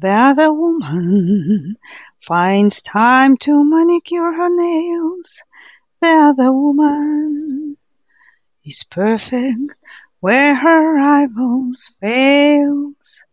The 0.00 0.08
other 0.08 0.50
woman 0.50 1.76
finds 2.18 2.80
time 2.80 3.36
to 3.38 3.62
manicure 3.62 4.32
her 4.32 4.48
nails. 4.48 5.42
The 6.00 6.08
other 6.08 6.50
woman 6.50 7.76
is 8.64 8.84
perfect 8.84 9.76
where 10.20 10.54
her 10.54 10.94
rivals 10.94 11.92
fails. 12.00 13.26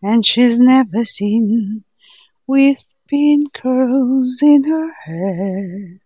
And 0.00 0.24
she's 0.24 0.60
never 0.60 1.04
seen 1.04 1.82
with 2.46 2.86
pink 3.08 3.54
curls 3.54 4.40
in 4.40 4.62
her 4.64 4.92
hair. 4.92 6.00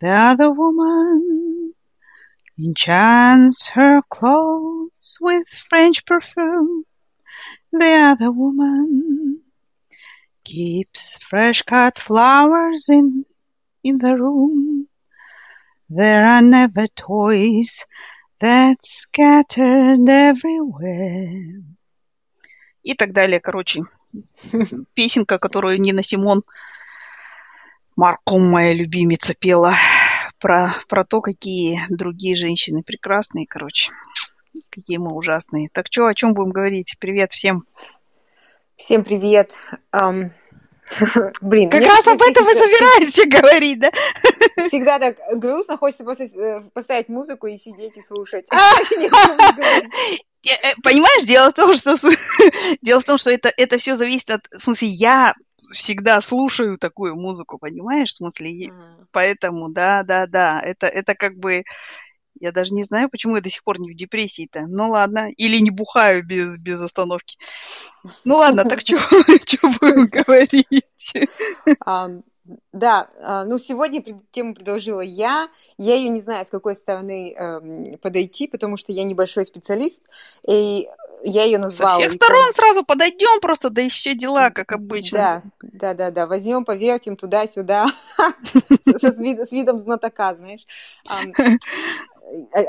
The 0.00 0.08
other 0.08 0.50
woman 0.50 1.74
enchants 2.58 3.66
her 3.68 4.00
clothes 4.08 5.18
with 5.20 5.46
French 5.46 6.06
perfume. 6.06 6.86
The 7.76 8.14
other 8.14 8.30
woman 8.30 9.40
keeps 10.44 11.18
fresh 11.18 11.62
cut 11.62 11.98
flowers 11.98 12.88
in, 12.88 13.26
in 13.82 13.98
the 13.98 14.14
room. 14.16 14.86
There 15.90 16.24
are 16.24 16.40
never 16.40 16.86
toys 16.86 17.84
that 18.38 18.76
scattered 18.80 20.08
everywhere. 20.08 21.64
И 22.84 22.94
так 22.94 23.12
далее, 23.12 23.40
короче. 23.40 23.82
Песенка, 24.94 25.40
которую 25.40 25.80
Нина 25.80 26.04
Симон, 26.04 26.44
Марком, 27.96 28.52
моя 28.52 28.72
любимица, 28.72 29.34
пела 29.34 29.74
про, 30.38 30.76
про 30.88 31.04
то, 31.04 31.20
какие 31.20 31.80
другие 31.88 32.36
женщины 32.36 32.84
прекрасные, 32.84 33.48
короче. 33.48 33.90
Какие 34.70 34.98
мы 34.98 35.12
ужасные. 35.14 35.68
Так 35.72 35.86
что, 35.86 36.06
о 36.06 36.14
чем 36.14 36.34
будем 36.34 36.50
говорить? 36.50 36.96
Привет 36.98 37.32
всем. 37.32 37.64
Всем 38.76 39.04
привет. 39.04 39.58
Um, 39.92 40.30
блин, 41.40 41.70
как 41.70 41.82
раз 41.82 42.06
об 42.06 42.20
этом 42.22 42.48
и 42.48 42.54
собираемся 42.54 43.26
говорить, 43.40 43.78
да? 43.80 43.90
Всегда 44.68 44.98
так 44.98 45.16
грустно, 45.34 45.76
хочется 45.76 46.04
просто 46.04 46.24
э, 46.24 46.60
поставить 46.72 47.08
музыку 47.08 47.46
и 47.46 47.56
сидеть 47.56 47.98
и 47.98 48.02
слушать. 48.02 48.48
Э, 50.46 50.74
понимаешь, 50.82 51.24
дело 51.24 51.48
в 51.48 51.54
том, 51.54 51.74
что 51.74 51.96
дело 52.82 53.00
в 53.00 53.04
том, 53.06 53.16
что 53.16 53.30
это, 53.30 53.50
это 53.56 53.78
все 53.78 53.96
зависит 53.96 54.28
от. 54.28 54.46
В 54.52 54.58
смысле, 54.60 54.88
я 54.88 55.34
всегда 55.72 56.20
слушаю 56.20 56.76
такую 56.76 57.16
музыку, 57.16 57.56
понимаешь? 57.56 58.10
В 58.10 58.16
смысле, 58.16 58.68
mm. 58.68 59.06
поэтому, 59.10 59.70
да, 59.70 60.02
да, 60.02 60.26
да. 60.26 60.60
Это, 60.60 60.86
это 60.86 61.14
как 61.14 61.38
бы 61.38 61.64
я 62.38 62.52
даже 62.52 62.74
не 62.74 62.84
знаю, 62.84 63.08
почему 63.08 63.36
я 63.36 63.42
до 63.42 63.50
сих 63.50 63.62
пор 63.64 63.80
не 63.80 63.90
в 63.90 63.94
депрессии-то. 63.96 64.66
Ну 64.68 64.90
ладно. 64.90 65.30
Или 65.36 65.58
не 65.58 65.70
бухаю 65.70 66.24
без, 66.24 66.58
без 66.58 66.80
остановки. 66.80 67.38
Ну 68.24 68.36
ладно, 68.36 68.64
так 68.64 68.80
что 68.80 68.96
будем 69.80 70.06
говорить? 70.12 71.14
Да, 72.72 73.08
а, 73.22 73.44
ну 73.44 73.58
сегодня 73.58 74.02
тему 74.30 74.54
предложила 74.54 75.00
я. 75.00 75.48
Я 75.78 75.94
ее 75.94 76.10
не 76.10 76.20
знаю, 76.20 76.44
с 76.44 76.50
какой 76.50 76.76
стороны 76.76 77.32
э, 77.32 77.96
подойти, 78.02 78.48
потому 78.48 78.76
что 78.76 78.92
я 78.92 79.04
небольшой 79.04 79.46
специалист. 79.46 80.02
И 80.46 80.86
я 81.24 81.44
ее 81.44 81.58
назвала. 81.58 81.92
Со 81.92 81.96
всех 82.00 82.12
сторон 82.12 82.52
сразу 82.52 82.84
подойдем, 82.84 83.40
просто 83.40 83.70
да 83.70 83.82
и 83.82 83.88
все 83.88 84.14
дела, 84.14 84.50
как 84.50 84.72
обычно. 84.72 85.18
Да, 85.18 85.42
да, 85.72 85.94
да, 85.94 86.10
да. 86.10 86.26
Возьмем, 86.26 86.66
повертим 86.66 87.16
туда-сюда 87.16 87.86
с 88.84 89.52
видом 89.52 89.80
знатока, 89.80 90.34
знаешь. 90.34 90.66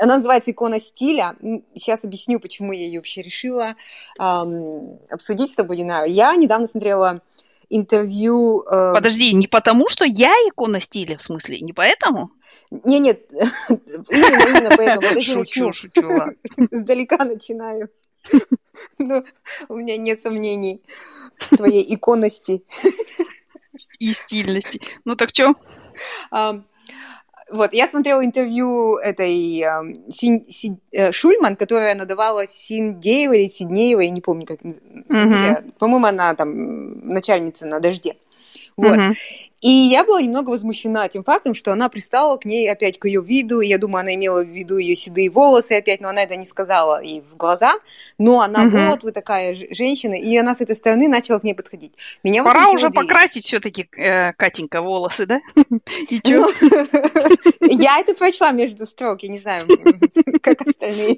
Она 0.00 0.16
называется 0.16 0.50
«Икона 0.50 0.80
стиля». 0.80 1.34
Сейчас 1.74 2.04
объясню, 2.04 2.40
почему 2.40 2.72
я 2.72 2.84
ее 2.86 2.98
вообще 2.98 3.22
решила 3.22 3.74
обсудить 4.18 5.52
с 5.52 5.54
тобой, 5.54 5.78
Дина. 5.78 6.04
Я 6.06 6.34
недавно 6.36 6.66
смотрела 6.66 7.22
интервью... 7.68 8.62
Э... 8.62 8.92
Подожди, 8.94 9.32
не 9.32 9.48
потому, 9.48 9.88
что 9.88 10.04
я 10.04 10.32
икона 10.48 10.80
стиля, 10.80 11.16
в 11.16 11.22
смысле, 11.22 11.60
не 11.60 11.72
поэтому? 11.72 12.30
Не, 12.70 12.98
нет, 12.98 13.22
именно, 13.30 14.58
именно 14.58 14.76
поэтому. 14.76 15.22
шучу, 15.22 15.72
шучу, 15.72 16.06
ладно. 16.08 16.34
Сдалека 16.70 17.16
начинаю. 17.24 17.90
Ну, 18.98 19.24
у 19.68 19.76
меня 19.76 19.96
нет 19.96 20.20
сомнений 20.20 20.82
в 21.38 21.56
твоей 21.56 21.94
иконности. 21.94 22.62
И 23.98 24.12
стильности. 24.12 24.80
Ну 25.06 25.16
так 25.16 25.30
что? 25.30 25.54
Вот, 27.50 27.72
я 27.72 27.86
смотрела 27.86 28.24
интервью 28.24 28.96
этой 28.96 29.60
э, 29.60 29.94
Син, 30.10 30.44
Си, 30.48 30.78
э, 30.90 31.12
Шульман, 31.12 31.54
которая 31.54 31.94
надавала 31.94 32.48
Синдеева 32.48 33.34
или 33.34 33.46
Сиднеева, 33.46 34.00
я 34.00 34.10
не 34.10 34.20
помню, 34.20 34.46
как 34.46 34.60
mm-hmm. 34.62 35.74
По-моему, 35.78 36.06
она 36.06 36.34
там 36.34 37.08
начальница 37.08 37.66
на 37.66 37.78
дожде. 37.78 38.16
Вот. 38.76 38.98
И 39.62 39.70
я 39.70 40.04
была 40.04 40.20
немного 40.20 40.50
возмущена 40.50 41.08
тем 41.08 41.24
фактом, 41.24 41.54
что 41.54 41.72
она 41.72 41.88
пристала 41.88 42.36
к 42.36 42.44
ней 42.44 42.70
опять 42.70 42.98
к 42.98 43.06
ее 43.06 43.22
виду. 43.22 43.60
Я 43.60 43.78
думаю, 43.78 44.02
она 44.02 44.14
имела 44.14 44.44
в 44.44 44.48
виду 44.48 44.76
ее 44.76 44.94
седые 44.94 45.30
волосы 45.30 45.72
опять, 45.72 46.00
но 46.00 46.08
она 46.08 46.22
это 46.22 46.36
не 46.36 46.44
сказала 46.44 47.02
ей 47.02 47.22
в 47.22 47.36
глаза. 47.36 47.74
Но 48.18 48.42
она 48.42 48.64
uh-huh. 48.64 48.90
вот, 48.90 49.02
вы 49.02 49.12
такая 49.12 49.54
женщина, 49.54 50.14
и 50.14 50.36
она 50.36 50.54
с 50.54 50.60
этой 50.60 50.76
стороны 50.76 51.08
начала 51.08 51.38
к 51.38 51.42
ней 51.42 51.54
подходить. 51.54 51.94
Меня 52.22 52.44
Пора 52.44 52.70
уже 52.70 52.90
покрасить 52.90 53.46
все-таки, 53.46 53.88
э, 53.96 54.34
Катенька, 54.34 54.82
волосы, 54.82 55.24
да? 55.26 55.40
И 56.10 56.18
что? 56.18 56.48
Я 57.62 57.98
это 57.98 58.14
прочла 58.14 58.52
между 58.52 58.84
строк, 58.86 59.22
я 59.22 59.30
не 59.30 59.38
знаю, 59.38 59.66
как 60.42 60.62
остальные. 60.62 61.16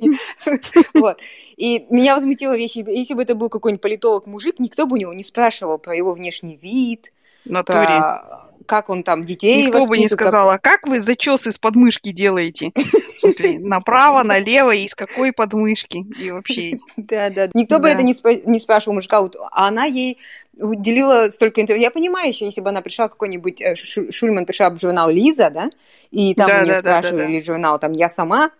Вот. 0.94 1.20
И 1.56 1.86
меня 1.90 2.16
возмутила 2.16 2.56
вещь, 2.56 2.76
если 2.76 3.14
бы 3.14 3.22
это 3.22 3.34
был 3.34 3.48
какой-нибудь 3.48 3.82
политолог-мужик, 3.82 4.58
никто 4.58 4.86
бы 4.86 4.94
у 4.94 4.98
него 4.98 5.12
не 5.12 5.24
спрашивал 5.24 5.78
про 5.78 5.94
его 5.94 6.14
внешний 6.14 6.56
вид, 6.56 7.12
натуре. 7.44 7.86
Про 7.86 8.48
как 8.68 8.90
он 8.90 9.02
там 9.02 9.24
детей 9.24 9.66
Никто 9.66 9.86
бы 9.86 9.96
не 9.96 10.08
сказал, 10.08 10.50
а 10.50 10.58
как 10.58 10.86
вы 10.86 11.00
зачес 11.00 11.46
из 11.46 11.58
подмышки 11.58 12.12
делаете? 12.12 12.70
Направо, 13.60 14.22
налево, 14.22 14.74
из 14.74 14.94
какой 14.94 15.32
подмышки? 15.32 16.04
И 16.20 16.30
вообще... 16.30 16.78
Да, 16.96 17.30
да. 17.30 17.48
Никто 17.54 17.78
бы 17.80 17.88
это 17.88 18.02
не 18.02 18.58
спрашивал 18.58 18.94
мужика, 18.94 19.18
а 19.50 19.68
она 19.68 19.86
ей 19.86 20.18
уделила 20.58 21.30
столько 21.30 21.62
интервью. 21.62 21.82
Я 21.82 21.90
понимаю 21.90 22.28
еще, 22.28 22.44
если 22.44 22.60
бы 22.60 22.68
она 22.68 22.82
пришла 22.82 23.08
какой-нибудь, 23.08 23.62
э, 23.62 23.74
Шульман 23.76 24.44
пришла 24.44 24.70
в 24.70 24.78
журнал 24.78 25.08
Лиза, 25.08 25.50
да, 25.50 25.70
и 26.10 26.34
там 26.34 26.50
у 26.50 26.64
нее 26.64 26.78
спрашивали, 26.80 27.32
или 27.32 27.42
журнал 27.42 27.78
там 27.78 27.92
«Я 27.92 28.10
сама», 28.10 28.50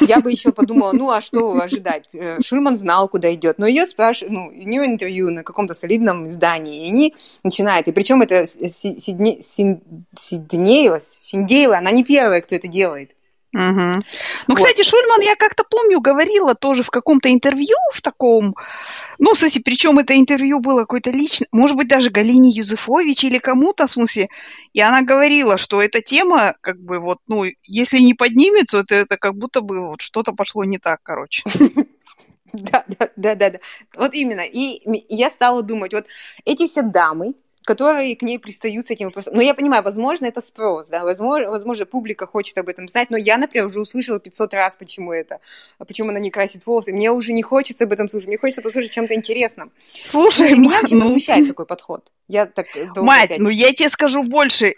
я 0.00 0.20
бы 0.20 0.30
еще 0.30 0.52
подумала, 0.52 0.92
ну 0.92 1.10
а 1.10 1.20
что 1.20 1.60
ожидать? 1.60 2.14
Э, 2.14 2.40
Шульман 2.42 2.76
знал, 2.76 3.08
куда 3.08 3.32
идет, 3.34 3.58
но 3.58 3.66
ее 3.66 3.86
спрашивают, 3.86 4.32
ну, 4.32 4.46
у 4.48 4.52
нее 4.52 4.86
интервью 4.86 5.30
на 5.30 5.42
каком-то 5.42 5.74
солидном 5.74 6.28
издании, 6.28 6.86
и 6.86 6.90
они 6.90 7.14
начинают, 7.42 7.88
и 7.88 7.92
причем 7.92 8.22
это 8.22 8.46
Сиднеева, 8.46 9.40
Синдеева, 11.20 11.78
она 11.78 11.90
не 11.90 12.04
первая, 12.04 12.40
кто 12.40 12.54
это 12.54 12.68
делает. 12.68 13.10
Угу. 13.54 13.62
Ну, 13.62 14.02
вот. 14.48 14.56
кстати, 14.56 14.82
Шульман, 14.82 15.22
я 15.22 15.34
как-то 15.34 15.64
помню, 15.64 16.00
говорила 16.00 16.54
тоже 16.54 16.82
в 16.82 16.90
каком-то 16.90 17.32
интервью 17.32 17.76
в 17.94 18.02
таком, 18.02 18.54
ну, 19.18 19.34
в 19.34 19.38
смысле, 19.38 19.62
причем 19.64 19.98
это 19.98 20.18
интервью 20.18 20.60
было 20.60 20.80
какое-то 20.80 21.10
личное, 21.10 21.48
может 21.50 21.76
быть, 21.76 21.88
даже 21.88 22.10
Галине 22.10 22.50
Юзефович 22.50 23.24
или 23.24 23.38
кому-то, 23.38 23.86
в 23.86 23.90
смысле, 23.90 24.28
и 24.74 24.80
она 24.80 25.00
говорила, 25.00 25.56
что 25.56 25.80
эта 25.80 26.02
тема, 26.02 26.56
как 26.60 26.78
бы, 26.78 26.98
вот, 26.98 27.18
ну, 27.26 27.44
если 27.62 28.00
не 28.00 28.12
поднимется, 28.12 28.84
то 28.84 28.94
это 28.94 29.16
как 29.16 29.34
будто 29.34 29.62
бы 29.62 29.80
вот 29.80 30.02
что-то 30.02 30.32
пошло 30.32 30.64
не 30.64 30.78
так, 30.78 31.00
короче. 31.02 31.42
Да, 32.52 32.82
да, 32.88 33.10
да, 33.16 33.34
да, 33.34 33.50
да. 33.50 33.58
Вот 33.94 34.14
именно. 34.14 34.40
И 34.40 34.80
я 35.14 35.28
стала 35.28 35.62
думать, 35.62 35.92
вот 35.92 36.06
эти 36.46 36.66
все 36.66 36.80
дамы, 36.80 37.34
которые 37.68 38.16
к 38.16 38.22
ней 38.22 38.38
пристают 38.38 38.86
с 38.86 38.90
этим 38.90 39.08
вопросом. 39.08 39.34
Но 39.34 39.42
я 39.42 39.52
понимаю, 39.52 39.82
возможно, 39.82 40.24
это 40.24 40.40
спрос, 40.40 40.88
да, 40.88 41.04
возможно, 41.04 41.50
возможно, 41.50 41.84
публика 41.84 42.26
хочет 42.26 42.56
об 42.56 42.70
этом 42.70 42.88
знать, 42.88 43.10
но 43.10 43.18
я, 43.18 43.36
например, 43.36 43.66
уже 43.66 43.78
услышала 43.78 44.18
500 44.18 44.54
раз, 44.54 44.76
почему 44.76 45.12
это, 45.12 45.40
почему 45.76 46.08
она 46.08 46.18
не 46.18 46.30
красит 46.30 46.64
волосы. 46.64 46.94
Мне 46.94 47.10
уже 47.10 47.34
не 47.34 47.42
хочется 47.42 47.84
об 47.84 47.92
этом 47.92 48.08
слушать, 48.08 48.28
мне 48.28 48.38
хочется 48.38 48.62
послушать 48.62 48.92
чем-то 48.92 49.14
интересном. 49.14 49.70
Слушай, 50.02 50.52
и 50.52 50.58
меня 50.58 50.80
ну... 50.90 51.00
возмущает 51.00 51.46
такой 51.46 51.66
подход. 51.66 52.10
Я 52.26 52.46
так 52.46 52.68
Мать, 52.96 53.26
опять... 53.26 53.38
ну 53.38 53.50
я 53.50 53.70
тебе 53.74 53.90
скажу 53.90 54.22
больше. 54.22 54.72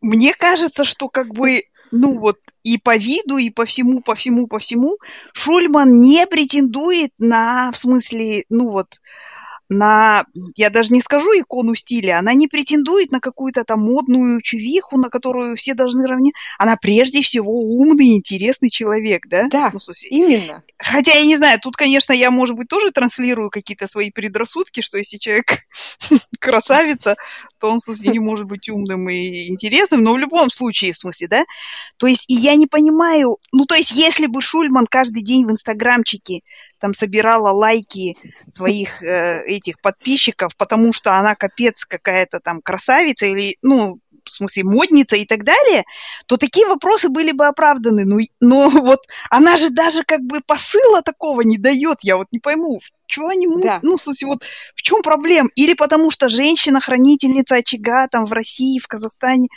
Мне 0.00 0.32
кажется, 0.32 0.84
что 0.84 1.08
как 1.08 1.34
бы 1.34 1.64
ну 1.90 2.16
вот 2.16 2.38
и 2.62 2.78
по 2.78 2.96
виду, 2.96 3.38
и 3.38 3.50
по 3.50 3.64
всему, 3.64 4.02
по 4.02 4.14
всему, 4.14 4.46
по 4.46 4.60
всему, 4.60 4.98
Шульман 5.32 5.98
не 5.98 6.28
претендует 6.28 7.10
на, 7.18 7.72
в 7.72 7.76
смысле, 7.76 8.44
ну 8.50 8.68
вот, 8.68 9.00
на, 9.68 10.24
я 10.54 10.70
даже 10.70 10.92
не 10.92 11.00
скажу 11.00 11.30
икону 11.32 11.74
стиля, 11.74 12.18
она 12.18 12.34
не 12.34 12.46
претендует 12.46 13.10
на 13.10 13.20
какую-то 13.20 13.64
там 13.64 13.80
модную 13.80 14.40
чувиху, 14.40 14.98
на 14.98 15.08
которую 15.08 15.56
все 15.56 15.74
должны 15.74 16.06
равняться. 16.06 16.40
Она 16.58 16.76
прежде 16.76 17.22
всего 17.22 17.52
умный, 17.52 18.14
интересный 18.14 18.70
человек, 18.70 19.26
да? 19.26 19.48
Да, 19.50 19.70
ну, 19.72 19.78
смысле, 19.78 20.08
именно. 20.10 20.62
Хотя 20.78 21.12
я 21.12 21.24
не 21.24 21.36
знаю, 21.36 21.58
тут, 21.60 21.76
конечно, 21.76 22.12
я, 22.12 22.30
может 22.30 22.54
быть, 22.54 22.68
тоже 22.68 22.90
транслирую 22.90 23.50
какие-то 23.50 23.88
свои 23.88 24.10
предрассудки, 24.10 24.82
что 24.82 24.98
если 24.98 25.16
человек 25.16 25.66
красавица, 26.38 27.16
то 27.58 27.70
он, 27.70 27.78
в 27.78 27.82
смысле, 27.82 28.12
не 28.12 28.18
может 28.18 28.46
быть 28.46 28.68
умным 28.68 29.08
и 29.08 29.48
интересным, 29.48 30.02
но 30.02 30.12
в 30.12 30.18
любом 30.18 30.50
случае, 30.50 30.92
в 30.92 30.98
смысле, 30.98 31.28
да? 31.28 31.44
То 31.96 32.06
есть, 32.06 32.30
и 32.30 32.34
я 32.34 32.54
не 32.54 32.66
понимаю, 32.66 33.38
ну, 33.52 33.64
то 33.64 33.74
есть, 33.74 33.92
если 33.92 34.26
бы 34.26 34.40
Шульман 34.40 34.86
каждый 34.86 35.22
день 35.22 35.44
в 35.46 35.50
Инстаграмчике 35.50 36.42
там 36.78 36.94
собирала 36.94 37.50
лайки 37.50 38.16
своих 38.48 39.02
э, 39.02 39.44
этих 39.46 39.80
подписчиков, 39.80 40.56
потому 40.56 40.92
что 40.92 41.18
она 41.18 41.34
капец 41.34 41.84
какая-то 41.84 42.40
там 42.40 42.62
красавица 42.62 43.26
или, 43.26 43.56
ну, 43.62 44.00
в 44.26 44.30
смысле, 44.30 44.64
модница 44.64 45.16
и 45.16 45.24
так 45.24 45.44
далее, 45.44 45.84
то 46.26 46.36
такие 46.36 46.66
вопросы 46.66 47.08
были 47.08 47.32
бы 47.32 47.46
оправданы. 47.46 48.04
Ну, 48.04 48.18
но 48.40 48.68
вот 48.68 49.00
она 49.30 49.56
же 49.56 49.70
даже 49.70 50.02
как 50.02 50.20
бы 50.22 50.40
посыла 50.44 51.02
такого 51.02 51.42
не 51.42 51.58
дает. 51.58 51.98
Я 52.02 52.16
вот 52.16 52.26
не 52.32 52.40
пойму, 52.40 52.80
чего 53.06 53.28
они... 53.28 53.46
Да. 53.62 53.80
Ну, 53.82 53.96
в 53.96 54.02
смысле, 54.02 54.28
вот 54.28 54.44
в 54.74 54.82
чем 54.82 55.02
проблема? 55.02 55.48
Или 55.54 55.74
потому 55.74 56.10
что 56.10 56.28
женщина-хранительница 56.28 57.56
очага 57.56 58.08
там 58.08 58.26
в 58.26 58.32
России, 58.32 58.78
в 58.78 58.88
Казахстане, 58.88 59.48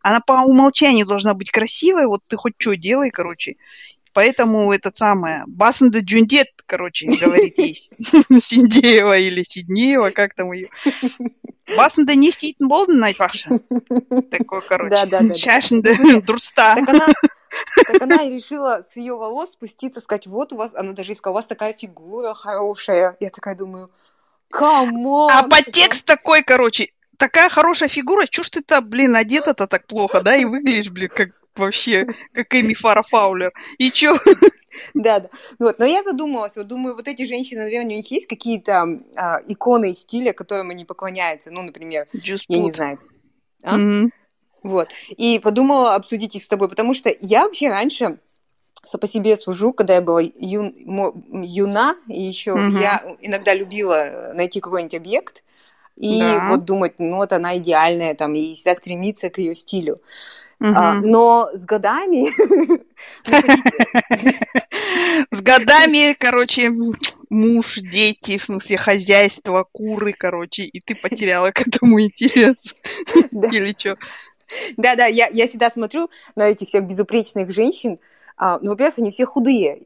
она 0.00 0.20
по 0.20 0.44
умолчанию 0.44 1.06
должна 1.06 1.34
быть 1.34 1.50
красивой, 1.50 2.06
вот 2.06 2.20
ты 2.26 2.36
хоть 2.36 2.54
что 2.58 2.76
делай, 2.76 3.10
короче. 3.10 3.56
Поэтому 4.14 4.72
это 4.72 4.90
самое, 4.94 5.42
Басанда 5.46 6.00
Джундет, 6.00 6.48
короче, 6.66 7.10
говорит 7.10 7.58
есть. 7.58 7.92
Синдеева 8.40 9.18
или 9.18 9.42
Сиднеева, 9.42 10.10
как 10.10 10.34
там 10.34 10.52
ее. 10.52 10.70
Басында 11.64 12.14
не 12.20 12.28
істейтін 12.28 12.68
болдың 12.68 13.00
айтпақшы 13.08 13.58
такой 14.30 14.60
короче. 14.68 14.94
Да, 14.94 15.06
да, 15.06 15.20
да, 15.24 15.34
шашыңды 15.34 15.94
дұрыста 16.20 16.74
так 16.76 16.88
она, 16.92 17.06
так 17.88 18.02
она 18.02 18.22
и 18.22 18.34
решила 18.34 18.82
с 18.84 18.96
ее 18.96 19.16
волос 19.16 19.52
спуститься 19.52 20.02
сказать 20.02 20.26
вот 20.26 20.52
у 20.52 20.56
вас 20.56 20.74
она 20.74 20.92
даже 20.92 21.12
искала 21.12 21.32
у 21.32 21.36
вас 21.36 21.46
такая 21.46 21.72
фигура 21.72 22.34
хорошая 22.34 23.16
я 23.18 23.30
такая 23.30 23.56
думаю 23.56 23.90
камон 24.50 25.30
а 25.32 25.48
подтекст 25.48 26.04
такой 26.04 26.42
короче 26.42 26.90
такая 27.18 27.48
хорошая 27.48 27.88
фигура, 27.88 28.26
ж 28.42 28.50
ты-то, 28.50 28.80
блин, 28.80 29.16
одета-то 29.16 29.66
так 29.66 29.86
плохо, 29.86 30.20
да, 30.20 30.36
и 30.36 30.44
выглядишь, 30.44 30.90
блин, 30.90 31.10
как 31.14 31.30
вообще, 31.54 32.06
как 32.32 32.54
Эми 32.54 32.74
Фара 32.74 33.02
Фаулер. 33.02 33.52
И 33.78 33.90
чё? 33.90 34.16
Да, 34.92 35.20
да. 35.20 35.30
Вот. 35.58 35.78
Но 35.78 35.84
я 35.84 36.02
задумалась, 36.02 36.56
вот 36.56 36.66
думаю, 36.66 36.96
вот 36.96 37.06
эти 37.06 37.26
женщины, 37.26 37.62
наверное, 37.62 37.92
у 37.92 37.96
них 37.96 38.10
есть 38.10 38.26
какие-то 38.26 38.84
а, 39.14 39.40
иконы 39.46 39.94
стиля, 39.94 40.32
которым 40.32 40.70
они 40.70 40.84
поклоняются. 40.84 41.52
Ну, 41.52 41.62
например, 41.62 42.06
Just 42.12 42.46
я 42.48 42.58
не 42.58 42.72
знаю. 42.72 42.98
А? 43.62 43.78
Mm-hmm. 43.78 44.10
Вот. 44.64 44.88
И 45.10 45.38
подумала 45.38 45.94
обсудить 45.94 46.34
их 46.36 46.42
с 46.42 46.48
тобой, 46.48 46.68
потому 46.68 46.94
что 46.94 47.14
я 47.20 47.44
вообще 47.44 47.68
раньше 47.68 48.18
по 49.00 49.06
себе 49.06 49.36
сужу, 49.36 49.72
когда 49.72 49.94
я 49.94 50.00
была 50.02 50.20
ю, 50.20 50.74
юна, 51.30 51.96
и 52.08 52.20
еще 52.20 52.50
mm-hmm. 52.50 52.80
я 52.80 53.16
иногда 53.20 53.54
любила 53.54 54.32
найти 54.34 54.60
какой-нибудь 54.60 54.94
объект, 54.94 55.42
и 55.96 56.18
да. 56.18 56.48
вот 56.50 56.64
думать, 56.64 56.94
ну 56.98 57.16
вот 57.16 57.32
она 57.32 57.56
идеальная, 57.56 58.14
там, 58.14 58.34
и 58.34 58.54
всегда 58.54 58.74
стремиться 58.74 59.30
к 59.30 59.38
ее 59.38 59.54
стилю. 59.54 60.00
Угу. 60.60 60.72
А, 60.74 60.94
но 60.94 61.50
с 61.52 61.64
годами... 61.64 62.30
С 65.30 65.42
годами, 65.42 66.14
короче, 66.18 66.72
муж, 67.30 67.78
дети, 67.78 68.38
в 68.38 68.44
смысле 68.44 68.76
хозяйство, 68.76 69.66
куры, 69.72 70.12
короче, 70.12 70.64
и 70.64 70.80
ты 70.80 70.94
потеряла 70.94 71.50
к 71.50 71.66
этому 71.66 72.00
интерес. 72.00 72.74
Или 73.32 73.74
что? 73.76 73.96
Да-да, 74.76 75.06
я, 75.06 75.28
я 75.28 75.46
всегда 75.46 75.70
смотрю 75.70 76.10
на 76.36 76.48
этих 76.48 76.68
всех 76.68 76.84
безупречных 76.84 77.52
женщин. 77.52 77.98
А, 78.36 78.58
ну, 78.60 78.70
во-первых, 78.70 78.98
они 78.98 79.10
все 79.10 79.26
худые. 79.26 79.82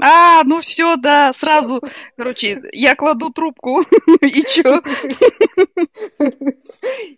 А, 0.00 0.42
ну 0.44 0.60
все, 0.60 0.96
да, 0.96 1.32
сразу, 1.32 1.80
короче, 2.16 2.62
я 2.72 2.96
кладу 2.96 3.30
трубку, 3.30 3.82
и 4.20 4.42
чё? 4.42 4.82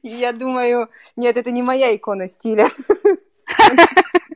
Я 0.03 0.33
думаю, 0.33 0.89
нет, 1.17 1.37
это 1.37 1.51
не 1.51 1.63
моя 1.63 1.95
икона 1.95 2.29
стиля. 2.29 2.69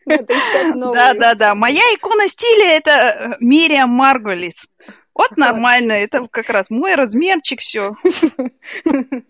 Да, 0.07 1.15
да, 1.15 1.35
да. 1.35 1.55
Моя 1.55 1.83
икона 1.95 2.29
стиля 2.29 2.77
это 2.77 2.91
э, 2.91 3.37
Мириам 3.41 3.91
Марголис. 3.91 4.67
Вот 5.15 5.37
нормально, 5.37 5.93
это 5.93 6.27
как 6.29 6.49
раз 6.51 6.71
мой 6.71 6.95
размерчик, 6.95 7.61
все. 7.61 7.95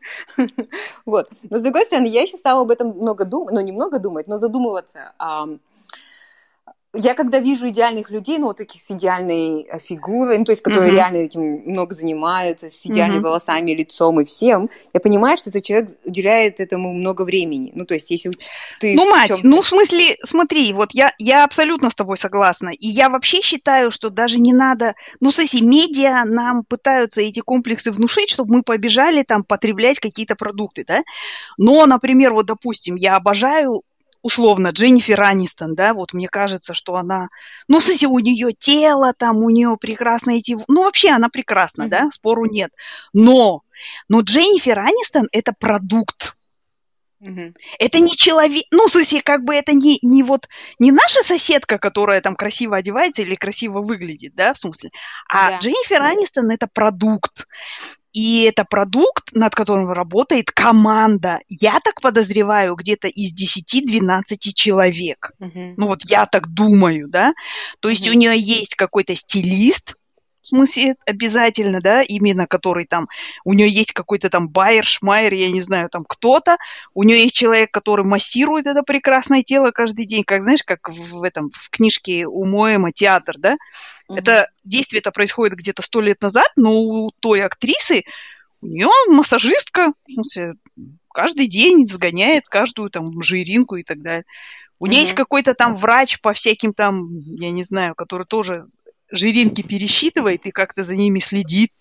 Вот. 1.05 1.29
Но 1.51 1.59
с 1.59 1.63
другой 1.63 1.85
стороны, 1.85 2.07
я 2.07 2.23
еще 2.23 2.39
стала 2.39 2.63
об 2.63 2.71
этом 2.71 2.89
много 2.91 3.25
думать, 3.25 3.53
ну, 3.53 3.61
немного 3.61 3.99
думать, 3.99 4.29
но 4.29 4.39
задумываться 4.39 5.13
я 6.93 7.15
когда 7.15 7.39
вижу 7.39 7.69
идеальных 7.69 8.11
людей, 8.11 8.39
ну, 8.39 8.47
вот 8.47 8.57
таких 8.57 8.83
с 8.83 8.91
идеальной 8.91 9.63
э, 9.63 9.79
фигурой, 9.79 10.39
ну, 10.39 10.45
то 10.45 10.51
есть, 10.51 10.63
которые 10.63 10.91
mm-hmm. 10.91 10.97
реально 10.97 11.17
этим 11.19 11.41
много 11.41 11.95
занимаются, 11.95 12.69
с 12.69 12.85
идеальными 12.85 13.21
mm-hmm. 13.21 13.25
волосами, 13.25 13.71
лицом 13.71 14.21
и 14.21 14.25
всем, 14.25 14.69
я 14.93 14.99
понимаю, 14.99 15.39
что 15.39 15.51
этот 15.51 15.63
человек 15.63 15.91
уделяет 16.05 16.59
этому 16.59 16.93
много 16.93 17.23
времени. 17.23 17.71
Ну, 17.75 17.87
то 17.87 17.95
есть, 17.95 18.11
если 18.11 18.33
ты... 18.81 18.95
Ну, 18.97 19.09
мать, 19.09 19.41
ну, 19.45 19.63
в 19.63 19.67
смысле, 19.69 20.17
смотри, 20.25 20.73
вот 20.73 20.91
я, 20.93 21.13
я 21.19 21.45
абсолютно 21.45 21.91
с 21.91 21.95
тобой 21.95 22.17
согласна. 22.17 22.71
И 22.71 22.89
я 22.89 23.09
вообще 23.09 23.41
считаю, 23.41 23.93
что 23.93 24.11
даже 24.11 24.41
не 24.41 24.53
надо... 24.53 24.95
Ну, 25.21 25.31
смотри, 25.31 25.63
медиа 25.63 26.25
нам 26.25 26.65
пытаются 26.65 27.23
эти 27.23 27.39
комплексы 27.39 27.93
внушить, 27.93 28.31
чтобы 28.31 28.57
мы 28.57 28.63
побежали 28.65 29.23
там 29.23 29.45
потреблять 29.45 30.01
какие-то 30.01 30.35
продукты, 30.35 30.85
да? 30.85 31.03
Но, 31.57 31.87
например, 31.87 32.35
вот, 32.35 32.47
допустим, 32.47 32.97
я 32.97 33.15
обожаю 33.15 33.83
условно, 34.23 34.69
Дженнифер 34.69 35.23
Анистон, 35.23 35.75
да, 35.75 35.95
вот 35.95 36.13
мне 36.13 36.29
кажется, 36.29 36.75
что 36.75 36.97
она, 36.97 37.29
ну, 37.69 37.79
кстати, 37.79 38.05
у 38.07 38.19
нее 38.19 38.53
тело 38.53 39.13
там, 39.17 39.39
у 39.39 39.51
нее 39.51 39.77
прекрасно 39.81 40.33
эти, 40.33 40.57
ну, 40.69 40.85
вообще 40.85 41.11
она 41.11 41.29
прекрасна, 41.29 41.85
mm-hmm. 41.85 41.89
да, 41.89 42.11
спору 42.11 42.47
нет. 42.47 42.73
Но, 43.13 43.63
но 44.09 44.21
Дженнифер 44.21 44.79
Анистон– 44.79 45.29
это 45.33 45.53
продукт, 45.59 46.37
Угу. 47.21 47.53
Это 47.79 47.99
не 47.99 48.17
человек, 48.17 48.65
ну, 48.71 48.89
в 48.89 48.93
смысле, 48.93 49.21
как 49.21 49.45
бы 49.45 49.55
это 49.55 49.75
не, 49.75 49.99
не 50.01 50.23
вот, 50.23 50.49
не 50.79 50.91
наша 50.91 51.23
соседка, 51.23 51.79
которая 51.79 52.23
там 52.23 52.35
красиво 52.35 52.79
одевается 52.79 53.21
или 53.21 53.35
красиво 53.35 53.83
выглядит, 53.83 54.35
да, 54.35 54.55
в 54.55 54.59
смысле, 54.59 54.91
а 55.29 55.51
да. 55.51 55.59
Дженнифер 55.59 56.03
Анистон 56.03 56.51
это 56.51 56.67
продукт. 56.67 57.47
И 58.13 58.43
это 58.43 58.65
продукт, 58.65 59.33
над 59.33 59.55
которым 59.55 59.91
работает 59.91 60.51
команда. 60.51 61.39
Я 61.49 61.79
так 61.81 62.01
подозреваю, 62.01 62.75
где-то 62.75 63.09
из 63.09 63.33
10-12 63.35 64.37
человек. 64.55 65.33
Uh-huh. 65.41 65.75
Ну 65.77 65.87
вот 65.87 66.03
я 66.07 66.27
так 66.27 66.49
думаю, 66.49 67.09
да. 67.09 67.33
То 67.81 67.89
есть 67.89 68.09
uh-huh. 68.09 68.13
у 68.13 68.15
нее 68.15 68.39
есть 68.39 68.75
какой-то 68.75 69.15
стилист, 69.15 69.97
в 70.43 70.49
смысле, 70.49 70.97
обязательно, 71.07 71.81
да, 71.81 72.03
именно 72.03 72.47
который 72.47 72.87
там, 72.87 73.09
у 73.45 73.53
нее 73.53 73.69
есть 73.69 73.93
какой-то 73.93 74.31
там 74.31 74.49
Байер, 74.49 74.85
Шмайер, 74.85 75.35
я 75.35 75.51
не 75.51 75.61
знаю, 75.61 75.89
там 75.91 76.05
кто-то, 76.05 76.57
у 76.95 77.03
нее 77.03 77.23
есть 77.23 77.35
человек, 77.35 77.71
который 77.71 78.05
массирует 78.05 78.67
это 78.67 78.83
прекрасное 78.83 79.43
тело 79.43 79.71
каждый 79.71 80.07
день, 80.07 80.25
как, 80.25 80.43
знаешь, 80.43 80.63
как 80.65 80.89
в 80.89 81.23
этом, 81.23 81.51
в 81.53 81.71
книжке 81.71 82.27
у 82.27 82.45
Моэма 82.47 82.93
театр, 82.93 83.37
да, 83.39 83.55
mm-hmm. 83.55 84.17
это 84.17 84.49
действие 84.65 85.01
это 85.01 85.11
происходит 85.11 85.57
где-то 85.57 85.83
сто 85.83 86.01
лет 86.01 86.21
назад, 86.23 86.49
но 86.57 86.73
у 86.73 87.11
той 87.21 87.43
актрисы, 87.43 88.05
у 88.63 88.67
нее 88.67 88.89
массажистка, 89.09 89.93
в 90.07 90.13
смысле, 90.13 90.55
каждый 91.13 91.49
день 91.49 91.87
сгоняет 91.87 92.49
каждую 92.49 92.91
там 92.91 93.21
жиринку 93.23 93.77
и 93.77 93.83
так 93.83 94.01
далее. 94.01 94.25
У 94.79 94.87
нее 94.87 94.99
mm-hmm. 94.99 95.03
есть 95.03 95.15
какой-то 95.15 95.53
там 95.53 95.77
врач 95.77 96.21
по 96.21 96.33
всяким 96.33 96.73
там, 96.73 97.11
я 97.35 97.51
не 97.51 97.65
знаю, 97.65 97.95
который 97.95 98.25
тоже 98.25 98.65
жиринки 99.11 99.63
пересчитывает 99.63 100.47
и 100.47 100.51
как-то 100.51 100.85
за 100.85 100.97
ними 100.97 101.19
следит. 101.19 101.73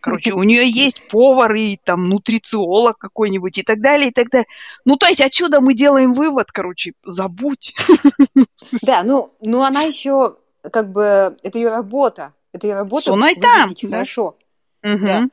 Короче, 0.00 0.32
у 0.32 0.42
нее 0.42 0.68
есть 0.68 1.08
повар 1.08 1.54
и 1.54 1.78
там 1.82 2.08
нутрициолог 2.08 2.98
какой-нибудь 2.98 3.58
и 3.58 3.62
так 3.62 3.80
далее, 3.80 4.08
и 4.08 4.12
так 4.12 4.28
далее. 4.30 4.46
Ну, 4.84 4.96
то 4.96 5.06
есть 5.06 5.20
отсюда 5.20 5.60
мы 5.60 5.74
делаем 5.74 6.12
вывод, 6.12 6.50
короче, 6.52 6.92
забудь. 7.04 7.74
Да, 8.82 9.02
ну, 9.02 9.30
ну 9.40 9.62
она 9.62 9.82
еще 9.82 10.36
как 10.70 10.92
бы, 10.92 11.36
это 11.42 11.58
ее 11.58 11.70
работа. 11.70 12.32
Это 12.52 12.66
ее 12.66 12.74
работа 12.74 13.12
выглядеть 13.12 13.42
там, 13.42 13.90
хорошо. 13.90 14.36
Да. 14.82 14.94
Угу. 14.94 15.06
Да. 15.06 15.24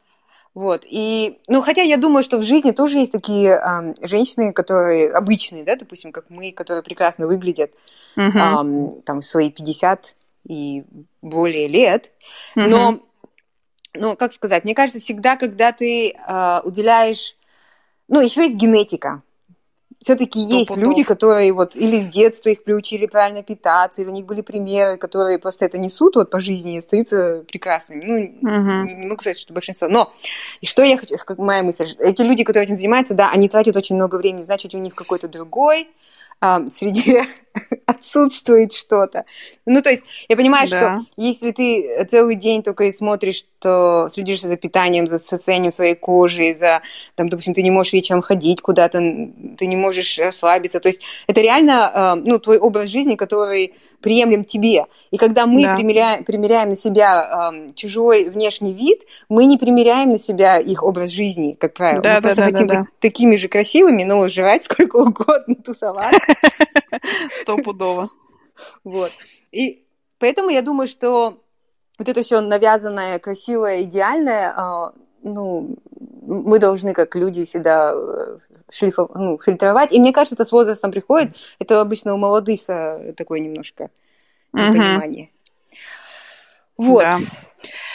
Вот. 0.53 0.83
И, 0.89 1.39
ну, 1.47 1.61
хотя 1.61 1.81
я 1.81 1.97
думаю, 1.97 2.23
что 2.23 2.37
в 2.37 2.43
жизни 2.43 2.71
тоже 2.71 2.99
есть 2.99 3.11
такие 3.11 3.59
э, 3.59 3.93
женщины, 4.01 4.53
которые 4.53 5.11
обычные, 5.11 5.63
да, 5.63 5.75
допустим, 5.75 6.11
как 6.11 6.29
мы, 6.29 6.51
которые 6.51 6.81
прекрасно 6.81 7.27
выглядят, 7.27 7.71
угу. 8.15 8.37
э, 8.37 9.01
там, 9.05 9.21
свои 9.21 9.51
50 9.51 10.15
и 10.47 10.83
более 11.21 11.67
лет. 11.67 12.11
Mm-hmm. 12.55 12.67
Но, 12.67 12.99
ну, 13.93 14.15
как 14.15 14.33
сказать, 14.33 14.63
мне 14.63 14.75
кажется, 14.75 14.99
всегда, 14.99 15.35
когда 15.35 15.71
ты 15.71 16.11
э, 16.11 16.61
уделяешь... 16.63 17.35
Ну, 18.07 18.21
еще 18.21 18.43
есть 18.43 18.55
генетика. 18.55 19.23
Все-таки 19.99 20.39
есть 20.39 20.67
путов. 20.67 20.83
люди, 20.83 21.03
которые 21.03 21.51
вот 21.53 21.75
или 21.75 21.97
с 21.97 22.05
детства 22.07 22.49
их 22.49 22.63
приучили 22.63 23.07
правильно 23.07 23.41
питаться, 23.41 24.01
или 24.01 24.09
у 24.09 24.11
них 24.11 24.25
были 24.25 24.41
примеры, 24.41 24.97
которые 24.97 25.39
просто 25.39 25.65
это 25.65 25.79
несут 25.79 26.15
вот 26.15 26.29
по 26.29 26.37
жизни 26.37 26.75
и 26.75 26.77
остаются 26.77 27.43
прекрасными. 27.47 28.03
Ну, 28.03 28.17
uh-huh. 28.19 28.83
не 28.83 29.07
могу 29.07 29.19
сказать, 29.21 29.39
что 29.39 29.53
большинство. 29.53 29.87
Но, 29.87 30.13
и 30.61 30.67
что 30.67 30.83
я 30.83 30.97
хочу, 30.97 31.15
как 31.25 31.39
моя 31.39 31.63
мысль, 31.63 31.87
эти 31.97 32.21
люди, 32.21 32.43
которые 32.43 32.65
этим 32.65 32.75
занимаются, 32.75 33.15
да, 33.15 33.31
они 33.31 33.49
тратят 33.49 33.75
очень 33.77 33.95
много 33.95 34.17
времени, 34.17 34.43
значит, 34.43 34.75
у 34.75 34.77
них 34.77 34.93
какой-то 34.93 35.27
другой 35.27 35.87
а, 36.41 36.61
среди 36.69 37.19
отсутствует 37.85 38.73
что-то. 38.73 39.25
Ну, 39.65 39.81
то 39.81 39.89
есть, 39.89 40.03
я 40.27 40.35
понимаю, 40.35 40.69
да. 40.69 40.77
что 40.77 41.05
если 41.17 41.51
ты 41.51 42.05
целый 42.05 42.35
день 42.35 42.61
только 42.63 42.85
и 42.85 42.93
смотришь, 42.93 43.37
что 43.37 44.09
следишь 44.11 44.41
за 44.41 44.57
питанием, 44.57 45.07
за 45.07 45.19
состоянием 45.19 45.71
своей 45.71 45.95
кожи, 45.95 46.53
за, 46.53 46.81
там, 47.15 47.29
допустим, 47.29 47.53
ты 47.53 47.63
не 47.63 47.71
можешь 47.71 47.93
вечером 47.93 48.21
ходить 48.21 48.61
куда-то, 48.61 48.99
ты 49.57 49.65
не 49.65 49.75
можешь 49.75 50.19
расслабиться, 50.19 50.79
то 50.79 50.89
есть 50.89 51.01
это 51.27 51.41
реально, 51.41 52.21
ну, 52.23 52.37
твой 52.39 52.59
образ 52.59 52.89
жизни, 52.89 53.15
который 53.15 53.73
приемлем 54.05 54.45
тебе. 54.45 54.85
И 55.09 55.17
когда 55.17 55.47
мы 55.47 55.63
да. 55.63 55.75
примеряем, 55.75 56.23
примеряем 56.23 56.69
на 56.69 56.75
себя 56.75 57.51
э, 57.51 57.73
чужой 57.73 58.29
внешний 58.29 58.71
вид, 58.71 59.01
мы 59.29 59.45
не 59.45 59.57
примеряем 59.57 60.11
на 60.11 60.19
себя 60.19 60.59
их 60.59 60.83
образ 60.83 61.09
жизни, 61.09 61.57
как 61.59 61.73
правило. 61.73 62.03
Да, 62.03 62.15
мы 62.17 62.21
да, 62.21 62.21
просто 62.21 62.41
да, 62.41 62.47
хотим 62.47 62.67
да, 62.67 62.73
да. 62.75 62.79
быть 62.81 62.89
такими 62.99 63.35
же 63.35 63.47
красивыми, 63.47 64.03
но 64.03 64.29
жрать 64.29 64.63
сколько 64.69 64.97
угодно, 64.97 65.55
тусовать. 65.55 66.13
Стопудово. 67.41 68.07
Вот. 68.83 69.11
И 69.51 69.83
поэтому 70.19 70.51
я 70.51 70.61
думаю, 70.61 70.87
что 70.87 71.39
вот 71.97 72.07
это 72.07 72.21
все 72.21 72.41
навязанное, 72.41 73.17
красивое, 73.17 73.81
идеальное, 73.81 74.53
э, 74.55 74.91
ну, 75.23 75.77
мы 76.21 76.59
должны 76.59 76.93
как 76.93 77.15
люди 77.15 77.43
всегда 77.43 77.91
э, 77.95 78.37
шлифов, 78.71 79.11
ну, 79.15 79.39
фильтровать. 79.39 79.91
И 79.91 79.99
мне 79.99 80.13
кажется, 80.13 80.35
это 80.35 80.45
с 80.45 80.51
возрастом 80.51 80.91
приходит. 80.91 81.35
Это 81.59 81.81
обычно 81.81 82.13
у 82.13 82.17
молодых 82.17 82.61
э, 82.67 83.13
такое 83.13 83.39
немножко 83.39 83.89
понимание. 84.51 85.29
Вот. 86.77 87.03
Да. 87.03 87.17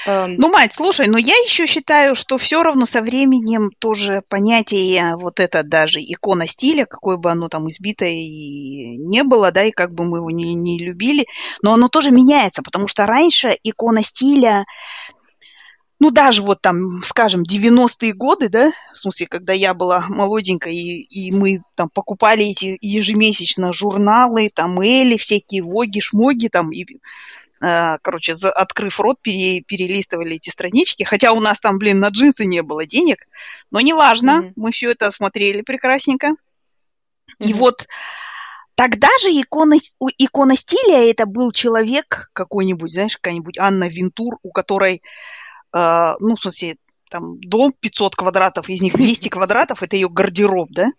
Um, 0.06 0.36
ну, 0.38 0.50
мать, 0.50 0.72
слушай, 0.72 1.06
но 1.06 1.18
я 1.18 1.34
еще 1.34 1.66
считаю, 1.66 2.14
что 2.14 2.38
все 2.38 2.62
равно 2.62 2.86
со 2.86 3.02
временем 3.02 3.70
тоже 3.78 4.22
понятие 4.28 5.16
вот 5.16 5.40
это 5.40 5.62
даже 5.62 6.00
икона 6.00 6.46
стиля, 6.46 6.86
какое 6.86 7.16
бы 7.16 7.30
оно 7.30 7.48
там 7.48 7.68
избитое 7.68 8.10
и 8.10 8.96
не 8.96 9.22
было, 9.22 9.52
да, 9.52 9.64
и 9.64 9.70
как 9.70 9.92
бы 9.92 10.04
мы 10.04 10.18
его 10.18 10.30
не, 10.30 10.54
не 10.54 10.78
любили, 10.78 11.26
но 11.62 11.74
оно 11.74 11.88
тоже 11.88 12.10
меняется, 12.10 12.62
потому 12.62 12.88
что 12.88 13.06
раньше 13.06 13.56
икона 13.62 14.02
стиля, 14.02 14.64
ну, 16.00 16.10
даже 16.10 16.40
вот 16.40 16.62
там, 16.62 17.02
скажем, 17.04 17.42
90-е 17.42 18.14
годы, 18.14 18.48
да, 18.48 18.72
в 18.92 18.96
смысле, 18.96 19.26
когда 19.26 19.52
я 19.52 19.74
была 19.74 20.06
молоденькая, 20.08 20.72
и, 20.72 21.02
и 21.02 21.30
мы 21.30 21.62
там 21.74 21.90
покупали 21.90 22.46
эти 22.46 22.78
ежемесячно 22.80 23.70
журналы, 23.74 24.50
там, 24.52 24.80
Эли, 24.80 25.18
всякие 25.18 25.62
Воги, 25.62 26.00
Шмоги, 26.00 26.48
там, 26.48 26.72
и, 26.72 26.86
э, 27.62 27.98
короче, 28.00 28.34
за, 28.34 28.50
открыв 28.50 28.98
рот, 28.98 29.18
пере, 29.20 29.60
перелистывали 29.60 30.36
эти 30.36 30.48
странички, 30.48 31.02
хотя 31.02 31.32
у 31.32 31.40
нас 31.40 31.60
там, 31.60 31.76
блин, 31.76 32.00
на 32.00 32.08
джинсы 32.08 32.46
не 32.46 32.62
было 32.62 32.86
денег, 32.86 33.28
но 33.70 33.82
неважно, 33.82 34.40
mm-hmm. 34.40 34.52
мы 34.56 34.70
все 34.70 34.92
это 34.92 35.10
смотрели 35.10 35.60
прекрасненько. 35.60 36.28
Mm-hmm. 36.28 37.48
И 37.48 37.52
вот 37.52 37.86
Тогда 38.76 39.08
же 39.20 39.28
икона, 39.28 39.76
икона 40.16 40.56
стиля 40.56 41.10
это 41.10 41.26
был 41.26 41.52
человек 41.52 42.30
какой-нибудь, 42.32 42.90
знаешь, 42.90 43.18
какая-нибудь 43.18 43.58
Анна 43.58 43.88
Винтур, 43.88 44.38
у 44.42 44.52
которой 44.52 45.02
ну, 45.72 46.34
в 46.34 46.40
смысле, 46.40 46.76
там, 47.10 47.40
дом 47.40 47.72
500 47.78 48.16
квадратов, 48.16 48.68
из 48.68 48.80
них 48.80 48.94
200 48.94 49.28
квадратов– 49.30 49.82
это 49.84 49.96
ее 49.96 50.08
гардероб, 50.08 50.70
да? 50.70 50.90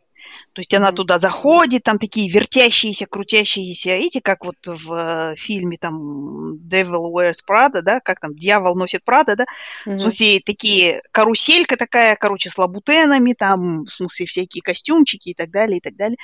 То 0.54 0.60
есть 0.60 0.74
она 0.74 0.92
туда 0.92 1.18
заходит, 1.18 1.84
там 1.84 1.98
такие 1.98 2.30
вертящиеся, 2.30 3.06
крутящиеся, 3.06 3.92
эти, 3.92 4.20
как 4.20 4.46
вот 4.46 4.56
в 4.66 4.94
э, 4.94 5.36
фильме 5.36 5.78
там 5.78 6.56
Devil 6.56 7.12
Wears 7.12 7.40
Prada, 7.48 7.82
да, 7.82 8.00
как 8.00 8.20
там 8.20 8.36
Дьявол 8.36 8.75
носит 8.75 9.04
Прада, 9.04 9.36
да, 9.36 9.46
mm-hmm. 9.86 9.96
в 9.96 10.00
смысле 10.01 10.42
такие 10.46 11.01
каруселька 11.12 11.78
такая, 11.78 12.16
короче, 12.16 12.50
с 12.50 12.58
лабутенами, 12.58 13.34
там, 13.34 13.86
в 13.86 13.90
смысле 13.90 14.25
всякие 14.25 14.62
костюмчики 14.62 15.30
и 15.30 15.34
так 15.34 15.50
далее, 15.51 15.78
и 15.78 15.82
так 15.82 15.96
далее. 15.96 16.18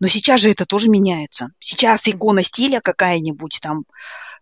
Но 0.00 0.08
сейчас 0.08 0.40
же 0.40 0.50
это 0.50 0.64
тоже 0.64 0.88
меняется. 0.88 1.48
Сейчас 1.58 2.08
икона 2.08 2.42
стиля 2.42 2.80
какая-нибудь 2.80 3.60
там, 3.62 3.84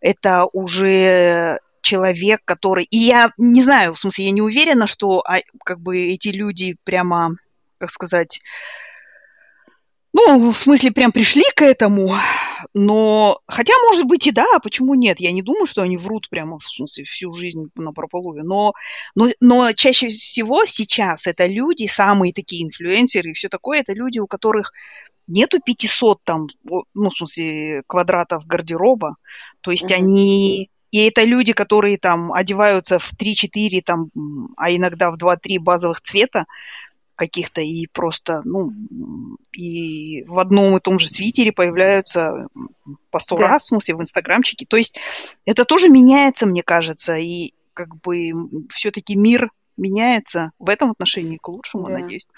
это 0.00 0.46
уже 0.52 1.58
человек, 1.88 2.42
который... 2.44 2.84
И 2.84 2.98
я 2.98 3.32
не 3.38 3.62
знаю, 3.62 3.94
в 3.94 3.98
смысле, 3.98 4.26
я 4.26 4.30
не 4.30 4.42
уверена, 4.42 4.86
что 4.86 5.22
а, 5.26 5.38
как 5.64 5.80
бы 5.80 5.98
эти 5.98 6.28
люди 6.28 6.76
прямо, 6.84 7.30
как 7.78 7.90
сказать, 7.90 8.42
ну, 10.12 10.50
в 10.50 10.56
смысле, 10.56 10.90
прям 10.90 11.12
пришли 11.12 11.44
к 11.54 11.62
этому, 11.62 12.14
но... 12.74 13.38
Хотя, 13.46 13.72
может 13.86 14.04
быть, 14.06 14.26
и 14.26 14.32
да, 14.32 14.58
почему 14.62 14.94
нет? 14.94 15.20
Я 15.20 15.32
не 15.32 15.42
думаю, 15.42 15.66
что 15.66 15.82
они 15.82 15.96
врут 15.96 16.28
прямо, 16.28 16.58
в 16.58 16.64
смысле, 16.64 17.04
всю 17.04 17.32
жизнь 17.32 17.70
на 17.76 17.92
прополую. 17.92 18.44
Но, 18.44 18.72
но, 19.14 19.28
но 19.40 19.72
чаще 19.72 20.08
всего 20.08 20.66
сейчас 20.66 21.26
это 21.26 21.46
люди, 21.46 21.86
самые 21.86 22.32
такие 22.32 22.64
инфлюенсеры 22.64 23.30
и 23.30 23.34
все 23.34 23.48
такое, 23.48 23.80
это 23.80 23.92
люди, 23.92 24.18
у 24.18 24.26
которых 24.26 24.72
нету 25.26 25.58
500 25.64 26.18
там, 26.24 26.48
ну, 26.94 27.10
в 27.10 27.14
смысле, 27.14 27.82
квадратов 27.86 28.46
гардероба. 28.46 29.16
То 29.60 29.70
есть 29.70 29.90
mm-hmm. 29.90 29.94
они 29.94 30.70
и 30.90 31.06
это 31.06 31.24
люди, 31.24 31.52
которые 31.52 31.98
там 31.98 32.32
одеваются 32.32 32.98
в 32.98 33.12
3-4, 33.12 33.82
там, 33.84 34.10
а 34.56 34.70
иногда 34.70 35.10
в 35.10 35.16
2-3 35.16 35.58
базовых 35.58 36.00
цвета 36.00 36.46
каких-то, 37.14 37.60
и 37.60 37.86
просто, 37.88 38.42
ну, 38.44 38.72
и 39.52 40.24
в 40.28 40.38
одном 40.38 40.76
и 40.76 40.80
том 40.80 41.00
же 41.00 41.08
свитере 41.08 41.52
появляются 41.52 42.46
по 43.10 43.18
сто 43.18 43.36
да. 43.36 43.48
раз, 43.48 43.64
в 43.64 43.66
смысле, 43.66 43.96
в 43.96 44.02
инстаграмчике. 44.02 44.66
То 44.66 44.76
есть 44.76 44.96
это 45.44 45.64
тоже 45.64 45.88
меняется, 45.88 46.46
мне 46.46 46.62
кажется, 46.62 47.16
и 47.16 47.52
как 47.74 47.96
бы 47.96 48.30
все-таки 48.70 49.16
мир 49.16 49.50
меняется 49.76 50.52
в 50.58 50.68
этом 50.68 50.92
отношении 50.92 51.38
к 51.38 51.48
лучшему, 51.48 51.86
да. 51.86 51.98
надеюсь. 51.98 52.28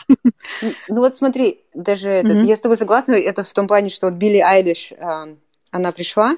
Ну 0.88 1.00
вот 1.00 1.14
смотри, 1.14 1.60
даже 1.74 2.10
этот, 2.10 2.36
mm-hmm. 2.36 2.44
я 2.44 2.56
с 2.56 2.60
тобой 2.60 2.76
согласна, 2.76 3.14
это 3.14 3.44
в 3.44 3.52
том 3.52 3.66
плане, 3.66 3.90
что 3.90 4.06
вот 4.08 4.16
Билли 4.16 4.38
Айлиш, 4.38 4.92
э, 4.92 5.36
она 5.70 5.92
пришла, 5.92 6.36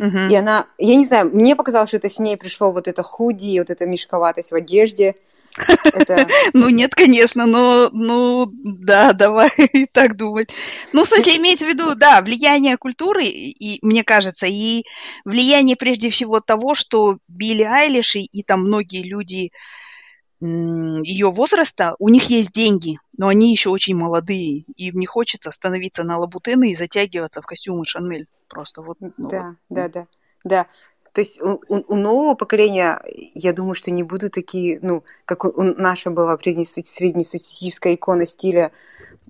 Uh-huh. 0.00 0.30
И 0.30 0.34
она, 0.34 0.66
я 0.78 0.96
не 0.96 1.06
знаю, 1.06 1.30
мне 1.32 1.56
показалось, 1.56 1.90
что 1.90 1.96
это 1.96 2.10
с 2.10 2.18
ней 2.18 2.36
пришло 2.36 2.72
вот 2.72 2.88
это 2.88 3.02
худи, 3.02 3.58
вот 3.58 3.70
эта 3.70 3.86
мешковатость 3.86 4.52
в 4.52 4.54
одежде. 4.54 5.14
Это... 5.84 6.26
Ну, 6.52 6.68
нет, 6.68 6.94
конечно, 6.94 7.46
но, 7.46 7.90
ну, 7.92 8.50
да, 8.52 9.12
давай 9.12 9.50
так 9.92 10.16
думать. 10.16 10.50
Ну, 10.92 11.04
в 11.04 11.08
смысле, 11.08 11.36
имеется 11.36 11.64
в 11.66 11.68
виду, 11.68 11.94
да, 11.94 12.20
влияние 12.20 12.76
культуры, 12.76 13.24
и, 13.24 13.78
мне 13.82 14.04
кажется, 14.04 14.46
и 14.46 14.84
влияние 15.24 15.76
прежде 15.76 16.10
всего 16.10 16.40
того, 16.40 16.74
что 16.74 17.18
Билли 17.28 17.62
Айлиш 17.62 18.16
и, 18.16 18.24
и 18.24 18.42
там 18.42 18.60
многие 18.60 19.02
люди 19.02 19.50
ее 20.46 21.30
возраста, 21.30 21.94
у 21.98 22.08
них 22.08 22.24
есть 22.30 22.52
деньги, 22.52 22.98
но 23.16 23.28
они 23.28 23.50
еще 23.50 23.70
очень 23.70 23.96
молодые, 23.96 24.64
и 24.76 24.88
им 24.88 24.98
не 24.98 25.06
хочется 25.06 25.50
становиться 25.52 26.04
на 26.04 26.18
лабутены 26.18 26.70
и 26.70 26.74
затягиваться 26.74 27.42
в 27.42 27.46
костюмы 27.46 27.86
Шанмель. 27.86 28.26
Просто 28.48 28.82
вот. 28.82 28.98
Ну, 29.00 29.12
да, 29.16 29.56
вот. 29.68 29.76
да, 29.76 29.88
да, 29.88 30.06
да. 30.44 30.66
То 31.12 31.20
есть 31.20 31.40
у, 31.40 31.60
у 31.68 31.96
нового 31.96 32.34
поколения, 32.34 33.00
я 33.34 33.54
думаю, 33.54 33.74
что 33.74 33.90
не 33.90 34.02
будут 34.02 34.34
такие, 34.34 34.78
ну, 34.82 35.02
как 35.24 35.46
у, 35.46 35.62
наша 35.62 36.10
была 36.10 36.36
среднестатистическая 36.38 37.94
икона 37.94 38.26
стиля, 38.26 38.70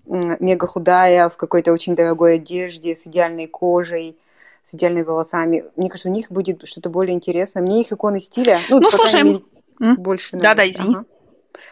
мега 0.05 0.67
худая, 0.67 1.29
в 1.29 1.37
какой-то 1.37 1.73
очень 1.73 1.95
дорогой 1.95 2.37
одежде, 2.37 2.97
с 2.97 3.07
идеальной 3.07 3.47
кожей, 3.47 4.19
с 4.65 4.75
идеальными 4.75 5.05
волосами. 5.05 5.65
Мне 5.77 5.89
кажется, 5.89 6.09
у 6.09 6.13
них 6.13 6.29
будет 6.29 6.67
что-то 6.67 6.91
более 6.91 7.15
интересное. 7.15 7.63
Мне 7.63 7.83
их 7.83 7.93
иконы 7.93 8.19
стиля, 8.19 8.59
ну, 8.69 8.81
ну 8.81 8.91
слушай, 8.91 9.23
мере, 9.23 9.43
больше 9.79 10.37
нравится. 10.37 10.57
Да-да, 10.57 10.71
извини. 10.71 10.95
Ага. 10.97 11.05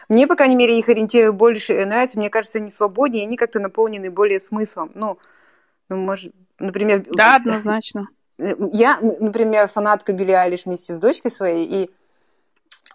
Мне, 0.09 0.27
по 0.27 0.35
крайней 0.35 0.55
мере, 0.55 0.77
их 0.79 0.89
ориентиры 0.89 1.31
больше 1.31 1.85
нравятся. 1.85 2.17
Мне 2.17 2.29
кажется, 2.29 2.57
они 2.57 2.71
свободнее, 2.71 3.25
они 3.25 3.37
как-то 3.37 3.59
наполнены 3.59 4.09
более 4.09 4.39
смыслом. 4.39 4.91
Ну, 4.95 5.19
ну 5.89 5.97
может, 5.97 6.33
например... 6.59 7.05
Да, 7.11 7.35
однозначно. 7.35 8.07
Я, 8.37 8.99
например, 9.01 9.67
фанатка 9.67 10.11
Билли 10.11 10.31
Айлиш 10.31 10.65
вместе 10.65 10.95
с 10.95 10.99
дочкой 10.99 11.31
своей, 11.31 11.65
и 11.65 11.89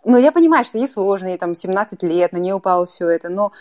ну, 0.04 0.16
я 0.18 0.32
понимаю, 0.32 0.64
что 0.64 0.78
ей 0.78 0.88
сложно, 0.88 1.28
ей 1.28 1.38
там 1.38 1.54
17 1.54 2.02
лет, 2.02 2.32
на 2.32 2.38
нее 2.38 2.54
упало 2.54 2.86
все 2.86 3.08
это, 3.08 3.28
но, 3.28 3.52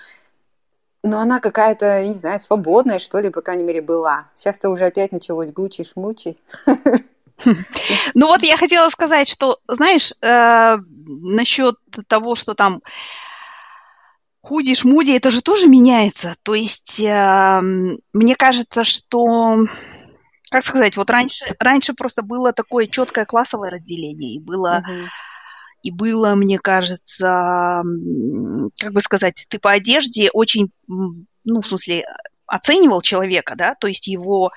но 1.03 1.19
она 1.19 1.39
какая-то, 1.39 2.05
не 2.05 2.13
знаю, 2.13 2.39
свободная, 2.39 2.99
что 2.99 3.19
ли, 3.19 3.29
по 3.29 3.41
крайней 3.41 3.63
мере, 3.63 3.81
была. 3.81 4.27
Сейчас-то 4.33 4.69
уже 4.69 4.85
опять 4.85 5.11
началось 5.11 5.51
гучи-шмучи. 5.51 6.37
Ну 8.13 8.27
вот 8.27 8.43
я 8.43 8.57
хотела 8.57 8.89
сказать, 8.89 9.27
что, 9.27 9.59
знаешь, 9.67 10.13
э, 10.21 10.77
насчет 10.77 11.75
того, 12.07 12.35
что 12.35 12.53
там 12.53 12.81
худи, 14.41 14.73
шмуди, 14.73 15.11
это 15.11 15.31
же 15.31 15.41
тоже 15.41 15.67
меняется. 15.67 16.35
То 16.43 16.55
есть 16.55 16.99
э, 16.99 17.61
мне 18.13 18.35
кажется, 18.35 18.83
что, 18.83 19.65
как 20.49 20.63
сказать, 20.63 20.97
вот 20.97 21.09
раньше, 21.09 21.45
раньше 21.59 21.93
просто 21.93 22.21
было 22.21 22.53
такое 22.53 22.87
четкое 22.87 23.25
классовое 23.25 23.69
разделение, 23.69 24.35
и 24.35 24.39
было, 24.39 24.83
и 25.83 25.91
было, 25.91 26.35
мне 26.35 26.59
кажется, 26.59 27.83
как 28.79 28.93
бы 28.93 29.01
сказать, 29.01 29.45
ты 29.49 29.59
по 29.59 29.71
одежде 29.71 30.29
очень, 30.33 30.71
ну, 30.87 31.61
в 31.61 31.67
смысле, 31.67 32.05
оценивал 32.49 33.01
человека, 33.01 33.55
да, 33.55 33.75
то 33.75 33.87
есть 33.87 34.07
его... 34.07 34.51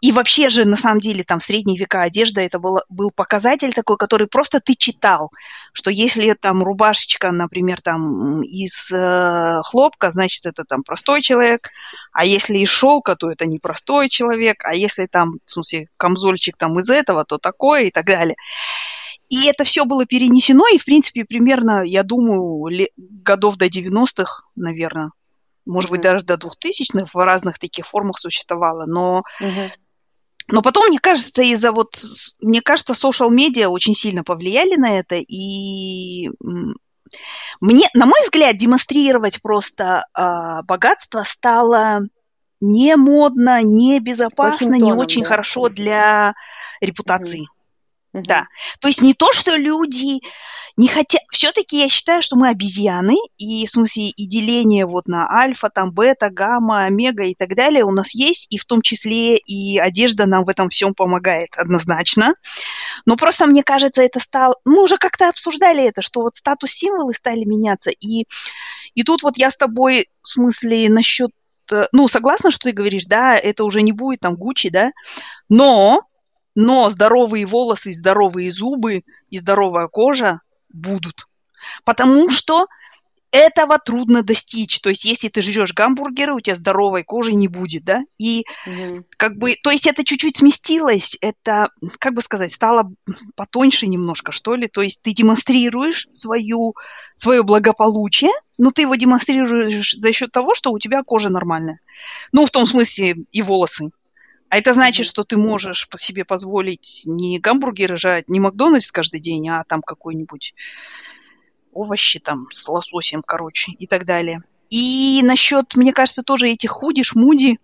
И 0.00 0.12
вообще 0.12 0.48
же, 0.48 0.64
на 0.64 0.76
самом 0.76 1.00
деле, 1.00 1.24
там 1.24 1.40
в 1.40 1.42
средние 1.42 1.78
века 1.78 2.02
одежда 2.02 2.40
это 2.40 2.58
был, 2.58 2.78
был 2.88 3.10
показатель 3.10 3.72
такой, 3.72 3.96
который 3.96 4.26
просто 4.26 4.60
ты 4.60 4.74
читал, 4.74 5.30
что 5.72 5.90
если 5.90 6.34
там 6.34 6.62
рубашечка, 6.62 7.30
например, 7.30 7.80
там 7.80 8.42
из 8.42 8.92
э, 8.92 9.60
хлопка, 9.64 10.10
значит, 10.10 10.46
это 10.46 10.64
там 10.64 10.82
простой 10.82 11.22
человек, 11.22 11.70
а 12.12 12.24
если 12.24 12.58
из 12.58 12.68
шелка, 12.68 13.16
то 13.16 13.30
это 13.30 13.46
не 13.46 13.58
простой 13.58 14.08
человек, 14.08 14.64
а 14.64 14.74
если 14.74 15.06
там, 15.06 15.38
в 15.44 15.50
смысле, 15.50 15.88
камзольчик 15.96 16.56
там 16.56 16.78
из 16.78 16.90
этого, 16.90 17.24
то 17.24 17.38
такое 17.38 17.84
и 17.84 17.90
так 17.90 18.06
далее. 18.06 18.36
И 19.28 19.46
это 19.46 19.62
все 19.62 19.84
было 19.84 20.06
перенесено, 20.06 20.64
и, 20.74 20.78
в 20.78 20.84
принципе, 20.84 21.24
примерно, 21.24 21.82
я 21.84 22.02
думаю, 22.02 22.68
годов 22.96 23.56
до 23.56 23.66
90-х, 23.66 24.42
наверное, 24.56 25.12
может 25.70 25.90
mm-hmm. 25.90 25.92
быть, 25.92 26.00
даже 26.00 26.24
до 26.24 26.34
2000-х 26.34 27.06
в 27.12 27.24
разных 27.24 27.58
таких 27.58 27.86
формах 27.86 28.18
существовало, 28.18 28.86
но... 28.86 29.22
Mm-hmm. 29.40 29.70
Но 30.52 30.62
потом, 30.62 30.88
мне 30.88 30.98
кажется, 30.98 31.42
из-за 31.42 31.70
вот, 31.70 32.02
мне 32.40 32.60
кажется, 32.60 32.92
социал-медиа 32.92 33.68
очень 33.68 33.94
сильно 33.94 34.24
повлияли 34.24 34.74
на 34.74 34.98
это, 34.98 35.14
и 35.14 36.28
мне, 37.60 37.86
на 37.94 38.06
мой 38.06 38.20
взгляд, 38.22 38.56
демонстрировать 38.56 39.42
просто 39.42 40.06
э, 40.16 40.62
богатство 40.64 41.22
стало 41.24 42.00
не 42.60 42.96
модно, 42.96 43.62
не 43.62 44.00
безопасно, 44.00 44.74
не 44.74 44.92
очень 44.92 45.22
да. 45.22 45.28
хорошо 45.28 45.68
для 45.68 46.34
репутации. 46.80 47.42
Mm-hmm. 47.42 48.22
Да. 48.26 48.46
То 48.80 48.88
есть 48.88 49.02
не 49.02 49.14
то, 49.14 49.32
что 49.32 49.56
люди 49.56 50.20
не 50.76 50.88
хотят... 50.88 51.20
Все-таки 51.30 51.78
я 51.78 51.88
считаю, 51.88 52.22
что 52.22 52.36
мы 52.36 52.48
обезьяны, 52.48 53.16
и 53.38 53.66
в 53.66 53.70
смысле 53.70 54.08
и 54.08 54.26
деление 54.26 54.86
вот 54.86 55.06
на 55.08 55.28
альфа, 55.28 55.70
там 55.70 55.92
бета, 55.92 56.30
гамма, 56.30 56.84
омега 56.84 57.24
и 57.24 57.34
так 57.34 57.54
далее 57.54 57.84
у 57.84 57.90
нас 57.90 58.14
есть, 58.14 58.46
и 58.50 58.58
в 58.58 58.64
том 58.64 58.82
числе 58.82 59.36
и 59.36 59.78
одежда 59.78 60.26
нам 60.26 60.44
в 60.44 60.48
этом 60.48 60.68
всем 60.68 60.94
помогает 60.94 61.50
однозначно. 61.56 62.34
Но 63.06 63.16
просто 63.16 63.46
мне 63.46 63.62
кажется, 63.62 64.02
это 64.02 64.20
стало... 64.20 64.56
Мы 64.64 64.82
уже 64.82 64.96
как-то 64.96 65.28
обсуждали 65.28 65.86
это, 65.86 66.02
что 66.02 66.22
вот 66.22 66.36
статус-символы 66.36 67.14
стали 67.14 67.44
меняться, 67.44 67.90
и, 67.90 68.24
и 68.94 69.02
тут 69.02 69.22
вот 69.22 69.36
я 69.36 69.50
с 69.50 69.56
тобой, 69.56 70.08
в 70.22 70.28
смысле, 70.28 70.88
насчет 70.88 71.30
ну, 71.92 72.08
согласна, 72.08 72.50
что 72.50 72.64
ты 72.64 72.72
говоришь, 72.72 73.04
да, 73.04 73.36
это 73.36 73.62
уже 73.62 73.82
не 73.82 73.92
будет 73.92 74.18
там 74.18 74.34
Гуччи, 74.34 74.70
да, 74.70 74.90
но 75.48 76.02
но 76.54 76.90
здоровые 76.90 77.46
волосы, 77.46 77.92
здоровые 77.92 78.52
зубы 78.52 79.02
и 79.30 79.38
здоровая 79.38 79.86
кожа 79.86 80.40
будут. 80.72 81.26
Потому 81.84 82.30
что 82.30 82.66
этого 83.32 83.78
трудно 83.78 84.22
достичь. 84.22 84.80
То 84.80 84.90
есть, 84.90 85.04
если 85.04 85.28
ты 85.28 85.40
жрешь 85.42 85.72
гамбургеры, 85.72 86.34
у 86.34 86.40
тебя 86.40 86.56
здоровой 86.56 87.04
кожи 87.04 87.32
не 87.32 87.48
будет, 87.48 87.84
да? 87.84 88.02
И 88.18 88.44
mm 88.66 89.04
как 89.16 89.36
бы, 89.36 89.54
то 89.62 89.70
есть 89.70 89.86
это 89.86 90.02
чуть-чуть 90.02 90.38
сместилось, 90.38 91.16
это, 91.20 91.68
как 91.98 92.14
бы 92.14 92.22
сказать, 92.22 92.50
стало 92.50 92.90
потоньше 93.36 93.86
немножко, 93.86 94.32
что 94.32 94.54
ли. 94.54 94.66
То 94.66 94.80
есть 94.80 95.02
ты 95.02 95.12
демонстрируешь 95.12 96.08
свою, 96.14 96.74
свое 97.16 97.42
благополучие, 97.42 98.30
но 98.56 98.70
ты 98.70 98.82
его 98.82 98.94
демонстрируешь 98.94 99.92
за 99.92 100.12
счет 100.12 100.32
того, 100.32 100.54
что 100.54 100.72
у 100.72 100.78
тебя 100.78 101.02
кожа 101.02 101.28
нормальная. 101.28 101.80
Ну, 102.32 102.46
в 102.46 102.50
том 102.50 102.66
смысле 102.66 103.16
и 103.30 103.42
волосы. 103.42 103.90
А 104.50 104.58
это 104.58 104.74
значит, 104.74 105.06
что 105.06 105.22
ты 105.22 105.36
можешь 105.36 105.88
по 105.88 105.96
себе 105.96 106.24
позволить 106.24 107.02
не 107.06 107.38
гамбургеры 107.38 107.96
жрать, 107.96 108.28
не 108.28 108.40
Макдональдс 108.40 108.90
каждый 108.90 109.20
день, 109.20 109.48
а 109.48 109.62
там 109.64 109.80
какой-нибудь 109.80 110.54
овощи 111.72 112.18
там 112.18 112.48
с 112.50 112.68
лососем, 112.68 113.22
короче, 113.22 113.70
и 113.72 113.86
так 113.86 114.04
далее. 114.04 114.42
И 114.68 115.20
насчет, 115.22 115.76
мне 115.76 115.92
кажется, 115.92 116.24
тоже 116.24 116.48
этих 116.48 116.70
худи, 116.70 117.04
шмуди, 117.04 117.60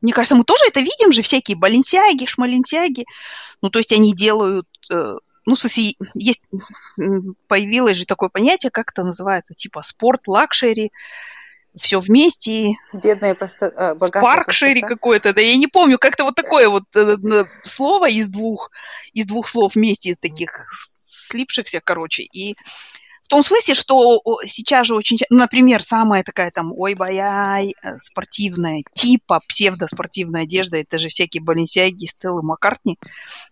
мне 0.00 0.12
кажется, 0.12 0.34
мы 0.34 0.42
тоже 0.42 0.64
это 0.66 0.80
видим 0.80 1.12
же, 1.12 1.22
всякие 1.22 1.56
баленсиаги, 1.56 2.26
шмалентяги. 2.26 3.06
Ну, 3.62 3.70
то 3.70 3.78
есть 3.78 3.92
они 3.92 4.12
делают, 4.12 4.68
э, 4.90 5.12
ну, 5.46 5.54
в 5.54 5.58
смысле, 5.58 5.94
есть, 6.14 6.42
появилось 7.46 7.96
же 7.96 8.04
такое 8.04 8.28
понятие, 8.28 8.70
как 8.70 8.90
это 8.90 9.04
называется, 9.04 9.54
типа 9.54 9.82
sport, 9.82 10.26
luxury, 10.26 10.90
все 11.76 12.00
вместе. 12.00 12.74
Бедная 12.92 13.34
поста... 13.34 13.66
а, 13.76 13.96
Спаркшери 13.98 14.80
какой-то, 14.80 15.34
да, 15.34 15.40
я 15.40 15.56
не 15.56 15.66
помню, 15.66 15.98
как-то 15.98 16.24
вот 16.24 16.34
такое 16.34 16.68
вот 16.68 16.84
э, 16.96 17.44
слово 17.62 18.08
из 18.08 18.28
двух, 18.28 18.70
из 19.12 19.26
двух 19.26 19.48
слов 19.48 19.74
вместе, 19.74 20.10
из 20.10 20.18
таких 20.18 20.70
слипшихся, 20.72 21.80
короче, 21.82 22.22
и 22.22 22.56
в 23.24 23.28
том 23.28 23.42
смысле, 23.42 23.72
что 23.72 24.20
сейчас 24.46 24.86
же 24.86 24.94
очень, 24.94 25.16
например, 25.30 25.82
самая 25.82 26.22
такая 26.22 26.50
там 26.50 26.72
ой-бай-ай 26.76 27.74
э, 27.82 27.96
спортивная, 28.00 28.82
типа 28.92 29.40
псевдоспортивная 29.48 30.42
одежда, 30.42 30.76
это 30.76 30.98
же 30.98 31.08
всякие 31.08 31.42
Баленсиаги, 31.42 32.04
Стеллы 32.04 32.42
Маккартни, 32.42 32.98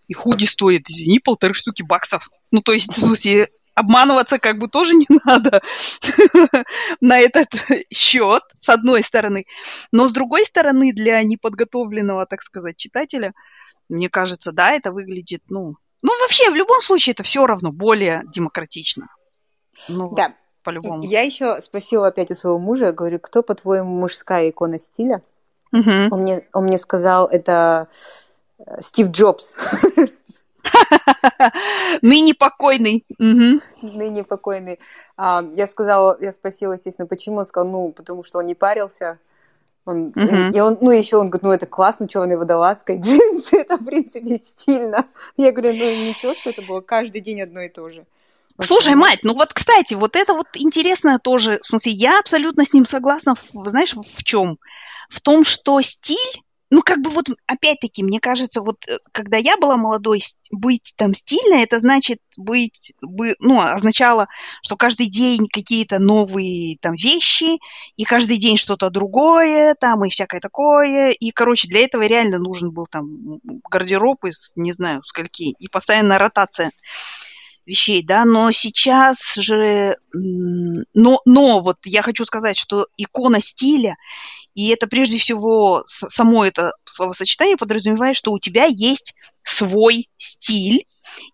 и 0.08 0.12
худи 0.12 0.44
стоит, 0.44 0.90
извини, 0.90 1.20
полторы 1.20 1.54
штуки 1.54 1.82
баксов. 1.82 2.28
Ну, 2.50 2.60
то 2.60 2.72
есть, 2.72 2.94
в 2.94 3.00
смысле, 3.00 3.48
обманываться 3.74 4.38
как 4.38 4.58
бы 4.58 4.68
тоже 4.68 4.94
не 4.94 5.06
надо 5.24 5.60
на 7.00 7.18
этот 7.18 7.48
счет, 7.92 8.42
с 8.58 8.68
одной 8.68 9.02
стороны. 9.02 9.46
Но 9.92 10.08
с 10.08 10.12
другой 10.12 10.44
стороны, 10.44 10.92
для 10.92 11.22
неподготовленного, 11.22 12.26
так 12.26 12.42
сказать, 12.42 12.76
читателя, 12.76 13.32
мне 13.88 14.08
кажется, 14.08 14.52
да, 14.52 14.72
это 14.72 14.92
выглядит, 14.92 15.42
ну, 15.48 15.76
ну 16.02 16.20
вообще, 16.20 16.50
в 16.50 16.54
любом 16.54 16.80
случае, 16.82 17.12
это 17.12 17.22
все 17.22 17.46
равно 17.46 17.70
более 17.70 18.22
демократично. 18.26 19.08
Ну, 19.88 20.14
да. 20.14 20.34
По-любому. 20.64 21.02
Я 21.02 21.22
еще 21.22 21.60
спросила 21.60 22.08
опять 22.08 22.30
у 22.30 22.36
своего 22.36 22.58
мужа, 22.58 22.92
говорю, 22.92 23.18
кто, 23.18 23.42
по-твоему, 23.42 23.98
мужская 23.98 24.50
икона 24.50 24.78
стиля? 24.78 25.22
Угу. 25.72 25.90
Он, 26.10 26.20
мне, 26.20 26.46
он 26.52 26.64
мне 26.64 26.78
сказал, 26.78 27.26
это 27.26 27.88
э, 28.58 28.80
Стив 28.80 29.08
Джобс. 29.08 29.54
Ныне 32.02 32.34
покойный. 32.34 33.04
Ныне 33.18 34.24
покойный. 34.24 34.78
А, 35.16 35.44
я 35.52 35.66
сказала, 35.66 36.16
я 36.20 36.32
спросила, 36.32 36.72
естественно, 36.74 37.06
почему. 37.06 37.38
Он 37.38 37.46
сказал, 37.46 37.68
ну, 37.68 37.92
потому 37.92 38.22
что 38.24 38.38
он 38.38 38.46
не 38.46 38.54
парился. 38.54 39.18
Он, 39.84 40.10
uh-huh. 40.10 40.52
и 40.52 40.60
он, 40.60 40.78
ну, 40.80 40.92
еще 40.92 41.16
он 41.16 41.28
говорит, 41.28 41.42
ну, 41.42 41.52
это 41.52 41.66
классно, 41.66 42.06
черная 42.06 42.38
водолазка, 42.38 42.94
джинсы, 42.96 43.56
это, 43.56 43.76
в 43.76 43.84
принципе, 43.84 44.38
стильно. 44.38 45.06
Я 45.36 45.50
говорю, 45.50 45.72
ну, 45.72 45.84
ничего, 45.84 46.34
что 46.34 46.50
это 46.50 46.62
было 46.62 46.80
каждый 46.80 47.20
день 47.20 47.40
одно 47.40 47.62
и 47.62 47.68
то 47.68 47.88
же. 47.90 48.06
Слушай, 48.60 48.94
мать, 48.94 49.20
ну 49.22 49.34
вот, 49.34 49.52
кстати, 49.52 49.94
вот 49.94 50.14
это 50.14 50.34
вот 50.34 50.46
интересно 50.54 51.18
тоже, 51.18 51.58
в 51.62 51.66
смысле, 51.66 51.92
я 51.92 52.20
абсолютно 52.20 52.64
с 52.64 52.72
ним 52.72 52.84
согласна, 52.84 53.34
знаешь, 53.64 53.94
в 53.94 54.22
чем? 54.22 54.58
В 55.08 55.20
том, 55.20 55.42
что 55.42 55.80
стиль 55.80 56.42
ну, 56.72 56.80
как 56.80 57.02
бы 57.02 57.10
вот, 57.10 57.26
опять-таки, 57.46 58.02
мне 58.02 58.18
кажется, 58.18 58.62
вот, 58.62 58.88
э, 58.88 58.96
когда 59.12 59.36
я 59.36 59.58
была 59.58 59.76
молодой, 59.76 60.22
быть 60.50 60.94
там 60.96 61.12
стильной, 61.12 61.64
это 61.64 61.78
значит 61.78 62.18
быть, 62.38 62.94
бы, 63.02 63.36
ну, 63.40 63.60
означало, 63.60 64.28
что 64.64 64.76
каждый 64.76 65.08
день 65.08 65.46
какие-то 65.52 65.98
новые 65.98 66.78
там 66.80 66.94
вещи, 66.94 67.58
и 67.96 68.04
каждый 68.04 68.38
день 68.38 68.56
что-то 68.56 68.88
другое, 68.88 69.74
там, 69.78 70.02
и 70.06 70.08
всякое 70.08 70.40
такое, 70.40 71.10
и, 71.10 71.30
короче, 71.30 71.68
для 71.68 71.80
этого 71.80 72.06
реально 72.06 72.38
нужен 72.38 72.70
был 72.70 72.86
там 72.86 73.38
гардероб 73.70 74.24
из, 74.24 74.52
не 74.56 74.72
знаю, 74.72 75.02
скольки, 75.04 75.54
и 75.58 75.68
постоянная 75.68 76.16
ротация 76.16 76.70
вещей, 77.66 78.02
да, 78.02 78.24
но 78.24 78.50
сейчас 78.50 79.34
же, 79.34 79.96
но, 80.94 81.20
но 81.24 81.60
вот 81.60 81.78
я 81.84 82.02
хочу 82.02 82.24
сказать, 82.24 82.56
что 82.56 82.86
икона 82.96 83.40
стиля 83.40 83.96
и 84.54 84.68
это 84.68 84.86
прежде 84.86 85.18
всего 85.18 85.82
само 85.86 86.44
это 86.44 86.72
словосочетание 86.84 87.56
подразумевает, 87.56 88.16
что 88.16 88.32
у 88.32 88.38
тебя 88.38 88.66
есть 88.66 89.14
свой 89.42 90.10
стиль, 90.18 90.84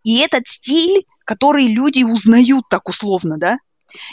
и 0.05 0.19
этот 0.19 0.47
стиль, 0.47 1.05
который 1.25 1.67
люди 1.67 2.05
узнают 2.05 2.65
так 2.71 2.89
условно, 2.89 3.37
да? 3.39 3.59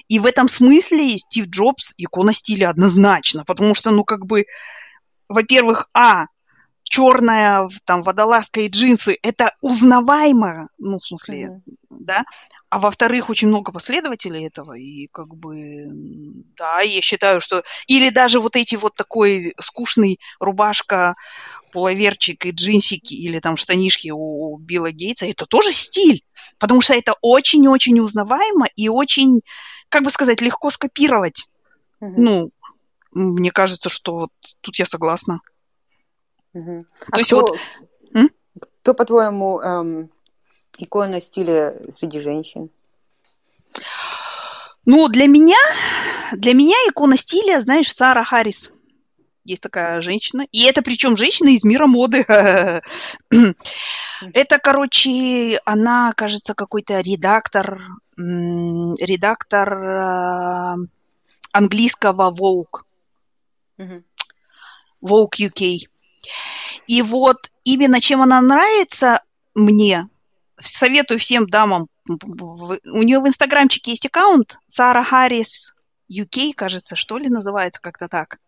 И 0.07 0.19
в 0.19 0.25
этом 0.25 0.47
смысле 0.47 1.17
Стив 1.17 1.47
Джобс 1.47 1.93
икона 1.97 2.33
стиля 2.33 2.69
однозначно, 2.69 3.43
потому 3.45 3.75
что, 3.75 3.91
ну, 3.91 4.03
как 4.03 4.25
бы, 4.25 4.45
во-первых, 5.27 5.89
а, 5.93 6.25
черная 6.83 7.69
там 7.83 8.01
водолазка 8.01 8.61
и 8.61 8.69
джинсы, 8.69 9.17
это 9.21 9.51
узнаваемо, 9.61 10.69
ну, 10.77 10.97
в 10.97 11.03
смысле, 11.03 11.61
mm-hmm. 11.67 11.75
да, 11.89 12.23
а 12.75 12.79
во-вторых, 12.79 13.29
очень 13.29 13.47
много 13.47 13.71
последователей 13.71 14.45
этого, 14.45 14.73
и 14.73 15.07
как 15.13 15.33
бы, 15.33 15.85
да, 16.57 16.81
я 16.81 16.99
считаю, 16.99 17.39
что... 17.39 17.63
Или 17.87 18.09
даже 18.09 18.41
вот 18.41 18.57
эти 18.57 18.75
вот 18.75 18.97
такой 18.97 19.53
скучный 19.57 20.19
рубашка, 20.41 21.15
пуловерчик 21.71 22.45
и 22.45 22.51
джинсики, 22.51 23.13
или 23.13 23.39
там 23.39 23.55
штанишки 23.55 24.11
у 24.13 24.57
Билла 24.57 24.91
Гейтса, 24.91 25.25
это 25.25 25.45
тоже 25.45 25.71
стиль, 25.71 26.25
потому 26.59 26.81
что 26.81 26.95
это 26.95 27.15
очень-очень 27.21 27.97
узнаваемо 28.01 28.67
и 28.75 28.89
очень, 28.89 29.39
как 29.87 30.03
бы 30.03 30.09
сказать, 30.09 30.41
легко 30.41 30.69
скопировать. 30.69 31.45
Угу. 32.01 32.21
Ну, 32.21 32.51
мне 33.13 33.51
кажется, 33.51 33.87
что 33.87 34.15
вот 34.15 34.31
тут 34.59 34.77
я 34.79 34.85
согласна. 34.85 35.39
Угу. 36.51 36.85
То 36.99 37.07
а 37.09 37.17
есть 37.19 37.29
кто, 37.29 37.39
вот... 37.39 38.31
Кто, 38.81 38.93
по-твоему, 38.93 39.61
эм, 39.61 40.09
икона 40.77 41.19
стиля 41.19 41.75
среди 41.91 42.19
женщин? 42.19 42.69
Ну, 44.85 45.07
для 45.09 45.27
меня, 45.27 45.57
для 46.33 46.53
меня 46.53 46.75
икона 46.87 47.17
стиля, 47.17 47.59
знаешь, 47.59 47.91
Сара 47.93 48.23
Харрис. 48.23 48.71
есть 49.43 49.63
такая 49.63 50.01
женщина. 50.01 50.45
И 50.51 50.63
это 50.65 50.81
причем 50.81 51.15
женщина 51.15 51.49
из 51.49 51.63
мира 51.63 51.87
моды. 51.87 52.25
Это, 54.33 54.59
короче, 54.59 55.59
она, 55.65 56.13
кажется, 56.15 56.53
какой-то 56.53 57.01
редактор, 57.01 57.81
редактор 58.15 59.73
а, 59.73 60.75
английского 61.51 62.31
Vogue. 62.31 62.83
Vogue 65.01 65.37
UK. 65.37 65.89
И 66.87 67.01
вот 67.01 67.51
именно 67.65 67.99
чем 67.99 68.21
она 68.21 68.41
нравится 68.41 69.21
мне, 69.53 70.07
советую 70.67 71.19
всем 71.19 71.47
дамам, 71.47 71.87
у 72.07 73.03
нее 73.03 73.19
в 73.19 73.27
инстаграмчике 73.27 73.91
есть 73.91 74.05
аккаунт 74.05 74.59
Сара 74.67 75.03
Харрис 75.03 75.73
UK, 76.11 76.53
кажется, 76.55 76.95
что 76.95 77.17
ли, 77.17 77.29
называется 77.29 77.81
как-то 77.81 78.07
так. 78.07 78.39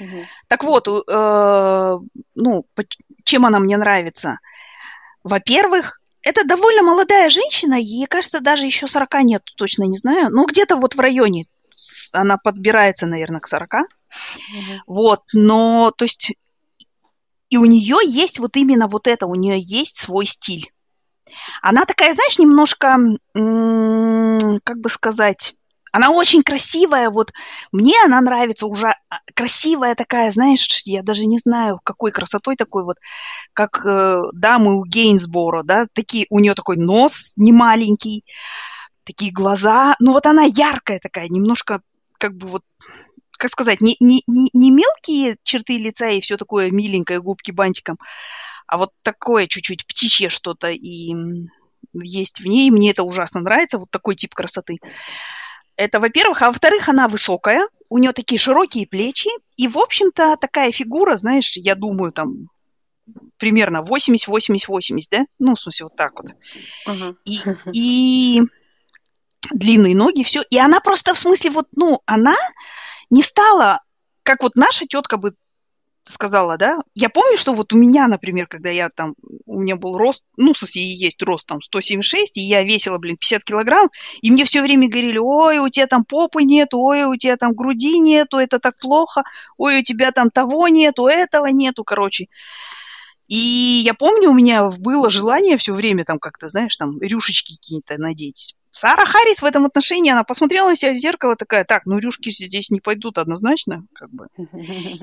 Угу. 0.00 0.26
Так 0.48 0.64
вот, 0.64 0.88
э, 0.88 1.98
ну, 2.34 2.66
чем 3.24 3.46
она 3.46 3.58
мне 3.60 3.76
нравится? 3.76 4.38
Во-первых, 5.22 6.00
это 6.22 6.44
довольно 6.44 6.82
молодая 6.82 7.30
женщина, 7.30 7.74
ей, 7.74 8.06
кажется, 8.06 8.40
даже 8.40 8.66
еще 8.66 8.88
40 8.88 9.22
нет, 9.22 9.42
точно 9.56 9.84
не 9.84 9.98
знаю. 9.98 10.30
Ну, 10.30 10.46
где-то 10.46 10.76
вот 10.76 10.94
в 10.94 11.00
районе. 11.00 11.44
Она 12.12 12.38
подбирается, 12.38 13.06
наверное, 13.06 13.40
к 13.40 13.46
40. 13.46 13.74
Угу. 13.74 13.82
Вот, 14.86 15.22
но, 15.32 15.92
то 15.96 16.04
есть, 16.04 16.32
и 17.50 17.56
у 17.56 17.64
нее 17.64 17.96
есть 18.04 18.38
вот 18.40 18.56
именно 18.56 18.88
вот 18.88 19.06
это, 19.06 19.26
у 19.26 19.34
нее 19.34 19.60
есть 19.60 19.96
свой 19.96 20.26
стиль. 20.26 20.72
Она 21.62 21.84
такая, 21.84 22.12
знаешь, 22.14 22.38
немножко, 22.38 22.96
как 24.64 24.78
бы 24.80 24.90
сказать, 24.90 25.54
она 25.92 26.10
очень 26.10 26.42
красивая, 26.42 27.10
вот 27.10 27.32
мне 27.72 27.94
она 28.04 28.20
нравится 28.20 28.66
уже 28.66 28.88
а, 29.08 29.20
красивая 29.34 29.94
такая, 29.94 30.30
знаешь, 30.30 30.82
я 30.84 31.02
даже 31.02 31.24
не 31.24 31.38
знаю, 31.38 31.80
какой 31.82 32.12
красотой 32.12 32.56
такой 32.56 32.84
вот, 32.84 32.98
как 33.54 33.84
э, 33.86 34.20
дамы 34.34 34.78
у 34.78 34.84
Гейнсборо, 34.84 35.62
да, 35.62 35.84
такие, 35.92 36.26
у 36.30 36.40
нее 36.40 36.54
такой 36.54 36.76
нос 36.76 37.32
не 37.36 37.52
маленький, 37.52 38.24
такие 39.04 39.32
глаза, 39.32 39.96
ну 39.98 40.12
вот 40.12 40.26
она 40.26 40.44
яркая 40.44 40.98
такая, 40.98 41.28
немножко 41.28 41.80
как 42.18 42.34
бы 42.34 42.48
вот 42.48 42.62
как 43.38 43.50
сказать, 43.50 43.80
не, 43.80 43.96
не, 44.00 44.22
не, 44.26 44.50
не 44.52 44.70
мелкие 44.72 45.36
черты 45.44 45.78
лица 45.78 46.08
и 46.08 46.20
все 46.20 46.36
такое 46.36 46.72
миленькое, 46.72 47.20
губки 47.20 47.52
бантиком, 47.52 47.96
а 48.68 48.78
вот 48.78 48.92
такое 49.02 49.46
чуть-чуть 49.46 49.86
птичье 49.86 50.28
что-то 50.28 50.68
и 50.70 51.14
есть 51.94 52.40
в 52.40 52.46
ней. 52.46 52.70
Мне 52.70 52.90
это 52.90 53.02
ужасно 53.02 53.40
нравится, 53.40 53.78
вот 53.78 53.90
такой 53.90 54.14
тип 54.14 54.34
красоты. 54.34 54.76
Это, 55.76 56.00
во-первых. 56.00 56.42
А 56.42 56.48
во-вторых, 56.48 56.88
она 56.88 57.08
высокая, 57.08 57.66
у 57.88 57.98
нее 57.98 58.12
такие 58.12 58.38
широкие 58.38 58.86
плечи, 58.86 59.30
и, 59.56 59.66
в 59.68 59.78
общем-то, 59.78 60.36
такая 60.36 60.70
фигура, 60.70 61.16
знаешь, 61.16 61.56
я 61.56 61.74
думаю, 61.74 62.12
там, 62.12 62.50
примерно 63.38 63.82
80-80-80, 63.82 64.98
да? 65.10 65.24
Ну, 65.38 65.54
в 65.54 65.60
смысле, 65.60 65.86
вот 65.86 65.96
так 65.96 66.12
вот. 66.20 66.34
Uh-huh. 66.86 67.16
И, 67.24 67.38
и 67.72 68.42
длинные 69.50 69.96
ноги, 69.96 70.24
все. 70.24 70.42
И 70.50 70.58
она 70.58 70.80
просто, 70.80 71.14
в 71.14 71.18
смысле, 71.18 71.50
вот, 71.50 71.68
ну, 71.74 72.00
она 72.04 72.36
не 73.08 73.22
стала, 73.22 73.80
как 74.22 74.42
вот 74.42 74.56
наша 74.56 74.86
тетка 74.86 75.16
бы 75.16 75.34
сказала, 76.10 76.56
да, 76.56 76.78
я 76.94 77.08
помню, 77.08 77.36
что 77.36 77.52
вот 77.52 77.72
у 77.72 77.78
меня, 77.78 78.06
например, 78.06 78.46
когда 78.46 78.70
я 78.70 78.88
там, 78.88 79.14
у 79.46 79.60
меня 79.60 79.76
был 79.76 79.96
рост, 79.96 80.24
ну, 80.36 80.54
в 80.54 80.62
и 80.74 80.80
есть 80.80 81.22
рост 81.22 81.46
там 81.46 81.60
176, 81.60 82.36
и 82.36 82.40
я 82.40 82.62
весила, 82.62 82.98
блин, 82.98 83.16
50 83.16 83.44
килограмм, 83.44 83.90
и 84.20 84.30
мне 84.30 84.44
все 84.44 84.62
время 84.62 84.88
говорили, 84.88 85.18
ой, 85.18 85.58
у 85.58 85.68
тебя 85.68 85.86
там 85.86 86.04
попы 86.04 86.42
нету, 86.42 86.80
ой, 86.80 87.04
у 87.04 87.16
тебя 87.16 87.36
там 87.36 87.52
груди 87.52 87.98
нету, 87.98 88.38
это 88.38 88.58
так 88.58 88.76
плохо, 88.78 89.22
ой, 89.56 89.80
у 89.80 89.82
тебя 89.82 90.12
там 90.12 90.30
того 90.30 90.68
нету, 90.68 91.06
этого 91.06 91.46
нету, 91.46 91.84
короче. 91.84 92.26
И 93.28 93.82
я 93.84 93.92
помню, 93.92 94.30
у 94.30 94.34
меня 94.34 94.70
было 94.70 95.10
желание 95.10 95.58
все 95.58 95.74
время 95.74 96.04
там 96.04 96.18
как-то, 96.18 96.48
знаешь, 96.48 96.76
там 96.76 96.98
рюшечки 97.00 97.56
какие-то 97.56 97.98
надеть. 97.98 98.54
Сара 98.70 99.06
Харрис 99.06 99.40
в 99.40 99.44
этом 99.46 99.64
отношении, 99.64 100.12
она 100.12 100.24
посмотрела 100.24 100.68
на 100.68 100.76
себя 100.76 100.92
в 100.92 100.96
зеркало, 100.96 101.36
такая, 101.36 101.64
так, 101.64 101.86
ну 101.86 101.98
рюшки 101.98 102.30
здесь 102.30 102.70
не 102.70 102.80
пойдут 102.80 103.18
однозначно, 103.18 103.86
как 103.94 104.10
бы. 104.10 104.26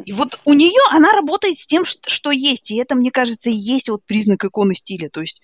И 0.05 0.13
вот 0.13 0.39
у 0.45 0.53
нее 0.53 0.79
она 0.91 1.11
работает 1.13 1.57
с 1.57 1.65
тем, 1.65 1.83
что 1.85 2.31
есть, 2.31 2.71
и 2.71 2.77
это, 2.77 2.95
мне 2.95 3.11
кажется, 3.11 3.49
и 3.49 3.55
есть 3.55 3.89
вот 3.89 4.05
признак 4.05 4.45
иконы 4.45 4.75
стиля, 4.75 5.09
то 5.09 5.21
есть 5.21 5.41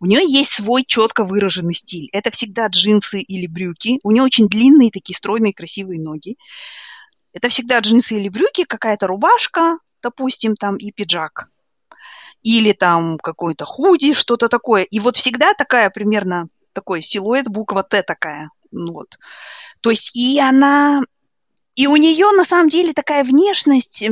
у 0.00 0.06
нее 0.06 0.22
есть 0.26 0.52
свой 0.52 0.84
четко 0.84 1.24
выраженный 1.24 1.74
стиль. 1.74 2.08
Это 2.12 2.30
всегда 2.30 2.66
джинсы 2.66 3.20
или 3.22 3.46
брюки. 3.46 4.00
У 4.02 4.10
нее 4.10 4.22
очень 4.22 4.48
длинные 4.48 4.90
такие 4.90 5.16
стройные 5.16 5.54
красивые 5.54 5.98
ноги. 5.98 6.36
Это 7.32 7.48
всегда 7.48 7.78
джинсы 7.78 8.16
или 8.16 8.28
брюки, 8.28 8.64
какая-то 8.64 9.06
рубашка, 9.06 9.78
допустим, 10.02 10.56
там 10.56 10.76
и 10.76 10.92
пиджак 10.92 11.48
или 12.44 12.72
там 12.72 13.18
какой-то 13.18 13.64
худи, 13.64 14.12
что-то 14.12 14.48
такое. 14.48 14.82
И 14.82 15.00
вот 15.00 15.16
всегда 15.16 15.54
такая 15.54 15.88
примерно 15.88 16.48
такой 16.74 17.00
силуэт, 17.00 17.48
буква 17.48 17.82
Т 17.82 18.02
такая. 18.02 18.50
Ну 18.70 18.92
вот. 18.92 19.18
То 19.80 19.90
есть 19.90 20.14
и 20.14 20.38
она... 20.38 21.00
И 21.76 21.86
у 21.88 21.96
нее 21.96 22.30
на 22.32 22.44
самом 22.44 22.68
деле 22.68 22.92
такая 22.92 23.24
внешность, 23.24 24.04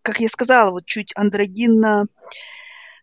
как 0.00 0.20
я 0.20 0.28
сказала, 0.28 0.70
вот 0.70 0.86
чуть 0.86 1.12
андрогинно, 1.16 2.06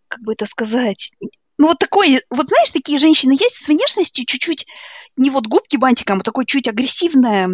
как 0.08 0.22
бы 0.22 0.34
это 0.34 0.48
сказать, 0.48 1.12
ну 1.60 1.68
вот 1.68 1.78
такой, 1.78 2.22
вот 2.32 2.48
знаешь, 2.48 2.72
такие 2.72 2.98
женщины 2.98 3.34
есть 3.34 3.64
с 3.64 3.68
внешностью 3.68 4.26
чуть-чуть, 4.26 4.66
не 5.18 5.30
вот 5.30 5.46
губки 5.46 5.78
бантиком, 5.78 6.18
а 6.18 6.24
такой 6.24 6.48
чуть 6.48 6.68
агрессивная, 6.68 7.48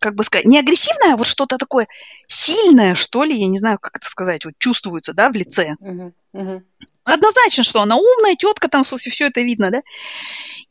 как 0.00 0.16
бы 0.16 0.24
сказать, 0.24 0.46
не 0.46 0.58
агрессивное, 0.58 1.14
а 1.14 1.16
вот 1.16 1.28
что-то 1.28 1.58
такое 1.58 1.86
сильное, 2.26 2.96
что 2.96 3.22
ли, 3.22 3.38
я 3.38 3.46
не 3.46 3.58
знаю, 3.58 3.78
как 3.78 3.96
это 3.98 4.08
сказать, 4.08 4.44
вот 4.44 4.54
чувствуется, 4.58 5.14
да, 5.14 5.30
в 5.30 5.34
лице. 5.34 5.76
Uh-huh, 5.80 6.12
uh-huh. 6.34 6.62
Однозначно, 7.04 7.64
что 7.64 7.82
она 7.82 7.96
умная, 7.96 8.36
тетка, 8.36 8.68
там, 8.68 8.84
в 8.84 8.86
смысле, 8.86 9.10
все 9.10 9.26
это 9.26 9.40
видно, 9.40 9.70
да? 9.70 9.82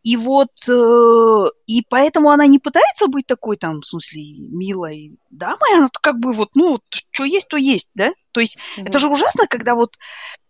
И 0.04 0.18
вот, 0.18 0.50
э, 0.68 1.50
и 1.68 1.84
поэтому 1.88 2.30
она 2.30 2.48
не 2.48 2.58
пытается 2.58 3.08
быть 3.08 3.28
такой, 3.28 3.58
там, 3.58 3.82
в 3.82 3.86
смысле, 3.86 4.22
милой 4.38 5.20
дамой, 5.30 5.78
она 5.78 5.90
как 6.02 6.20
бы 6.20 6.32
вот, 6.32 6.56
ну, 6.56 6.80
что 6.90 7.26
есть, 7.26 7.50
то 7.50 7.58
есть, 7.58 7.92
да? 7.94 8.12
То 8.32 8.42
есть 8.42 8.58
uh-huh. 8.78 8.88
это 8.88 8.98
же 8.98 9.10
ужасно, 9.10 9.46
когда 9.48 9.76
вот 9.76 9.98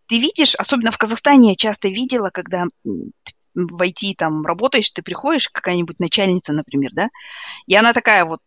ты 0.06 0.20
видишь, 0.20 0.56
особенно 0.56 0.91
в 0.91 0.98
Казахстане 0.98 1.50
я 1.50 1.56
часто 1.56 1.89
видела, 1.89 2.30
когда 2.30 2.65
в 2.84 3.82
IT 3.82 4.13
там 4.17 4.46
работаешь, 4.46 4.89
ты 4.91 5.02
приходишь, 5.02 5.50
какая-нибудь 5.50 6.00
начальница, 6.00 6.54
например, 6.54 6.91
да, 6.94 7.10
и 7.65 7.76
она 7.76 7.91
такая 7.94 8.26
вот 8.26 8.39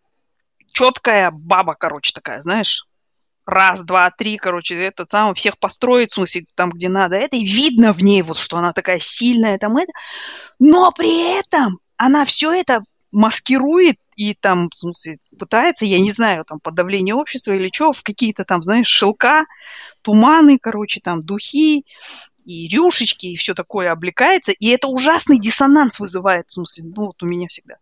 четкая 0.73 1.31
баба, 1.31 1.75
короче, 1.75 2.13
такая, 2.13 2.41
знаешь. 2.41 2.87
Раз, 3.47 3.83
два, 3.83 4.11
три, 4.11 4.39
короче, 4.39 4.75
этот 4.77 5.11
самый, 5.11 5.35
всех 5.35 5.59
построит, 5.59 6.11
в 6.11 6.15
смысле, 6.15 6.47
там, 6.55 6.71
где 6.71 6.89
надо. 6.89 7.17
Это 7.17 7.37
и 7.37 7.45
видно 7.45 7.93
в 7.93 8.03
ней, 8.03 8.23
вот, 8.23 8.39
что 8.39 8.57
она 8.57 8.73
такая 8.73 8.99
сильная, 8.99 9.59
там, 9.59 9.77
это. 9.77 9.93
Но 10.59 10.91
при 10.93 11.39
этом 11.39 11.79
она 11.97 12.25
все 12.25 12.53
это 12.53 12.81
маскирует 13.13 13.99
и 14.17 14.35
там, 14.35 14.71
в 14.75 14.79
смысле, 14.79 15.19
пытается, 15.39 15.85
я 15.85 16.01
не 16.01 16.11
знаю, 16.11 16.45
там, 16.45 16.59
подавление 16.59 17.15
общества 17.15 17.53
или 17.53 17.71
что, 17.73 17.93
в 17.93 18.03
какие-то 18.03 18.45
там, 18.45 18.63
знаешь, 18.63 18.89
шелка, 18.89 19.45
туманы, 20.03 20.59
короче, 20.59 21.01
там, 21.01 21.23
духи, 21.23 21.85
и 22.45 22.69
рюшечки, 22.69 23.27
и 23.27 23.37
все 23.37 23.55
такое 23.55 23.91
облекается, 23.91 24.53
и 24.53 24.69
это 24.69 24.89
ужасный 24.89 25.39
диссонанс 25.39 25.99
вызывает, 25.99 26.49
в 26.49 26.53
смысле, 26.53 26.93
ну, 26.95 27.07
вот 27.07 27.23
у 27.23 27.27
меня 27.27 27.49
всегда. 27.49 27.77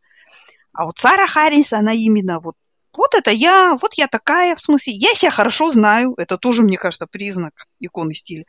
А 0.72 0.84
вот 0.84 0.98
Сара 0.98 1.26
Харрис, 1.26 1.72
она 1.72 1.92
именно 1.92 2.40
вот 2.40 2.56
вот 2.94 3.14
это 3.14 3.30
я, 3.30 3.74
вот 3.80 3.94
я 3.94 4.06
такая, 4.06 4.54
в 4.54 4.60
смысле, 4.60 4.92
я 4.94 5.14
себя 5.14 5.30
хорошо 5.30 5.70
знаю, 5.70 6.14
это 6.18 6.36
тоже, 6.36 6.62
мне 6.62 6.76
кажется, 6.76 7.06
признак 7.06 7.66
иконы 7.80 8.14
стиля. 8.14 8.44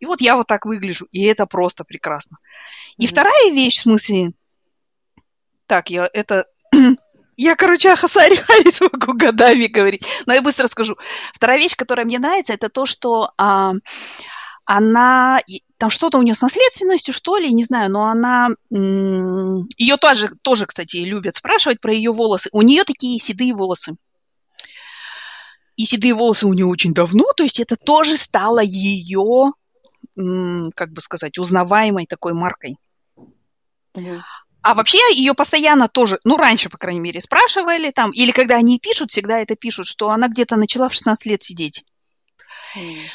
И 0.00 0.06
вот 0.06 0.20
я 0.20 0.36
вот 0.36 0.46
так 0.46 0.64
выгляжу, 0.64 1.06
и 1.12 1.24
это 1.24 1.46
просто 1.46 1.84
прекрасно. 1.84 2.38
И 2.96 3.04
mm-hmm. 3.04 3.08
вторая 3.08 3.50
вещь, 3.50 3.78
в 3.78 3.82
смысле, 3.82 4.32
так, 5.66 5.90
я 5.90 6.08
это, 6.12 6.46
я, 7.36 7.56
короче, 7.56 7.92
о 7.92 7.96
Хасаре 7.96 8.36
Харрис 8.42 8.80
могу 8.80 9.12
годами 9.14 9.66
говорить, 9.66 10.06
но 10.26 10.34
я 10.34 10.42
быстро 10.42 10.66
скажу. 10.68 10.96
Вторая 11.34 11.58
вещь, 11.58 11.76
которая 11.76 12.06
мне 12.06 12.18
нравится, 12.18 12.54
это 12.54 12.68
то, 12.68 12.86
что 12.86 13.32
а, 13.36 13.72
она, 14.64 15.40
там 15.82 15.90
что-то 15.90 16.18
у 16.18 16.22
нее 16.22 16.36
с 16.36 16.40
наследственностью, 16.40 17.12
что 17.12 17.38
ли, 17.38 17.52
не 17.52 17.64
знаю, 17.64 17.90
но 17.90 18.04
она, 18.04 18.50
ее 18.70 19.96
тоже, 19.96 20.30
тоже, 20.40 20.66
кстати, 20.66 20.98
любят 20.98 21.34
спрашивать 21.34 21.80
про 21.80 21.92
ее 21.92 22.12
волосы. 22.12 22.50
У 22.52 22.62
нее 22.62 22.84
такие 22.84 23.18
седые 23.18 23.52
волосы. 23.52 23.96
И 25.74 25.84
седые 25.84 26.14
волосы 26.14 26.46
у 26.46 26.52
нее 26.52 26.66
очень 26.66 26.94
давно, 26.94 27.24
то 27.36 27.42
есть 27.42 27.58
это 27.58 27.74
тоже 27.74 28.16
стало 28.16 28.60
ее, 28.60 29.54
как 30.14 30.92
бы 30.92 31.00
сказать, 31.00 31.36
узнаваемой 31.38 32.06
такой 32.06 32.32
маркой. 32.32 32.76
А 34.62 34.74
вообще 34.74 34.98
ее 35.16 35.34
постоянно 35.34 35.88
тоже, 35.88 36.20
ну, 36.22 36.36
раньше, 36.36 36.68
по 36.68 36.78
крайней 36.78 37.00
мере, 37.00 37.20
спрашивали 37.20 37.90
там, 37.90 38.12
или 38.12 38.30
когда 38.30 38.54
они 38.54 38.78
пишут, 38.78 39.10
всегда 39.10 39.40
это 39.40 39.56
пишут, 39.56 39.88
что 39.88 40.10
она 40.10 40.28
где-то 40.28 40.54
начала 40.54 40.88
в 40.88 40.94
16 40.94 41.26
лет 41.26 41.42
сидеть. 41.42 41.84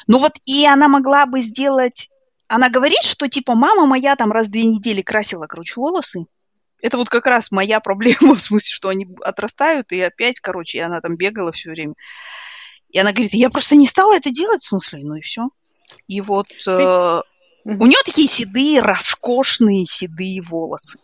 Ну 0.07 0.19
вот 0.19 0.33
и 0.43 0.65
она 0.65 0.89
могла 0.89 1.25
бы 1.25 1.39
сделать... 1.39 2.09
Она 2.47 2.69
говорит, 2.69 3.01
что 3.01 3.27
типа 3.27 3.55
мама 3.55 3.85
моя 3.85 4.15
там 4.15 4.31
раз 4.31 4.47
в 4.47 4.51
две 4.51 4.65
недели 4.65 5.01
красила, 5.01 5.47
короче, 5.47 5.73
волосы. 5.75 6.25
Это 6.81 6.97
вот 6.97 7.09
как 7.09 7.25
раз 7.27 7.51
моя 7.51 7.79
проблема, 7.81 8.35
в 8.35 8.41
смысле, 8.41 8.73
что 8.73 8.89
они 8.89 9.07
отрастают, 9.21 9.91
и 9.91 10.01
опять, 10.01 10.39
короче, 10.39 10.77
и 10.77 10.81
она 10.81 11.01
там 11.01 11.15
бегала 11.15 11.51
все 11.51 11.71
время. 11.71 11.93
И 12.89 12.99
она 12.99 13.11
говорит, 13.11 13.33
я 13.33 13.49
просто 13.49 13.75
не 13.75 13.87
стала 13.87 14.15
это 14.15 14.29
делать, 14.31 14.61
в 14.61 14.67
смысле, 14.67 14.99
ну 15.03 15.15
и 15.15 15.21
все. 15.21 15.49
И 16.07 16.21
вот 16.21 16.49
есть... 16.49 16.67
э, 16.67 17.21
у 17.65 17.85
нее 17.85 17.99
такие 18.05 18.27
седые, 18.27 18.79
роскошные 18.79 19.85
седые 19.85 20.41
волосы. 20.41 20.99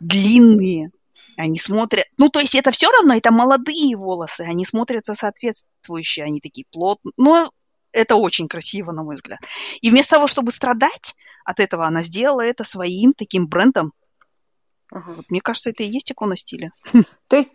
Длинные. 0.00 0.90
Они 1.36 1.58
смотрят... 1.58 2.06
Ну, 2.16 2.30
то 2.30 2.40
есть 2.40 2.54
это 2.54 2.70
все 2.70 2.90
равно, 2.90 3.14
это 3.14 3.30
молодые 3.30 3.96
волосы. 3.96 4.40
Они 4.42 4.64
смотрятся 4.64 5.14
соответствующие, 5.14 6.24
они 6.24 6.40
такие 6.40 6.64
плотные. 6.70 7.12
Но 7.16 7.52
это 7.98 8.16
очень 8.16 8.48
красиво, 8.48 8.92
на 8.92 9.02
мой 9.02 9.16
взгляд. 9.16 9.40
И 9.80 9.90
вместо 9.90 10.16
того, 10.16 10.26
чтобы 10.26 10.52
страдать 10.52 11.14
от 11.44 11.60
этого, 11.60 11.86
она 11.86 12.02
сделала 12.02 12.42
это 12.42 12.64
своим 12.64 13.12
таким 13.12 13.46
брендом. 13.46 13.92
Ага. 14.90 15.12
Вот, 15.16 15.30
мне 15.30 15.40
кажется, 15.40 15.70
это 15.70 15.82
и 15.82 15.88
есть 15.88 16.10
икона 16.12 16.36
стиля. 16.36 16.72
То 17.28 17.36
есть 17.36 17.52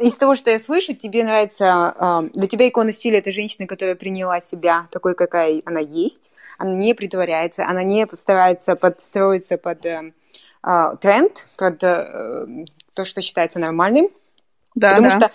из 0.00 0.16
того, 0.16 0.34
что 0.34 0.50
я 0.50 0.58
слышу, 0.58 0.94
тебе 0.94 1.24
нравится, 1.24 1.94
а, 1.96 2.22
для 2.22 2.46
тебя 2.46 2.68
икона 2.68 2.92
стиля 2.92 3.18
это 3.18 3.32
женщина, 3.32 3.66
которая 3.66 3.94
приняла 3.94 4.40
себя 4.40 4.88
такой, 4.90 5.14
какая 5.14 5.62
она 5.66 5.80
есть, 5.80 6.30
она 6.58 6.72
не 6.72 6.94
притворяется, 6.94 7.66
она 7.66 7.82
не 7.82 8.06
старается 8.16 8.76
подстроиться 8.76 9.58
под 9.58 9.84
э, 9.84 10.12
э, 10.66 10.96
тренд, 11.00 11.46
под 11.56 11.84
э, 11.84 12.66
то, 12.94 13.04
что 13.04 13.20
считается 13.20 13.58
нормальным. 13.58 14.08
Да, 14.74 14.90
Потому 14.90 15.08
да. 15.08 15.14
что 15.16 15.26
а, 15.26 15.32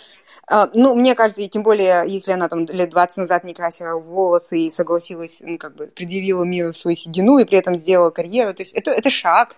ну, 0.73 0.95
мне 0.95 1.15
кажется, 1.15 1.41
и 1.41 1.49
тем 1.49 1.63
более, 1.63 2.03
если 2.07 2.31
она 2.31 2.47
там 2.49 2.65
лет 2.65 2.89
20 2.89 3.17
назад 3.17 3.43
не 3.43 3.53
красила 3.53 3.95
волосы 3.95 4.59
и 4.59 4.71
согласилась, 4.71 5.41
ну, 5.43 5.57
как 5.57 5.75
бы 5.75 5.87
предъявила 5.87 6.43
миру 6.43 6.73
свою 6.73 6.95
седину 6.95 7.37
и 7.39 7.45
при 7.45 7.57
этом 7.57 7.75
сделала 7.75 8.11
карьеру, 8.11 8.53
то 8.53 8.61
есть 8.61 8.73
это, 8.73 8.91
это 8.91 9.09
шаг, 9.09 9.55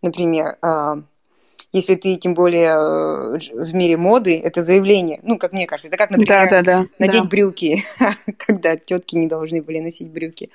например, 0.00 0.56
а, 0.62 0.98
если 1.72 1.96
ты 1.96 2.16
тем 2.16 2.34
более 2.34 2.70
э, 2.70 3.38
в 3.52 3.74
мире 3.74 3.98
моды, 3.98 4.40
это 4.40 4.64
заявление. 4.64 5.20
Ну, 5.22 5.38
как 5.38 5.52
мне 5.52 5.66
кажется, 5.66 5.88
это 5.88 5.98
как, 5.98 6.10
например, 6.10 6.48
да, 6.48 6.62
да, 6.62 6.62
да, 6.62 6.86
надеть 6.98 7.22
да. 7.22 7.28
брюки, 7.28 7.82
когда 8.38 8.76
тетки 8.76 9.16
не 9.16 9.26
должны 9.26 9.62
были 9.62 9.80
носить 9.80 10.10
брюки. 10.10 10.50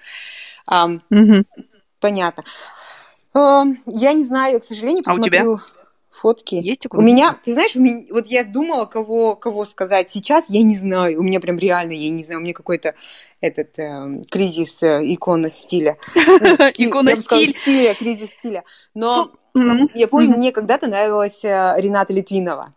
Понятно. 1.99 2.43
Я 3.35 4.13
не 4.13 4.25
знаю, 4.25 4.59
к 4.59 4.63
сожалению, 4.63 5.03
посмотрю. 5.03 5.51
А 5.51 5.53
у 5.53 5.57
тебя? 5.57 5.65
Фотки. 6.13 6.55
Есть 6.55 6.87
у 6.89 7.01
меня, 7.01 7.35
ты 7.43 7.53
знаешь, 7.53 7.75
у 7.75 7.81
меня, 7.81 8.05
вот 8.09 8.27
я 8.27 8.43
думала, 8.43 8.85
кого, 8.85 9.35
кого 9.35 9.65
сказать. 9.65 10.09
Сейчас 10.09 10.45
я 10.49 10.63
не 10.63 10.77
знаю. 10.77 11.19
У 11.19 11.23
меня 11.23 11.39
прям 11.39 11.57
реально, 11.57 11.93
я 11.93 12.11
не 12.11 12.23
знаю, 12.23 12.39
у 12.39 12.43
меня 12.43 12.53
какой-то 12.53 12.93
этот 13.41 13.77
э, 13.79 14.23
кризис 14.29 14.81
э, 14.83 15.01
икона 15.03 15.49
стиля. 15.49 15.97
Икона 16.77 17.15
стиля, 17.15 17.93
кризис 17.95 18.31
стиля. 18.31 18.63
Но 18.93 19.27
ну, 19.53 19.89
я 19.93 20.07
помню, 20.07 20.37
мне 20.37 20.51
когда-то 20.51 20.87
нравилась 20.87 21.43
э, 21.43 21.73
Рената 21.77 22.13
Литвинова 22.13 22.73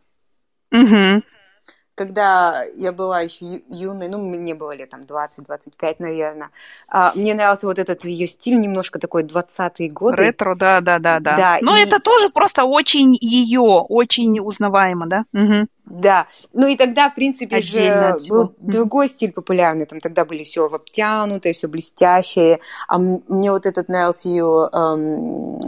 когда 1.97 2.63
я 2.77 2.93
была 2.93 3.23
еще 3.23 3.63
юной, 3.69 4.09
ну, 4.09 4.19
мне 4.19 4.55
было 4.55 4.77
лет 4.77 4.91
там 4.91 5.01
20-25, 5.01 5.97
наверное, 5.99 6.51
а, 6.89 7.13
мне 7.15 7.35
нравился 7.35 7.67
вот 7.67 7.79
этот 7.79 8.05
ее 8.05 8.29
стиль, 8.29 8.59
немножко 8.59 8.99
такой 8.99 9.25
20-е 9.25 9.91
годы. 9.91 10.17
Ретро, 10.17 10.55
да, 10.55 10.81
да, 10.81 10.99
да, 10.99 11.19
да. 11.21 11.37
да 11.37 11.59
Но 11.63 11.77
и... 11.77 11.81
это 11.81 11.99
тоже 11.99 12.29
просто 12.29 12.65
очень 12.65 13.17
ее, 13.21 13.61
очень 13.61 14.39
узнаваемо, 14.39 15.07
да? 15.07 15.25
Угу. 15.33 15.69
Да, 15.87 16.27
ну 16.53 16.67
и 16.67 16.77
тогда, 16.77 17.09
в 17.09 17.15
принципе, 17.15 17.57
Отдельно 17.57 18.21
же 18.21 18.29
был 18.29 18.55
другой 18.59 19.09
стиль 19.09 19.33
популярный, 19.33 19.87
там 19.87 20.01
тогда 20.01 20.25
были 20.27 20.45
все 20.45 20.67
обтянутые, 20.67 21.55
все 21.55 21.67
блестящее, 21.67 22.61
а 22.89 22.99
мне 22.99 23.51
вот 23.51 23.65
этот 23.65 23.89
нравился 23.89 24.29
ее 24.29 24.69
эм, 24.73 25.61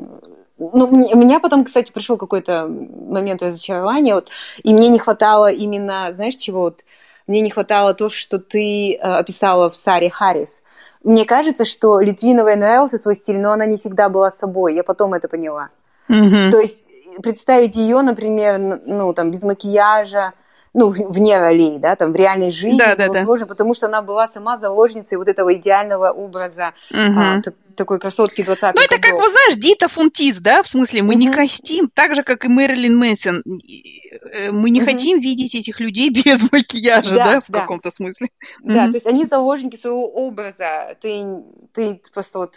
ну, 0.58 0.86
у 0.86 1.16
меня 1.16 1.40
потом, 1.40 1.64
кстати, 1.64 1.92
пришел 1.92 2.16
какой-то 2.16 2.66
момент 2.68 3.42
разочарования, 3.42 4.14
вот, 4.14 4.28
и 4.62 4.74
мне 4.74 4.88
не 4.88 4.98
хватало 4.98 5.50
именно, 5.50 6.08
знаешь, 6.12 6.36
чего 6.36 6.62
вот, 6.62 6.80
мне 7.26 7.40
не 7.40 7.50
хватало 7.50 7.94
то, 7.94 8.08
что 8.08 8.38
ты 8.38 8.94
э, 8.94 8.98
описала 8.98 9.70
в 9.70 9.76
Саре 9.76 10.10
Харрис. 10.10 10.62
Мне 11.04 11.24
кажется, 11.24 11.64
что 11.64 12.00
Литвиновой 12.00 12.56
нравился 12.56 12.98
свой 12.98 13.14
стиль, 13.14 13.38
но 13.38 13.52
она 13.52 13.66
не 13.66 13.76
всегда 13.76 14.08
была 14.08 14.30
собой. 14.30 14.74
Я 14.74 14.82
потом 14.82 15.14
это 15.14 15.28
поняла. 15.28 15.68
Mm-hmm. 16.08 16.50
То 16.50 16.58
есть 16.58 16.88
представить 17.22 17.76
ее, 17.76 18.00
например, 18.02 18.58
ну 18.58 19.12
там 19.12 19.30
без 19.30 19.42
макияжа, 19.42 20.32
ну, 20.74 20.88
вне 20.90 21.38
ролей, 21.38 21.78
да, 21.78 21.96
там 21.96 22.12
в 22.12 22.16
реальной 22.16 22.50
жизни 22.50 22.78
да, 22.78 22.96
было 22.96 23.14
да, 23.14 23.24
сложно, 23.24 23.46
да. 23.46 23.50
потому 23.50 23.74
что 23.74 23.86
она 23.86 24.02
была 24.02 24.28
сама 24.28 24.58
заложницей 24.58 25.18
вот 25.18 25.28
этого 25.28 25.54
идеального 25.54 26.10
образа 26.10 26.72
угу. 26.90 27.18
а, 27.18 27.40
такой 27.78 27.98
красотки 27.98 28.42
20 28.42 28.74
Ну, 28.74 28.82
это 28.82 28.96
годов. 28.96 29.00
как, 29.00 29.12
вот 29.12 29.30
знаешь, 29.30 29.54
Дита 29.56 29.88
Фунтис, 29.88 30.38
да, 30.40 30.62
в 30.62 30.68
смысле, 30.68 31.02
мы 31.02 31.14
угу. 31.14 31.20
не 31.20 31.32
хотим, 31.32 31.88
так 31.88 32.14
же, 32.14 32.22
как 32.22 32.44
и 32.44 32.48
Мэрилин 32.48 32.96
Мэнсон, 32.96 33.42
э, 33.42 34.50
мы 34.52 34.70
не 34.70 34.80
угу. 34.80 34.90
хотим 34.90 35.20
видеть 35.20 35.54
этих 35.54 35.80
людей 35.80 36.10
без 36.24 36.50
макияжа, 36.52 37.14
да, 37.14 37.24
да 37.24 37.40
в 37.40 37.48
да. 37.48 37.60
каком-то 37.60 37.90
смысле. 37.90 38.28
Да, 38.62 38.84
угу. 38.84 38.92
то 38.92 38.96
есть 38.96 39.06
они 39.06 39.24
заложники 39.24 39.76
своего 39.76 40.06
образа, 40.06 40.94
ты, 41.00 41.24
ты 41.72 42.02
просто 42.12 42.38
вот 42.38 42.54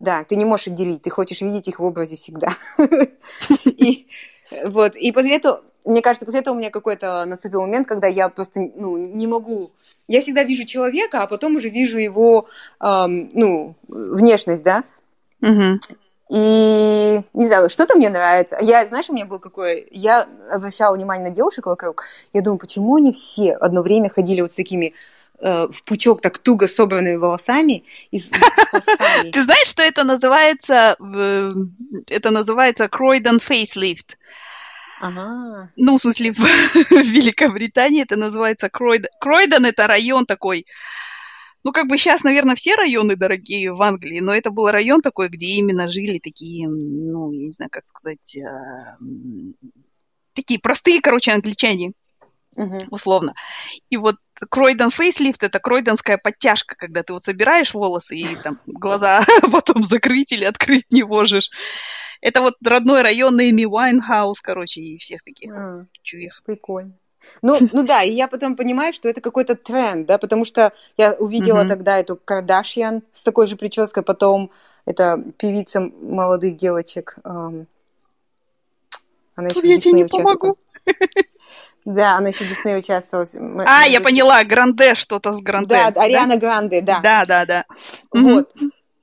да, 0.00 0.24
ты 0.24 0.36
не 0.36 0.44
можешь 0.44 0.68
отделить, 0.68 1.02
ты 1.02 1.10
хочешь 1.10 1.40
видеть 1.40 1.68
их 1.68 1.78
в 1.78 1.84
образе 1.84 2.16
всегда. 2.16 2.48
И 3.64 4.08
вот, 4.64 4.96
и 4.96 5.12
после 5.12 5.36
этого 5.36 5.62
мне 5.86 6.02
кажется, 6.02 6.24
после 6.24 6.40
этого 6.40 6.54
у 6.54 6.58
меня 6.58 6.70
какой-то 6.70 7.24
наступил 7.26 7.60
момент, 7.62 7.86
когда 7.86 8.08
я 8.08 8.28
просто 8.28 8.60
ну, 8.60 8.96
не 8.96 9.26
могу... 9.26 9.70
Я 10.08 10.20
всегда 10.20 10.44
вижу 10.44 10.64
человека, 10.64 11.22
а 11.22 11.26
потом 11.26 11.56
уже 11.56 11.68
вижу 11.68 11.98
его, 11.98 12.48
эм, 12.80 13.28
ну, 13.32 13.74
внешность, 13.88 14.62
да? 14.62 14.84
Угу. 15.42 15.80
И 16.28 17.20
не 17.34 17.46
знаю, 17.46 17.70
что-то 17.70 17.96
мне 17.96 18.08
нравится. 18.08 18.58
Я, 18.60 18.86
знаешь, 18.86 19.08
у 19.08 19.12
меня 19.12 19.26
был 19.26 19.38
какой... 19.38 19.86
Я 19.90 20.26
обращала 20.50 20.96
внимание 20.96 21.28
на 21.28 21.34
девушек 21.34 21.66
вокруг. 21.66 22.04
Я 22.32 22.40
думаю, 22.40 22.58
почему 22.58 22.96
они 22.96 23.12
все 23.12 23.52
одно 23.52 23.82
время 23.82 24.10
ходили 24.10 24.40
вот 24.40 24.52
с 24.52 24.56
такими 24.56 24.94
э, 25.38 25.68
в 25.70 25.84
пучок 25.84 26.20
так 26.20 26.38
туго 26.38 26.66
собранными 26.66 27.16
волосами 27.16 27.84
и 28.10 28.18
с, 28.18 28.30
Ты 29.32 29.42
знаешь, 29.42 29.68
что 29.68 29.82
это 29.82 30.02
называется? 30.02 30.96
Это 32.08 32.30
называется 32.30 32.86
Croydon 32.86 33.38
facelift. 33.38 34.16
Ага. 35.00 35.70
Ну, 35.76 35.96
в 35.96 36.00
смысле, 36.00 36.32
в, 36.32 36.38
в 36.38 36.90
Великобритании 36.90 38.02
это 38.02 38.16
называется 38.16 38.68
Кройден. 38.70 39.08
Кройден 39.20 39.66
это 39.66 39.86
район 39.86 40.26
такой, 40.26 40.66
ну, 41.64 41.72
как 41.72 41.88
бы 41.88 41.98
сейчас, 41.98 42.22
наверное, 42.22 42.54
все 42.54 42.76
районы 42.76 43.16
дорогие 43.16 43.72
в 43.72 43.82
Англии, 43.82 44.20
но 44.20 44.32
это 44.32 44.50
был 44.50 44.70
район 44.70 45.00
такой, 45.00 45.28
где 45.28 45.46
именно 45.46 45.88
жили 45.88 46.18
такие, 46.18 46.68
ну, 46.68 47.32
я 47.32 47.46
не 47.46 47.52
знаю, 47.52 47.70
как 47.70 47.84
сказать, 47.84 48.36
э, 48.36 48.96
такие 50.32 50.60
простые, 50.60 51.00
короче, 51.00 51.32
англичане, 51.32 51.92
uh-huh. 52.56 52.86
условно. 52.90 53.34
И 53.90 53.96
вот 53.96 54.16
Кройден 54.50 54.90
фейслифт– 54.90 55.42
это 55.44 55.58
кройденская 55.58 56.18
подтяжка, 56.18 56.76
когда 56.76 57.02
ты 57.02 57.12
вот 57.12 57.24
собираешь 57.24 57.74
волосы 57.74 58.16
и 58.16 58.36
там 58.36 58.60
глаза 58.66 59.20
потом 59.50 59.82
закрыть 59.82 60.32
или 60.32 60.44
открыть 60.44 60.86
не 60.90 61.02
можешь. 61.02 61.50
Это 62.20 62.40
вот 62.40 62.54
родной 62.64 63.02
район 63.02 63.38
Эми 63.38 63.64
Уайнхаус, 63.64 64.40
короче, 64.40 64.80
и 64.80 64.98
всех 64.98 65.22
таких 65.22 65.52
а, 65.54 65.86
чуих. 66.02 66.42
Прикольно. 66.44 66.92
Ну, 67.42 67.58
ну 67.72 67.82
да, 67.82 68.02
и 68.02 68.12
я 68.12 68.28
потом 68.28 68.56
понимаю, 68.56 68.92
что 68.92 69.08
это 69.08 69.20
какой-то 69.20 69.56
тренд, 69.56 70.06
да, 70.06 70.18
потому 70.18 70.44
что 70.44 70.72
я 70.96 71.12
увидела 71.12 71.64
mm-hmm. 71.64 71.68
тогда 71.68 71.98
эту 71.98 72.16
Кардашьян 72.16 73.02
с 73.12 73.22
такой 73.22 73.46
же 73.46 73.56
прической, 73.56 74.02
потом 74.02 74.50
это 74.84 75.22
певица 75.38 75.80
молодых 75.80 76.56
девочек. 76.56 77.16
Эм, 77.24 77.66
она 79.34 79.48
еще 79.48 79.68
я 79.68 79.78
тебе 79.78 79.92
не 79.92 80.06
помогу. 80.06 80.56
Да, 81.84 82.16
она 82.16 82.30
еще 82.30 82.44
Дисней 82.48 82.76
участвовала. 82.76 83.26
а, 83.64 83.86
я 83.86 84.00
поняла, 84.00 84.42
Гранде 84.42 84.96
что-то 84.96 85.32
с 85.32 85.40
Гранде. 85.40 85.68
Да, 85.68 86.02
Ариана 86.02 86.36
Гранде, 86.36 86.80
да. 86.80 86.98
Да, 87.00 87.24
да, 87.24 87.46
да. 87.46 87.64
Вот. 88.10 88.52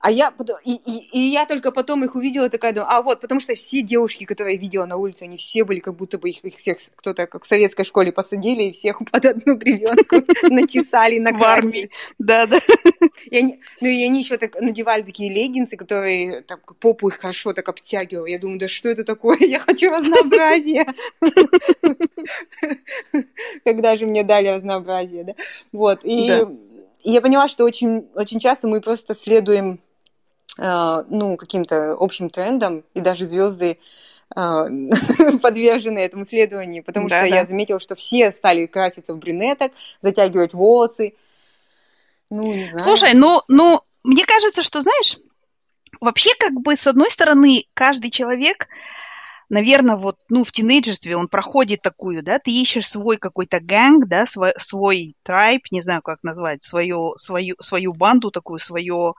А 0.04 0.10
я, 0.10 0.34
и, 0.66 0.74
и, 0.74 1.08
и 1.12 1.18
я 1.18 1.46
только 1.46 1.72
потом 1.72 2.04
их 2.04 2.14
увидела, 2.14 2.50
такая 2.50 2.74
думаю, 2.74 2.92
а 2.92 3.00
вот, 3.00 3.22
потому 3.22 3.40
что 3.40 3.54
все 3.54 3.80
девушки, 3.80 4.24
которые 4.24 4.56
я 4.56 4.60
видела 4.60 4.84
на 4.84 4.98
улице, 4.98 5.22
они 5.22 5.38
все 5.38 5.64
были, 5.64 5.80
как 5.80 5.96
будто 5.96 6.18
бы 6.18 6.28
их, 6.28 6.44
их 6.44 6.56
всех 6.56 6.76
кто-то 6.94 7.26
как 7.26 7.44
в 7.44 7.46
советской 7.46 7.84
школе 7.84 8.12
посадили 8.12 8.64
и 8.64 8.72
всех 8.72 8.98
под 9.10 9.24
одну 9.24 9.56
гребенку 9.56 10.16
начесали 10.42 11.18
на 11.20 11.30
армии. 11.30 11.88
Да, 12.18 12.44
да. 12.44 12.58
Ну 13.30 13.88
и 13.88 14.04
они 14.04 14.20
еще 14.20 14.36
так 14.36 14.60
надевали 14.60 15.00
такие 15.00 15.32
леггинсы, 15.32 15.78
которые 15.78 16.42
так 16.42 16.76
попу 16.76 17.08
их 17.08 17.18
хорошо 17.18 17.54
так 17.54 17.66
обтягивали. 17.66 18.32
Я 18.32 18.38
думаю, 18.38 18.58
да 18.58 18.68
что 18.68 18.90
это 18.90 19.04
такое? 19.04 19.38
Я 19.40 19.58
хочу 19.58 19.90
разнообразия. 19.90 20.84
Когда 23.64 23.96
же 23.96 24.04
мне 24.04 24.22
дали 24.22 24.48
разнообразие, 24.48 25.24
да? 25.24 25.34
Вот, 25.72 26.00
и 26.04 26.44
я 27.04 27.20
поняла, 27.22 27.48
что 27.48 27.64
очень, 27.64 28.06
очень 28.14 28.38
часто 28.38 28.68
мы 28.68 28.82
просто 28.82 29.14
следуем 29.14 29.80
ну, 30.56 31.36
каким-то 31.36 31.96
общим 31.98 32.30
трендам, 32.30 32.84
и 32.94 33.00
даже 33.00 33.26
звезды 33.26 33.78
э, 34.36 34.38
подвержены 35.42 35.98
этому 35.98 36.22
исследованию, 36.22 36.84
потому 36.84 37.08
да, 37.08 37.20
что 37.20 37.30
да. 37.30 37.36
я 37.36 37.46
заметила, 37.46 37.80
что 37.80 37.94
все 37.96 38.30
стали 38.30 38.66
краситься 38.66 39.14
в 39.14 39.18
брюнеток, 39.18 39.72
затягивать 40.00 40.54
волосы. 40.54 41.14
Ну, 42.30 42.54
не 42.54 42.64
знаю. 42.64 42.84
Слушай, 42.84 43.14
ну, 43.14 43.40
ну, 43.48 43.80
мне 44.04 44.24
кажется, 44.24 44.62
что, 44.62 44.80
знаешь, 44.80 45.18
вообще, 46.00 46.30
как 46.38 46.52
бы, 46.54 46.76
с 46.76 46.86
одной 46.86 47.10
стороны, 47.10 47.64
каждый 47.74 48.10
человек 48.10 48.68
наверное, 49.48 49.96
вот, 49.96 50.16
ну, 50.28 50.44
в 50.44 50.52
тинейджерстве 50.52 51.16
он 51.16 51.28
проходит 51.28 51.80
такую, 51.82 52.22
да, 52.22 52.38
ты 52.38 52.50
ищешь 52.50 52.88
свой 52.88 53.16
какой-то 53.16 53.60
гэнг, 53.60 54.06
да, 54.06 54.26
свой, 54.26 54.52
свой 54.58 55.16
трайб, 55.22 55.62
не 55.70 55.82
знаю, 55.82 56.02
как 56.02 56.22
назвать, 56.22 56.62
свою, 56.62 57.12
свою, 57.16 57.54
свою 57.60 57.92
банду 57.92 58.30
такую, 58.30 58.58
свое, 58.58 59.14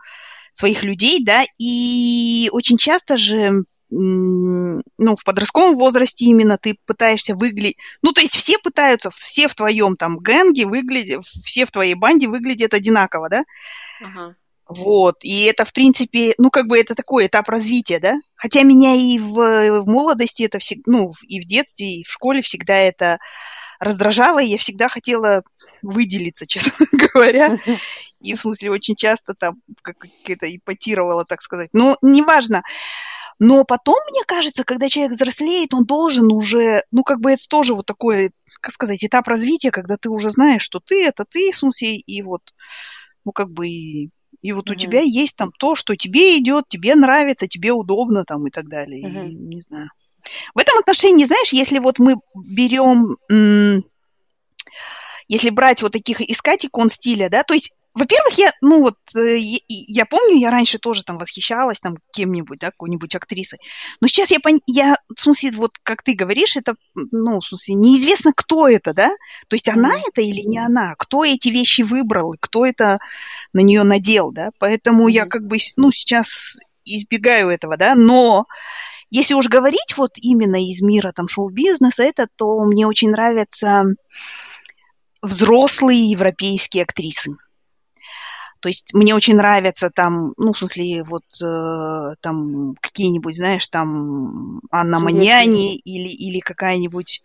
своих 0.55 0.83
людей, 0.83 1.23
да, 1.23 1.43
и 1.59 2.49
очень 2.51 2.77
часто 2.77 3.17
же 3.17 3.65
ну, 3.91 4.81
в 5.15 5.23
подростковом 5.23 5.75
возрасте 5.75 6.25
именно 6.25 6.57
ты 6.57 6.75
пытаешься 6.85 7.35
выглядеть... 7.35 7.77
Ну, 8.01 8.13
то 8.13 8.21
есть 8.21 8.35
все 8.35 8.57
пытаются, 8.57 9.11
все 9.11 9.47
в 9.47 9.55
твоем 9.55 9.95
там 9.95 10.17
гэнге 10.17 10.65
выглядят, 10.65 11.25
все 11.25 11.65
в 11.65 11.71
твоей 11.71 11.93
банде 11.93 12.27
выглядят 12.27 12.73
одинаково, 12.73 13.29
да? 13.29 13.43
Ага. 14.01 14.35
Вот, 14.67 15.17
и 15.21 15.43
это, 15.43 15.63
в 15.63 15.71
принципе, 15.73 16.33
ну, 16.39 16.49
как 16.49 16.65
бы 16.65 16.79
это 16.79 16.95
такой 16.95 17.27
этап 17.27 17.47
развития, 17.49 17.99
да? 17.99 18.15
Хотя 18.35 18.63
меня 18.63 18.95
и 18.95 19.19
в, 19.19 19.35
в 19.35 19.85
молодости 19.85 20.41
это 20.43 20.57
всегда, 20.57 20.83
ну, 20.87 21.11
и 21.27 21.39
в 21.39 21.45
детстве, 21.45 21.97
и 21.97 22.03
в 22.03 22.11
школе 22.11 22.41
всегда 22.41 22.75
это 22.75 23.19
раздражало, 23.79 24.41
и 24.41 24.47
я 24.47 24.57
всегда 24.57 24.87
хотела 24.87 25.43
выделиться, 25.83 26.47
честно 26.47 26.87
говоря. 26.91 27.59
И, 28.25 28.35
в 28.35 28.39
смысле, 28.39 28.71
очень 28.71 28.95
часто 28.95 29.33
там 29.33 29.61
как-то 29.81 30.55
ипотировала, 30.55 31.25
так 31.25 31.41
сказать. 31.41 31.69
Но 31.73 31.97
неважно. 32.01 32.63
Но 33.39 33.65
потом, 33.65 33.97
мне 34.09 34.23
кажется, 34.25 34.63
когда 34.63 34.87
человек 34.87 35.13
взрослеет, 35.13 35.73
он 35.73 35.85
должен 35.85 36.31
уже, 36.31 36.83
ну, 36.91 37.03
как 37.03 37.19
бы 37.19 37.31
это 37.31 37.47
тоже 37.49 37.73
вот 37.73 37.85
такой, 37.85 38.31
как 38.61 38.71
сказать, 38.71 39.03
этап 39.03 39.27
развития, 39.27 39.71
когда 39.71 39.97
ты 39.97 40.09
уже 40.09 40.29
знаешь, 40.29 40.61
что 40.63 40.79
ты– 40.79 41.05
это 41.05 41.25
ты, 41.29 41.51
в 41.51 41.57
смысле, 41.57 41.97
и 41.97 42.21
вот, 42.21 42.41
ну, 43.25 43.31
как 43.31 43.51
бы 43.51 43.67
и 43.67 44.09
и 44.41 44.51
вот 44.51 44.69
mm-hmm. 44.69 44.73
у 44.73 44.75
тебя 44.75 45.01
есть 45.01 45.37
там 45.37 45.51
то, 45.57 45.73
что 45.73 45.95
тебе 45.95 46.37
идет, 46.37 46.65
тебе 46.67 46.93
нравится, 46.93 47.47
тебе 47.47 47.71
удобно 47.71 48.25
там 48.25 48.45
и 48.45 48.51
так 48.51 48.69
далее. 48.69 49.03
Mm-hmm. 49.03 49.29
И, 49.29 49.33
не 49.33 49.61
знаю. 49.61 49.89
В 50.53 50.59
этом 50.59 50.77
отношении, 50.77 51.25
знаешь, 51.25 51.51
если 51.51 51.79
вот 51.79 51.97
мы 51.97 52.17
берем, 52.35 53.17
если 55.27 55.49
брать 55.49 55.81
вот 55.81 55.93
таких 55.93 56.21
искать 56.21 56.65
икон 56.65 56.91
стиля, 56.91 57.29
да, 57.29 57.41
то 57.41 57.55
есть 57.55 57.73
во-первых, 57.95 58.37
я, 58.37 58.51
ну 58.59 58.81
вот, 58.81 58.97
э, 59.15 59.37
я 59.39 60.05
помню, 60.05 60.37
я 60.37 60.51
раньше 60.51 60.79
тоже 60.79 61.03
там 61.03 61.17
восхищалась 61.17 61.79
там 61.79 61.97
кем-нибудь, 62.11 62.59
да, 62.59 62.67
какой-нибудь 62.67 63.15
актрисой. 63.15 63.59
Но 64.01 64.07
сейчас 64.07 64.31
я, 64.31 64.41
пон... 64.41 64.59
я, 64.67 64.97
в 65.15 65.17
смысле, 65.17 65.51
вот 65.51 65.77
как 65.81 66.03
ты 66.03 66.13
говоришь, 66.13 66.57
это, 66.57 66.75
ну, 66.93 67.39
в 67.39 67.45
смысле, 67.45 67.75
неизвестно, 67.75 68.33
кто 68.35 68.67
это, 68.67 68.93
да? 68.93 69.11
То 69.47 69.55
есть 69.55 69.69
она 69.69 69.95
это 69.97 70.21
или 70.21 70.41
не 70.41 70.57
она? 70.57 70.95
Кто 70.97 71.23
эти 71.23 71.47
вещи 71.47 71.83
выбрал? 71.83 72.35
Кто 72.39 72.65
это 72.65 72.99
на 73.53 73.61
нее 73.61 73.83
надел, 73.83 74.33
да? 74.33 74.49
Поэтому 74.59 75.07
я 75.07 75.25
как 75.25 75.47
бы, 75.47 75.57
ну, 75.77 75.93
сейчас 75.93 76.57
избегаю 76.83 77.47
этого, 77.47 77.77
да, 77.77 77.95
но 77.95 78.45
если 79.09 79.35
уж 79.35 79.47
говорить 79.47 79.95
вот 79.95 80.11
именно 80.17 80.61
из 80.61 80.81
мира 80.81 81.13
там 81.15 81.29
шоу-бизнеса, 81.29 82.03
это, 82.03 82.27
то 82.35 82.61
мне 82.65 82.85
очень 82.85 83.11
нравятся 83.11 83.83
взрослые 85.21 86.09
европейские 86.09 86.83
актрисы. 86.83 87.37
То 88.65 88.69
есть 88.69 88.95
мне 88.95 89.13
очень 89.13 89.35
нравятся 89.35 89.91
там, 89.91 90.33
ну, 90.37 90.51
в 90.51 90.57
смысле, 90.57 91.03
вот 91.03 91.21
э, 91.39 92.15
там 92.19 92.73
какие-нибудь, 92.81 93.37
знаешь, 93.37 93.67
там 93.67 94.59
Анна 94.71 94.99
Маньяни 94.99 95.77
или, 95.77 96.07
или 96.07 96.39
какая-нибудь 96.39 97.21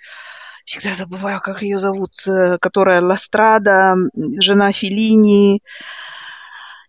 всегда 0.66 0.94
забываю, 0.94 1.40
как 1.40 1.62
ее 1.62 1.78
зовут, 1.78 2.12
э, 2.26 2.58
которая 2.58 3.00
Ластрада, 3.00 3.94
жена 4.14 4.70
Филини. 4.72 5.62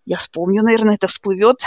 Я 0.03 0.17
вспомню, 0.17 0.63
наверное, 0.63 0.95
это 0.95 1.07
всплывет. 1.07 1.61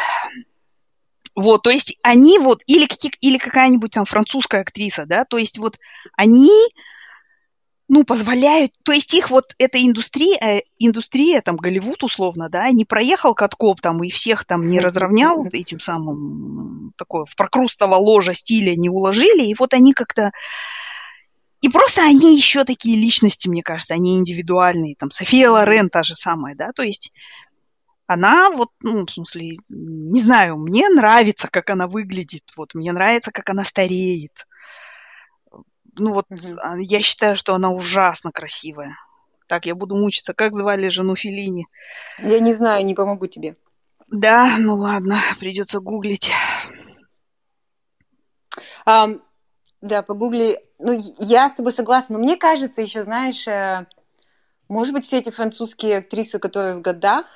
Вот, 1.35 1.63
то 1.63 1.71
есть 1.71 1.99
они 2.03 2.39
вот, 2.39 2.61
или, 2.67 2.87
или 3.23 3.39
какая-нибудь 3.39 3.93
там 3.93 4.05
французская 4.05 4.61
актриса, 4.61 5.07
да, 5.07 5.25
то 5.25 5.39
есть 5.39 5.57
вот 5.57 5.79
они 6.19 6.51
ну, 7.89 8.05
позволяют, 8.05 8.73
то 8.83 8.93
есть 8.93 9.13
их 9.13 9.31
вот 9.31 9.55
эта 9.59 9.83
индустрия, 9.83 10.39
э, 10.41 10.63
индустрия, 10.79 11.43
там, 11.43 11.57
Голливуд 11.57 12.03
условно, 12.03 12.49
да, 12.49 12.71
не 12.71 12.85
проехал 12.85 13.35
каткоп 13.35 13.81
там 13.81 14.03
и 14.03 14.11
всех 14.11 14.45
там 14.45 14.69
не 14.69 14.81
разровнял 14.81 15.45
этим 15.53 15.81
самым, 15.81 16.93
такое, 16.97 17.25
в 17.25 17.37
прокрустово 17.37 17.97
ложе 17.97 18.35
стиля 18.35 18.75
не 18.75 18.89
уложили, 18.89 19.49
и 19.49 19.55
вот 19.59 19.75
они 19.75 19.93
как-то, 19.93 20.31
и 21.61 21.69
просто 21.69 22.03
они 22.03 22.37
еще 22.37 22.65
такие 22.65 22.97
личности, 22.97 23.49
мне 23.49 23.63
кажется, 23.63 23.95
они 23.95 24.17
индивидуальные, 24.17 24.97
там, 24.97 25.11
София 25.11 25.51
Лорен 25.51 25.91
та 25.91 26.03
же 26.03 26.15
самая, 26.15 26.55
да, 26.55 26.73
то 26.73 26.83
есть 26.83 27.13
она 28.07 28.51
вот, 28.51 28.71
ну, 28.83 29.05
в 29.05 29.11
смысле, 29.11 29.57
не 29.69 30.21
знаю, 30.21 30.57
мне 30.57 30.89
нравится, 30.89 31.49
как 31.51 31.69
она 31.69 31.87
выглядит, 31.87 32.45
вот, 32.57 32.75
мне 32.75 32.93
нравится, 32.93 33.31
как 33.31 33.51
она 33.51 33.65
стареет, 33.65 34.47
ну 35.97 36.13
вот 36.13 36.27
угу. 36.31 36.39
я 36.79 37.01
считаю, 37.01 37.37
что 37.37 37.55
она 37.55 37.71
ужасно 37.71 38.33
красивая. 38.33 38.97
Так, 39.47 39.67
я 39.67 39.75
буду 39.75 39.97
мучиться. 39.97 40.35
Как 40.35 40.57
звали 40.57 40.89
жену 40.89 41.17
Филини? 41.17 41.67
Я 42.19 42.41
не 42.41 42.55
знаю, 42.55 42.85
не 42.85 42.95
помогу 42.95 43.27
тебе. 43.27 43.57
Да, 44.09 44.57
ну 44.59 44.75
ладно, 44.75 45.21
придется 45.39 45.81
гуглить. 45.81 46.31
Um, 48.87 49.21
да, 49.81 50.03
погугли. 50.03 50.61
Ну, 50.79 50.99
я 51.19 51.49
с 51.49 51.55
тобой 51.55 51.73
согласна, 51.73 52.17
но 52.17 52.23
мне 52.23 52.37
кажется, 52.37 52.81
еще, 52.81 53.03
знаешь, 53.03 53.47
э, 53.47 53.87
может 54.69 54.95
быть, 54.95 55.05
все 55.05 55.19
эти 55.19 55.31
французские 55.31 55.99
актрисы, 55.99 56.39
которые 56.39 56.77
в 56.77 56.81
годах... 56.81 57.27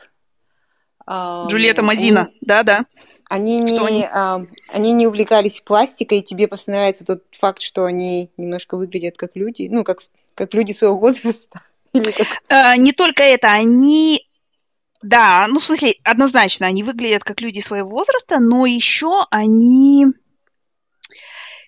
Джульетта 1.11 1.83
Мазина, 1.83 2.29
да-да. 2.43 2.83
Они 3.29 3.61
не, 3.61 3.79
они? 3.79 4.05
А, 4.05 4.45
они 4.69 4.93
не 4.93 5.07
увлекались 5.07 5.61
пластикой, 5.61 6.19
и 6.19 6.23
тебе 6.23 6.49
просто 6.49 6.71
нравится 6.71 7.05
тот 7.05 7.25
факт, 7.33 7.61
что 7.61 7.85
они 7.85 8.31
немножко 8.37 8.77
выглядят 8.77 9.17
как 9.17 9.33
люди, 9.35 9.69
ну, 9.71 9.85
как, 9.85 9.99
как 10.35 10.55
люди 10.55 10.73
своего 10.73 10.99
возраста. 10.99 11.61
Как... 11.93 12.27
а, 12.49 12.77
не 12.77 12.93
только 12.93 13.23
это, 13.23 13.51
они 13.51 14.29
да, 15.03 15.47
ну, 15.49 15.61
в 15.61 15.65
смысле, 15.65 15.95
однозначно, 16.03 16.67
они 16.67 16.83
выглядят 16.83 17.23
как 17.23 17.41
люди 17.41 17.61
своего 17.61 17.89
возраста, 17.89 18.41
но 18.41 18.67
еще 18.67 19.25
они 19.31 20.07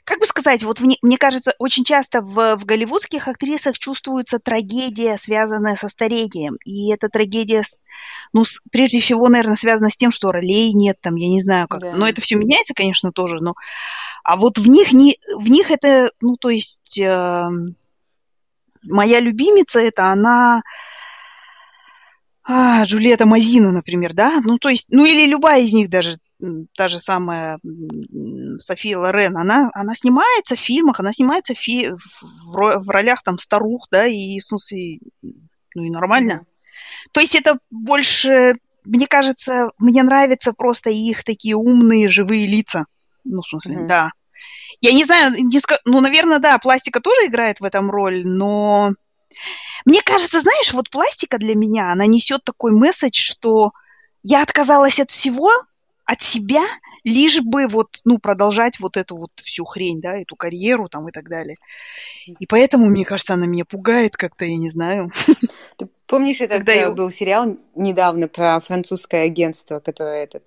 как 0.04 0.18
бы 0.20 0.26
сказать, 0.26 0.62
вот 0.62 0.80
мне, 0.80 0.96
мне 1.02 1.18
кажется, 1.18 1.54
очень 1.58 1.84
часто 1.84 2.20
в, 2.20 2.56
в 2.56 2.64
голливудских 2.64 3.28
актрисах 3.28 3.78
чувствуется 3.78 4.38
трагедия, 4.38 5.16
связанная 5.16 5.76
со 5.76 5.88
старением. 5.88 6.56
И 6.64 6.92
эта 6.92 7.08
трагедия, 7.08 7.62
ну, 8.32 8.44
с, 8.44 8.60
прежде 8.70 9.00
всего, 9.00 9.28
наверное, 9.28 9.56
связана 9.56 9.90
с 9.90 9.96
тем, 9.96 10.10
что 10.10 10.32
ролей 10.32 10.72
нет, 10.72 10.98
там, 11.00 11.14
я 11.16 11.28
не 11.28 11.40
знаю 11.40 11.68
как. 11.68 11.80
Да. 11.80 11.92
Но 11.94 12.08
это 12.08 12.20
все 12.20 12.36
меняется, 12.36 12.74
конечно, 12.74 13.12
тоже, 13.12 13.38
но... 13.40 13.54
А 14.22 14.36
вот 14.36 14.58
в 14.58 14.68
них, 14.68 14.92
не, 14.92 15.18
в 15.36 15.50
них 15.50 15.70
это, 15.70 16.10
ну, 16.20 16.36
то 16.36 16.50
есть... 16.50 16.98
Э, 16.98 17.48
моя 18.82 19.20
любимица, 19.20 19.80
это 19.80 20.06
она... 20.06 20.62
А, 22.42 22.84
Джульетта 22.84 23.26
Мазина, 23.26 23.70
например, 23.70 24.12
да? 24.12 24.40
Ну, 24.42 24.58
то 24.58 24.70
есть, 24.70 24.86
ну, 24.90 25.04
или 25.04 25.26
любая 25.26 25.62
из 25.62 25.72
них 25.72 25.88
даже, 25.88 26.16
та 26.74 26.88
же 26.88 26.98
самая 26.98 27.58
София 28.61 28.99
Лорен, 28.99 29.37
она, 29.37 29.70
она 29.75 29.94
снимается 29.94 30.57
в 30.57 30.61
фильмах, 30.61 31.01
она 31.01 31.12
снимается 31.12 31.55
в, 31.55 31.59
фи- 31.59 31.90
в, 31.90 32.85
в 32.85 32.88
ролях 32.88 33.23
там 33.23 33.38
старух, 33.38 33.88
да, 33.90 34.07
и, 34.07 34.40
смысле, 34.40 34.99
ну 35.75 35.85
и 35.85 35.90
нормально. 35.90 36.42
Mm-hmm. 36.42 37.09
То 37.12 37.20
есть 37.20 37.35
это 37.35 37.59
больше, 37.70 38.55
мне 38.85 39.07
кажется, 39.07 39.70
мне 39.79 40.03
нравятся 40.03 40.53
просто 40.53 40.90
их 40.90 41.25
такие 41.25 41.57
умные, 41.57 42.09
живые 42.09 42.46
лица. 42.46 42.87
Ну, 43.25 43.40
в 43.40 43.46
смысле, 43.46 43.77
mm-hmm. 43.77 43.87
да. 43.87 44.11
Я 44.81 44.92
не 44.92 45.05
знаю, 45.05 45.33
не 45.35 45.61
ска... 45.61 45.79
ну, 45.85 46.01
наверное, 46.01 46.38
да, 46.38 46.59
пластика 46.59 47.01
тоже 47.01 47.27
играет 47.27 47.61
в 47.61 47.64
этом 47.64 47.90
роль, 47.90 48.23
но 48.25 48.92
мне 49.85 50.03
кажется, 50.03 50.40
знаешь, 50.40 50.73
вот 50.73 50.90
пластика 50.90 51.38
для 51.38 51.55
меня, 51.55 51.92
она 51.92 52.07
несет 52.07 52.44
такой 52.44 52.73
месседж, 52.73 53.20
что 53.20 53.73
я 54.23 54.42
отказалась 54.42 55.01
от 55.01 55.11
всего, 55.11 55.51
от 56.05 56.20
себя, 56.20 56.64
лишь 57.04 57.40
бы 57.40 57.66
вот, 57.66 58.00
ну, 58.04 58.18
продолжать 58.18 58.80
вот 58.80 58.96
эту 58.96 59.16
вот 59.16 59.30
всю 59.36 59.64
хрень, 59.64 60.00
да, 60.00 60.16
эту 60.16 60.36
карьеру 60.36 60.88
там 60.88 61.08
и 61.08 61.12
так 61.12 61.28
далее. 61.28 61.56
И 62.26 62.46
поэтому, 62.46 62.86
мне 62.86 63.04
кажется, 63.04 63.34
она 63.34 63.46
меня 63.46 63.64
пугает 63.64 64.16
как-то, 64.16 64.44
я 64.44 64.56
не 64.56 64.70
знаю. 64.70 65.10
Ты 65.76 65.88
помнишь, 66.06 66.40
этот 66.40 66.58
Когда 66.58 66.72
я... 66.72 66.90
был 66.90 67.10
сериал 67.10 67.56
недавно 67.74 68.28
про 68.28 68.60
французское 68.60 69.24
агентство, 69.24 69.80
которое 69.80 70.24
этот 70.24 70.44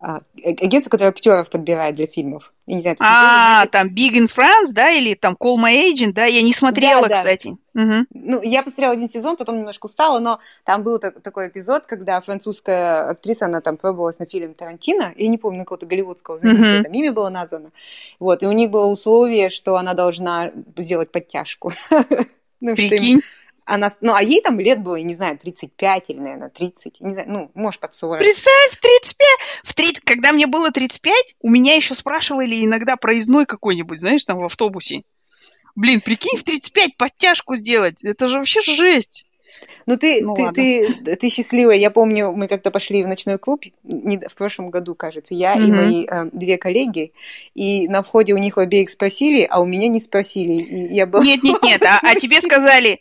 агентство, 0.00 0.90
которое 0.90 1.10
актеров 1.10 1.50
подбирает 1.50 1.94
для 1.94 2.06
фильмов. 2.06 2.52
Я 2.66 2.76
не 2.76 2.82
знаю, 2.82 2.96
а, 3.00 3.66
там 3.66 3.88
Big 3.88 4.12
in 4.14 4.28
France, 4.28 4.72
да, 4.72 4.90
или 4.90 5.14
там 5.14 5.36
Call 5.38 5.56
My 5.56 5.92
Agent, 5.92 6.12
да, 6.12 6.24
я 6.24 6.40
не 6.42 6.54
смотрела, 6.54 7.02
да, 7.02 7.08
да. 7.08 7.16
кстати. 7.18 7.48
Угу. 7.74 8.06
Ну, 8.14 8.42
я 8.42 8.62
посмотрела 8.62 8.94
один 8.94 9.10
сезон, 9.10 9.36
потом 9.36 9.58
немножко 9.58 9.86
устала, 9.86 10.18
но 10.20 10.40
там 10.64 10.82
был 10.82 10.98
так, 10.98 11.20
такой 11.20 11.48
эпизод, 11.48 11.86
когда 11.86 12.20
французская 12.20 13.10
актриса, 13.10 13.46
она 13.46 13.60
там 13.60 13.76
пробовалась 13.76 14.18
на 14.18 14.26
фильм 14.26 14.54
Тарантино, 14.54 15.12
я 15.16 15.28
не 15.28 15.36
помню, 15.36 15.60
какого-то 15.60 15.86
голливудского 15.86 16.38
знаменитого, 16.38 16.76
угу. 16.76 16.84
там 16.84 16.92
имя 16.92 17.12
было 17.12 17.28
названо, 17.28 17.70
вот, 18.18 18.42
и 18.42 18.46
у 18.46 18.52
них 18.52 18.70
было 18.70 18.86
условие, 18.86 19.50
что 19.50 19.76
она 19.76 19.94
должна 19.94 20.52
сделать 20.76 21.12
подтяжку. 21.12 21.72
ну, 22.60 22.74
Прикинь. 22.74 23.20
Она, 23.70 23.90
ну, 24.00 24.14
а 24.14 24.22
ей 24.22 24.40
там 24.42 24.58
лет 24.58 24.82
было, 24.82 24.96
я 24.96 25.04
не 25.04 25.14
знаю, 25.14 25.38
35 25.38 26.10
или, 26.10 26.18
наверное, 26.18 26.48
30, 26.48 27.00
не 27.00 27.12
знаю, 27.12 27.28
ну, 27.30 27.50
может, 27.54 27.80
под 27.80 27.94
40. 27.94 28.18
Представь, 28.18 28.78
35, 28.80 29.26
в 29.62 29.74
30, 29.74 30.00
когда 30.00 30.32
мне 30.32 30.46
было 30.46 30.70
35, 30.70 31.36
у 31.40 31.50
меня 31.50 31.74
еще 31.74 31.94
спрашивали 31.94 32.64
иногда 32.64 32.96
проездной 32.96 33.46
какой-нибудь, 33.46 34.00
знаешь, 34.00 34.24
там 34.24 34.38
в 34.38 34.44
автобусе. 34.44 35.02
Блин, 35.76 36.00
прикинь, 36.00 36.36
в 36.36 36.42
35 36.42 36.96
подтяжку 36.96 37.54
сделать, 37.54 38.02
это 38.02 38.26
же 38.26 38.38
вообще 38.38 38.60
жесть. 38.60 39.26
Ну, 39.86 39.96
ты, 39.96 40.22
ну, 40.22 40.34
ты, 40.34 40.86
ты, 40.86 41.16
ты 41.16 41.28
счастливая. 41.28 41.76
Я 41.76 41.90
помню, 41.90 42.32
мы 42.32 42.48
как-то 42.48 42.70
пошли 42.70 43.02
в 43.02 43.08
ночной 43.08 43.38
клуб 43.38 43.64
не, 43.82 44.18
в 44.18 44.34
прошлом 44.34 44.70
году, 44.70 44.94
кажется, 44.94 45.34
я 45.34 45.56
mm-hmm. 45.56 45.66
и 45.66 45.72
мои 45.72 46.06
э, 46.06 46.30
две 46.32 46.58
коллеги, 46.58 47.12
и 47.54 47.88
на 47.88 48.02
входе 48.02 48.32
у 48.32 48.38
них 48.38 48.58
обеих 48.58 48.90
спросили, 48.90 49.46
а 49.48 49.60
у 49.60 49.66
меня 49.66 49.88
не 49.88 50.00
спросили. 50.00 50.62
И 50.62 50.94
я 50.94 51.06
была... 51.06 51.24
Нет, 51.24 51.42
нет, 51.42 51.62
нет, 51.62 51.82
а, 51.82 51.98
а 52.02 52.14
тебе 52.14 52.40
сказали, 52.40 53.00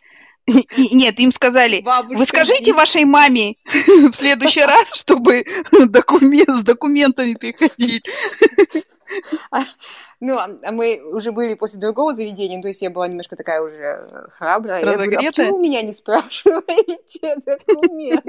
нет, 0.93 1.19
им 1.19 1.31
сказали, 1.31 1.81
Бабушка, 1.81 2.17
вы 2.17 2.25
скажите 2.25 2.73
вашей 2.73 3.05
маме 3.05 3.55
в 3.65 4.13
следующий 4.13 4.63
раз, 4.63 4.93
чтобы 4.93 5.45
документ, 5.71 6.49
с 6.49 6.63
документами 6.63 7.33
приходить. 7.33 8.05
А, 9.51 9.63
ну, 10.19 10.37
а, 10.37 10.49
а 10.63 10.71
мы 10.71 11.01
уже 11.01 11.31
были 11.31 11.55
после 11.55 11.79
другого 11.79 12.13
заведения, 12.13 12.61
то 12.61 12.67
есть 12.67 12.81
я 12.81 12.89
была 12.89 13.07
немножко 13.07 13.35
такая 13.35 13.61
уже 13.61 14.07
храбрая. 14.37 14.85
Я 14.85 14.95
говорю, 14.95 15.19
а 15.19 15.23
почему 15.23 15.59
меня 15.59 15.81
не 15.81 15.93
спрашиваете 15.93 17.35
документ? 17.45 18.25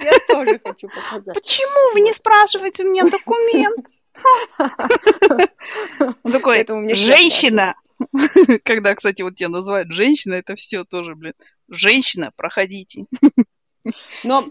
Я 0.00 0.12
тоже 0.26 0.60
хочу 0.64 0.88
показать. 0.88 1.34
Почему 1.34 1.94
вы 1.94 2.00
не 2.00 2.12
спрашиваете 2.12 2.84
у 2.84 2.90
меня 2.90 3.04
документ? 3.04 3.86
Такой, 6.32 6.66
женщина, 6.94 7.74
Когда, 8.64 8.94
кстати, 8.94 9.22
вот 9.22 9.36
тебя 9.36 9.48
называют 9.48 9.92
женщина, 9.92 10.34
это 10.34 10.54
все 10.54 10.84
тоже, 10.84 11.14
блин. 11.14 11.34
Женщина, 11.68 12.32
проходите. 12.36 13.06
Но, 14.24 14.44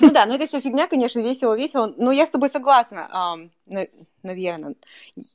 ну 0.00 0.10
да, 0.10 0.26
ну 0.26 0.34
это 0.34 0.46
все 0.46 0.60
фигня, 0.60 0.86
конечно, 0.86 1.20
весело-весело. 1.20 1.94
Но 1.96 2.12
я 2.12 2.26
с 2.26 2.30
тобой 2.30 2.48
согласна, 2.48 3.50
наверное. 4.22 4.74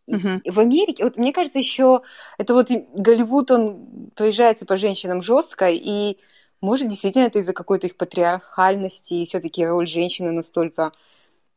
В 0.07 0.59
Америке, 0.59 1.03
вот 1.03 1.17
мне 1.17 1.33
кажется, 1.33 1.59
еще 1.59 2.01
это 2.37 2.53
вот 2.53 2.69
Голливуд, 2.69 3.51
он 3.51 4.11
проезжается 4.15 4.65
по 4.65 4.77
женщинам 4.77 5.21
жестко, 5.21 5.69
и 5.69 6.17
может, 6.61 6.89
действительно, 6.89 7.25
это 7.25 7.39
из-за 7.39 7.53
какой-то 7.53 7.87
их 7.87 7.97
патриархальности, 7.97 9.13
и 9.13 9.25
все-таки 9.27 9.65
роль 9.65 9.87
женщины 9.87 10.31
настолько 10.31 10.91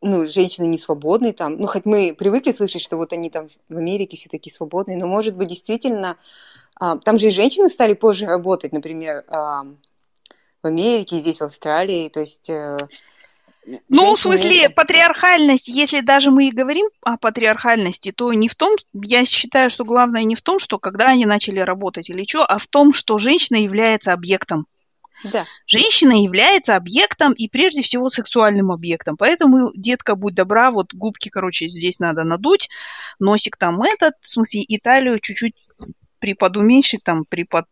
ну, 0.02 0.26
женщины 0.26 0.66
не 0.66 0.78
свободны 0.78 1.32
там. 1.32 1.56
Ну, 1.56 1.66
хоть 1.66 1.84
мы 1.84 2.14
привыкли 2.14 2.52
слышать, 2.52 2.82
что 2.82 2.96
вот 2.96 3.12
они 3.12 3.30
там 3.30 3.48
в 3.68 3.76
Америке 3.76 4.16
все 4.16 4.28
такие 4.28 4.52
свободные, 4.52 4.96
но, 4.96 5.06
может 5.06 5.36
быть, 5.36 5.48
действительно, 5.48 6.16
а, 6.76 6.96
там 6.98 7.18
же 7.18 7.28
и 7.28 7.30
женщины 7.30 7.68
стали 7.68 7.94
позже 7.94 8.26
работать, 8.26 8.72
например, 8.72 9.24
а, 9.28 9.64
в 10.62 10.66
Америке, 10.66 11.18
здесь, 11.18 11.40
в 11.40 11.44
Австралии, 11.44 12.08
то 12.08 12.20
есть... 12.20 12.48
Э, 12.48 12.78
ну, 13.88 14.14
в 14.14 14.18
смысле, 14.18 14.70
патриархальность, 14.70 15.68
если 15.68 16.00
даже 16.00 16.30
мы 16.30 16.48
и 16.48 16.52
говорим 16.52 16.88
о 17.02 17.18
патриархальности, 17.18 18.10
то 18.10 18.32
не 18.32 18.48
в 18.48 18.54
том, 18.54 18.76
я 18.94 19.24
считаю, 19.24 19.68
что 19.68 19.84
главное 19.84 20.24
не 20.24 20.34
в 20.34 20.42
том, 20.42 20.58
что 20.58 20.78
когда 20.78 21.08
они 21.08 21.26
начали 21.26 21.60
работать 21.60 22.08
или 22.08 22.24
что, 22.26 22.44
а 22.44 22.58
в 22.58 22.66
том, 22.66 22.92
что 22.92 23.18
женщина 23.18 23.56
является 23.56 24.12
объектом. 24.12 24.66
Да. 25.24 25.46
Женщина 25.66 26.12
является 26.12 26.76
объектом 26.76 27.32
и 27.32 27.48
прежде 27.48 27.82
всего 27.82 28.08
сексуальным 28.08 28.72
объектом. 28.72 29.16
Поэтому, 29.16 29.70
детка, 29.74 30.14
будь 30.14 30.34
добра, 30.34 30.70
вот 30.70 30.94
губки, 30.94 31.28
короче, 31.28 31.68
здесь 31.68 31.98
надо 31.98 32.24
надуть, 32.24 32.68
носик 33.18 33.56
там 33.56 33.82
этот, 33.82 34.14
в 34.20 34.28
смысле, 34.28 34.64
Италию 34.68 35.18
чуть-чуть 35.18 35.68
приподуменьшить, 36.18 37.02
там, 37.02 37.24
припод 37.24 37.66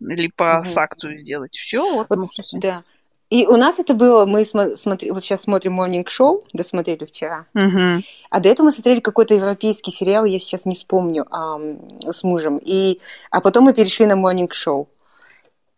липосакцию 0.00 1.14
угу. 1.14 1.20
сделать. 1.20 1.54
Все, 1.54 1.94
вот. 1.94 2.06
вот 2.08 2.30
да. 2.54 2.82
И 3.28 3.44
у 3.46 3.56
нас 3.56 3.80
это 3.80 3.94
было, 3.94 4.24
мы 4.24 4.44
смотри, 4.44 5.10
вот 5.10 5.24
сейчас 5.24 5.42
смотрим 5.42 5.80
Morning 5.80 6.04
Show, 6.04 6.42
досмотрели 6.52 7.04
вчера, 7.06 7.46
угу. 7.54 8.04
а 8.30 8.40
до 8.40 8.48
этого 8.48 8.66
мы 8.66 8.72
смотрели 8.72 9.00
какой-то 9.00 9.34
европейский 9.34 9.90
сериал, 9.90 10.24
я 10.24 10.38
сейчас 10.38 10.64
не 10.64 10.76
вспомню, 10.76 11.26
а, 11.32 11.58
с 12.04 12.22
мужем, 12.22 12.58
и, 12.58 13.00
а 13.32 13.40
потом 13.40 13.64
мы 13.64 13.74
перешли 13.74 14.06
на 14.06 14.12
Morning 14.12 14.48
Show. 14.50 14.86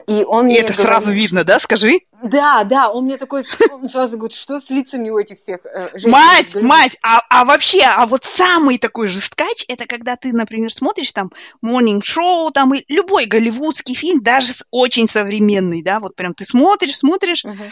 И 0.08 0.24
он 0.24 0.48
и 0.48 0.54
это 0.54 0.72
говорит, 0.72 0.80
сразу 0.80 1.12
видно, 1.12 1.44
да, 1.44 1.58
скажи? 1.58 2.00
Да, 2.22 2.64
да, 2.64 2.90
он 2.90 3.04
мне 3.04 3.18
такой, 3.18 3.44
он 3.70 3.90
сразу 3.90 4.16
говорит, 4.16 4.34
что 4.34 4.58
с 4.58 4.70
лицами 4.70 5.10
у 5.10 5.18
этих 5.18 5.36
всех 5.36 5.66
э, 5.66 5.90
женщин? 5.92 6.10
Мать, 6.10 6.54
мать, 6.54 6.98
а, 7.02 7.20
а 7.28 7.44
вообще, 7.44 7.82
а 7.82 8.06
вот 8.06 8.24
самый 8.24 8.78
такой 8.78 9.08
жесткач, 9.08 9.66
это 9.68 9.84
когда 9.84 10.16
ты, 10.16 10.32
например, 10.32 10.72
смотришь 10.72 11.12
там 11.12 11.30
Morning 11.62 12.00
Show, 12.00 12.50
там 12.52 12.74
и 12.74 12.84
любой 12.88 13.26
голливудский 13.26 13.94
фильм, 13.94 14.22
даже 14.22 14.54
очень 14.70 15.06
современный, 15.06 15.82
да, 15.82 16.00
вот 16.00 16.16
прям 16.16 16.32
ты 16.32 16.46
смотришь, 16.46 16.96
смотришь, 16.96 17.44
uh-huh. 17.44 17.70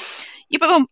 и 0.51 0.59
потом, 0.59 0.91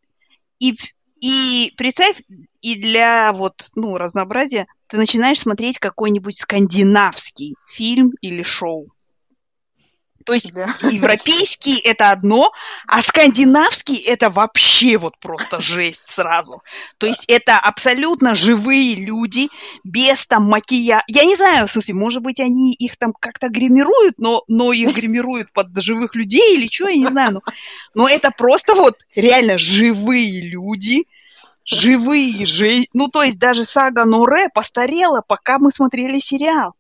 и, 0.61 0.75
и 1.21 1.75
представь, 1.77 2.23
и 2.63 2.77
для 2.77 3.35
вот, 3.35 3.69
ну, 3.75 3.99
разнообразия, 3.99 4.67
ты 4.89 4.97
начинаешь 4.97 5.41
смотреть 5.41 5.79
какой-нибудь 5.79 6.39
скандинавский 6.39 7.55
фильм 7.69 8.13
или 8.23 8.43
шоу. 8.43 8.94
То 10.25 10.33
есть 10.33 10.53
да. 10.53 10.75
европейский 10.91 11.79
это 11.81 12.11
одно, 12.11 12.51
а 12.87 13.03
скандинавский 13.03 13.97
это 13.97 14.31
вообще 14.31 14.97
вот 14.97 15.19
просто 15.19 15.61
жесть 15.61 16.11
сразу. 16.11 16.63
То 16.99 17.07
есть 17.07 17.25
это 17.29 17.59
абсолютно 17.59 18.35
живые 18.35 18.95
люди, 18.95 19.49
без 19.85 20.27
там 20.27 20.45
макияжа. 20.45 21.05
Я 21.09 21.25
не 21.25 21.37
знаю, 21.37 21.67
в 21.67 21.71
смысле, 21.71 21.95
может 21.95 22.23
быть, 22.23 22.41
они 22.41 22.73
их 22.73 22.97
там 22.97 23.13
как-то 23.13 23.49
гримируют, 23.49 24.19
но, 24.19 24.45
но 24.49 24.73
их 24.73 24.95
гримируют 24.95 25.53
под 25.53 25.69
живых 25.77 26.15
людей 26.15 26.57
или 26.57 26.69
что, 26.69 26.89
я 26.89 26.97
не 26.97 27.07
знаю. 27.07 27.33
Но, 27.33 27.41
но 27.95 28.09
это 28.09 28.31
просто 28.31 28.75
вот 28.75 29.05
реально 29.15 29.59
живые 29.59 30.41
люди, 30.41 31.05
живые 31.65 32.47
же. 32.47 32.87
Ну, 32.93 33.09
то 33.09 33.23
есть 33.23 33.39
даже 33.39 33.65
сага 33.65 34.05
Норе 34.05 34.49
постарела, 34.53 35.23
пока 35.27 35.59
мы 35.59 35.71
смотрели 35.71 36.19
сериал. 36.19 36.75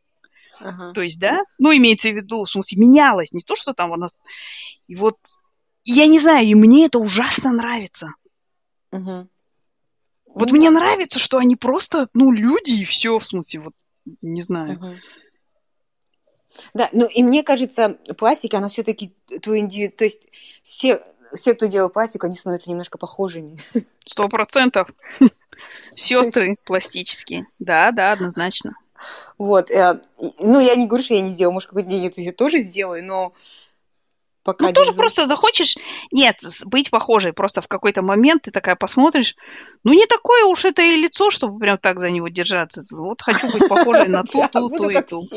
Ага. 0.62 0.92
То 0.92 1.00
есть, 1.00 1.18
да? 1.18 1.40
Ну, 1.58 1.74
имеется 1.74 2.10
в 2.10 2.14
виду, 2.14 2.44
в 2.44 2.50
смысле, 2.50 2.78
менялось. 2.78 3.32
Не 3.32 3.40
то, 3.40 3.54
что 3.56 3.74
там 3.74 3.90
у 3.90 3.96
нас... 3.96 4.16
И 4.86 4.96
вот, 4.96 5.16
я 5.84 6.06
не 6.06 6.18
знаю, 6.18 6.46
и 6.46 6.54
мне 6.54 6.86
это 6.86 6.98
ужасно 6.98 7.52
нравится. 7.52 8.08
Угу. 8.92 9.28
Вот 10.34 10.50
ну, 10.50 10.56
мне 10.56 10.70
да. 10.70 10.78
нравится, 10.78 11.18
что 11.18 11.38
они 11.38 11.56
просто, 11.56 12.08
ну, 12.14 12.32
люди, 12.32 12.82
и 12.82 12.84
все, 12.84 13.18
в 13.18 13.24
смысле, 13.24 13.60
вот, 13.60 13.74
не 14.20 14.42
знаю. 14.42 14.76
Угу. 14.78 14.96
Да, 16.74 16.88
ну 16.92 17.06
и 17.06 17.22
мне 17.22 17.42
кажется, 17.42 17.98
пластика, 18.16 18.58
она 18.58 18.68
все-таки 18.68 19.14
твой 19.42 19.60
индивид, 19.60 19.96
то 19.96 20.04
есть 20.04 20.20
все, 20.62 21.02
все, 21.34 21.54
кто 21.54 21.66
делал 21.66 21.90
пластику, 21.90 22.26
они 22.26 22.34
становятся 22.34 22.70
немножко 22.70 22.98
похожими. 22.98 23.60
Сто 24.04 24.28
процентов. 24.28 24.88
Сестры 25.96 26.56
пластические. 26.64 27.46
Да, 27.58 27.90
да, 27.92 28.12
однозначно. 28.12 28.76
Вот. 29.38 29.70
Э, 29.70 30.00
ну, 30.38 30.60
я 30.60 30.74
не 30.76 30.86
говорю, 30.86 31.04
что 31.04 31.14
я 31.14 31.20
не 31.20 31.30
сделаю. 31.30 31.54
Может, 31.54 31.68
какой-то 31.68 31.88
день 31.88 32.06
это 32.06 32.20
я 32.20 32.32
тоже 32.32 32.60
сделаю, 32.60 33.04
но 33.04 33.32
пока... 34.42 34.66
Ну, 34.66 34.72
тоже 34.72 34.92
просто 34.92 35.26
захочешь... 35.26 35.76
Нет, 36.12 36.40
быть 36.64 36.90
похожей. 36.90 37.32
Просто 37.32 37.60
в 37.60 37.68
какой-то 37.68 38.02
момент 38.02 38.42
ты 38.42 38.50
такая 38.50 38.76
посмотришь, 38.76 39.36
ну, 39.82 39.92
не 39.92 40.06
такое 40.06 40.44
уж 40.44 40.64
это 40.64 40.82
и 40.82 40.96
лицо, 40.96 41.30
чтобы 41.30 41.58
прям 41.58 41.78
так 41.78 41.98
за 41.98 42.10
него 42.10 42.28
держаться. 42.28 42.84
Вот 42.90 43.22
хочу 43.22 43.50
быть 43.50 43.68
похожей 43.68 44.08
на 44.08 44.22
ту, 44.24 44.46
ту, 44.48 44.68
ту 44.68 44.88
и 44.90 45.02
ту. 45.02 45.28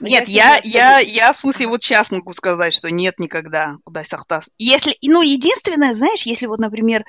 Нет, 0.00 0.28
я, 0.28 0.60
я, 0.62 0.98
я, 0.98 1.32
в 1.32 1.36
смысле, 1.36 1.68
вот 1.68 1.82
сейчас 1.82 2.10
могу 2.10 2.34
сказать, 2.34 2.74
что 2.74 2.90
нет 2.90 3.18
никогда, 3.18 3.76
куда 3.84 4.04
сахтас. 4.04 4.50
Если, 4.58 4.94
ну, 5.02 5.22
единственное, 5.22 5.94
знаешь, 5.94 6.26
если 6.26 6.46
вот, 6.46 6.58
например, 6.58 7.06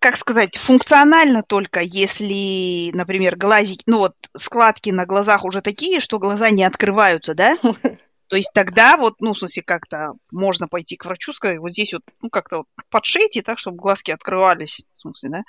как 0.00 0.16
сказать, 0.16 0.56
функционально 0.56 1.42
только, 1.42 1.80
если, 1.80 2.90
например, 2.92 3.36
глазики, 3.36 3.82
ну 3.86 3.98
вот 3.98 4.14
складки 4.36 4.90
на 4.90 5.06
глазах 5.06 5.44
уже 5.44 5.60
такие, 5.60 6.00
что 6.00 6.18
глаза 6.18 6.50
не 6.50 6.64
открываются, 6.64 7.34
да? 7.34 7.56
То 8.28 8.36
есть 8.36 8.50
тогда 8.52 8.96
вот, 8.96 9.20
ну, 9.20 9.34
в 9.34 9.38
смысле, 9.38 9.62
как-то 9.62 10.14
можно 10.32 10.66
пойти 10.66 10.96
к 10.96 11.04
врачу, 11.04 11.32
сказать, 11.32 11.58
вот 11.58 11.70
здесь 11.70 11.92
вот, 11.92 12.02
ну, 12.22 12.28
как-то 12.28 12.58
вот 12.58 12.66
подшейте 12.90 13.42
так, 13.42 13.58
чтобы 13.58 13.76
глазки 13.76 14.10
открывались, 14.10 14.84
в 14.92 14.98
смысле, 14.98 15.30
да? 15.30 15.42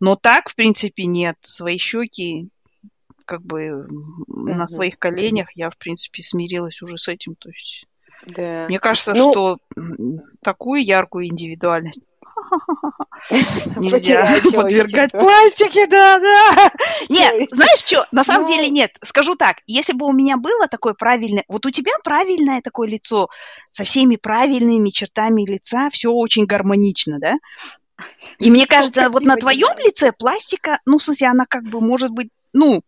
Но 0.00 0.16
так, 0.16 0.48
в 0.48 0.54
принципе, 0.54 1.04
нет. 1.04 1.36
Свои 1.42 1.76
щеки, 1.76 2.48
как 3.26 3.42
бы, 3.42 3.86
mm-hmm. 3.86 4.24
на 4.26 4.66
своих 4.66 4.98
коленях 4.98 5.48
я, 5.56 5.68
в 5.68 5.76
принципе, 5.76 6.22
смирилась 6.22 6.80
уже 6.80 6.96
с 6.96 7.08
этим, 7.08 7.34
то 7.34 7.50
есть... 7.50 7.86
Да. 8.26 8.66
Мне 8.68 8.78
кажется, 8.78 9.14
ну... 9.14 9.32
что 9.32 9.58
такую 10.42 10.82
яркую 10.84 11.26
индивидуальность 11.26 12.00
Нельзя 13.76 14.26
подвергать 14.54 15.12
пластике, 15.12 15.86
да, 15.86 16.18
да. 16.18 16.70
Нет, 17.08 17.50
знаешь 17.50 17.80
что, 17.80 18.06
на 18.12 18.24
самом 18.24 18.48
деле 18.48 18.68
ну. 18.68 18.74
нет. 18.74 18.96
Скажу 19.04 19.34
так, 19.34 19.58
если 19.66 19.92
бы 19.92 20.06
у 20.06 20.12
меня 20.12 20.36
было 20.36 20.68
такое 20.68 20.94
правильное, 20.94 21.44
вот 21.48 21.66
у 21.66 21.70
тебя 21.70 21.92
правильное 22.04 22.60
такое 22.62 22.88
лицо, 22.88 23.28
со 23.70 23.84
всеми 23.84 24.16
правильными 24.16 24.90
чертами 24.90 25.44
лица, 25.44 25.88
все 25.90 26.10
очень 26.10 26.46
гармонично, 26.46 27.18
да? 27.18 27.36
И 28.38 28.50
мне 28.50 28.66
кажется, 28.66 29.08
вот 29.10 29.24
на 29.24 29.36
твоем 29.36 29.76
лице 29.78 30.12
пластика, 30.12 30.80
ну, 30.86 30.98
в 30.98 31.02
смысле, 31.02 31.28
она 31.28 31.46
как 31.46 31.64
бы 31.64 31.80
может 31.80 32.10
быть, 32.10 32.30
ну, 32.52 32.82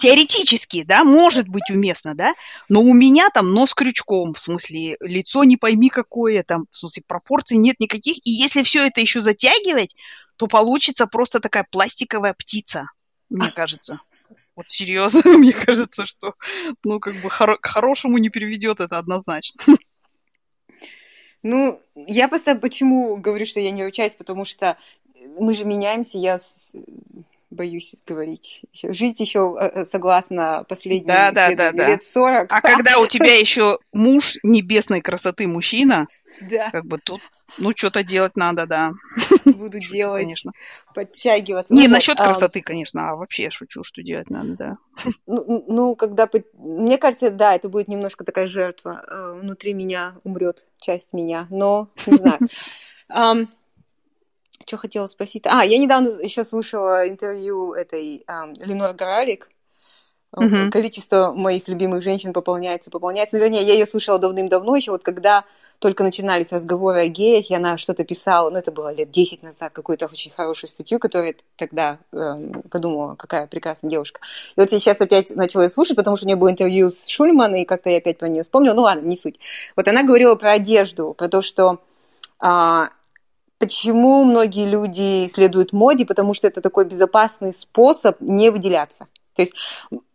Теоретически, 0.00 0.82
да, 0.82 1.04
может 1.04 1.48
быть 1.48 1.70
уместно, 1.70 2.14
да, 2.14 2.34
но 2.68 2.82
у 2.82 2.92
меня 2.92 3.28
там 3.30 3.52
нос 3.52 3.74
крючком, 3.74 4.34
в 4.34 4.38
смысле, 4.38 4.96
лицо 5.00 5.44
не 5.44 5.56
пойми 5.56 5.88
какое, 5.88 6.42
там, 6.42 6.66
в 6.70 6.76
смысле, 6.76 7.04
пропорций 7.06 7.56
нет 7.56 7.78
никаких, 7.78 8.16
и 8.24 8.30
если 8.30 8.62
все 8.62 8.86
это 8.86 9.00
еще 9.00 9.20
затягивать, 9.20 9.94
то 10.36 10.46
получится 10.46 11.06
просто 11.06 11.40
такая 11.40 11.66
пластиковая 11.70 12.34
птица, 12.34 12.86
мне 13.30 13.50
кажется. 13.50 14.00
Вот 14.56 14.68
серьезно, 14.68 15.22
мне 15.38 15.52
кажется, 15.52 16.06
что, 16.06 16.34
ну, 16.84 17.00
как 17.00 17.14
бы 17.16 17.28
хоро- 17.28 17.58
к 17.60 17.66
хорошему 17.66 18.18
не 18.18 18.30
приведет 18.30 18.80
это 18.80 18.98
однозначно. 18.98 19.76
Ну, 21.42 21.80
я 21.94 22.28
просто 22.28 22.54
почему 22.54 23.16
говорю, 23.16 23.46
что 23.46 23.60
я 23.60 23.72
не 23.72 23.84
ручаюсь, 23.84 24.14
потому 24.14 24.44
что 24.44 24.76
мы 25.38 25.54
же 25.54 25.64
меняемся, 25.64 26.18
я 26.18 26.38
боюсь 27.52 27.94
говорить. 28.06 28.62
Жить 28.72 29.20
еще 29.20 29.56
э, 29.58 29.80
э, 29.82 29.86
согласно 29.86 30.64
последним 30.68 31.08
да, 31.08 31.30
да, 31.30 31.54
да, 31.54 31.72
да. 31.72 31.88
лет 31.88 32.04
40. 32.04 32.52
А 32.52 32.60
когда 32.60 32.98
у 32.98 33.06
тебя 33.06 33.38
еще 33.38 33.78
муж 33.92 34.38
небесной 34.42 35.00
красоты 35.00 35.46
мужчина, 35.46 36.08
да. 36.40 36.70
как 36.70 36.86
бы 36.86 36.98
тут 36.98 37.20
ну, 37.58 37.72
что-то 37.76 38.02
делать 38.02 38.36
надо, 38.36 38.66
да. 38.66 38.92
Буду 39.44 39.82
шучу, 39.82 39.92
делать, 39.92 40.22
конечно. 40.22 40.52
подтягиваться. 40.94 41.74
Не, 41.74 41.86
ну, 41.86 41.94
насчет 41.94 42.18
а... 42.18 42.24
красоты, 42.24 42.62
конечно, 42.62 43.10
а 43.10 43.16
вообще 43.16 43.50
шучу, 43.50 43.84
что 43.84 44.02
делать 44.02 44.30
надо, 44.30 44.56
да. 44.56 44.78
Ну, 45.26 45.64
ну, 45.68 45.94
когда... 45.94 46.28
Мне 46.54 46.98
кажется, 46.98 47.30
да, 47.30 47.54
это 47.54 47.68
будет 47.68 47.88
немножко 47.88 48.24
такая 48.24 48.46
жертва. 48.46 49.04
Э, 49.06 49.38
внутри 49.40 49.74
меня 49.74 50.16
умрет 50.24 50.64
часть 50.80 51.12
меня, 51.12 51.46
но 51.50 51.90
не 52.06 52.16
знаю. 52.16 52.38
Что 54.66 54.76
хотела 54.76 55.06
спросить? 55.06 55.44
А, 55.46 55.64
я 55.64 55.78
недавно 55.78 56.08
еще 56.22 56.44
слушала 56.44 57.08
интервью 57.08 57.72
этой 57.72 58.24
um, 58.26 58.54
Ленор 58.64 58.94
Горалик. 58.94 59.48
Uh-huh. 60.34 60.70
Количество 60.70 61.32
моих 61.32 61.68
любимых 61.68 62.02
женщин 62.02 62.32
пополняется, 62.32 62.90
пополняется. 62.90 63.36
Ну, 63.36 63.42
вернее, 63.42 63.64
я 63.64 63.74
ее 63.74 63.86
слушала 63.86 64.18
давным-давно, 64.18 64.74
еще 64.76 64.92
вот 64.92 65.02
когда 65.02 65.44
только 65.82 66.04
начинались 66.04 66.52
разговоры 66.52 67.00
о 67.00 67.08
геях, 67.08 67.50
и 67.50 67.54
она 67.54 67.76
что-то 67.76 68.04
писала, 68.04 68.48
ну, 68.50 68.56
это 68.56 68.70
было 68.70 68.94
лет 68.94 69.10
10 69.10 69.42
назад, 69.42 69.72
какую-то 69.72 70.06
очень 70.06 70.30
хорошую 70.30 70.70
статью, 70.70 71.00
которую 71.00 71.28
я 71.28 71.34
тогда 71.56 71.98
э, 72.12 72.52
подумала, 72.70 73.16
какая 73.16 73.48
прекрасная 73.48 73.90
девушка. 73.90 74.20
И 74.56 74.60
вот 74.60 74.70
я 74.70 74.78
сейчас 74.78 75.00
опять 75.00 75.34
начала 75.34 75.68
слушать, 75.68 75.96
потому 75.96 76.16
что 76.16 76.24
у 76.24 76.28
нее 76.28 76.36
было 76.36 76.52
интервью 76.52 76.92
с 76.92 77.08
Шульман, 77.08 77.56
и 77.56 77.64
как-то 77.64 77.90
я 77.90 77.98
опять 77.98 78.18
про 78.18 78.28
нее 78.28 78.44
вспомнила. 78.44 78.74
Ну, 78.74 78.82
ладно, 78.82 79.06
не 79.06 79.16
суть. 79.16 79.40
Вот 79.74 79.88
она 79.88 80.04
говорила 80.04 80.36
про 80.36 80.52
одежду, 80.52 81.14
про 81.18 81.28
то, 81.28 81.42
что 81.42 81.80
э, 82.40 82.86
почему 83.62 84.24
многие 84.24 84.66
люди 84.66 85.28
следуют 85.28 85.72
моде, 85.72 86.04
потому 86.04 86.34
что 86.34 86.48
это 86.48 86.60
такой 86.60 86.84
безопасный 86.84 87.52
способ 87.52 88.20
не 88.20 88.50
выделяться. 88.50 89.06
То 89.36 89.42
есть 89.42 89.52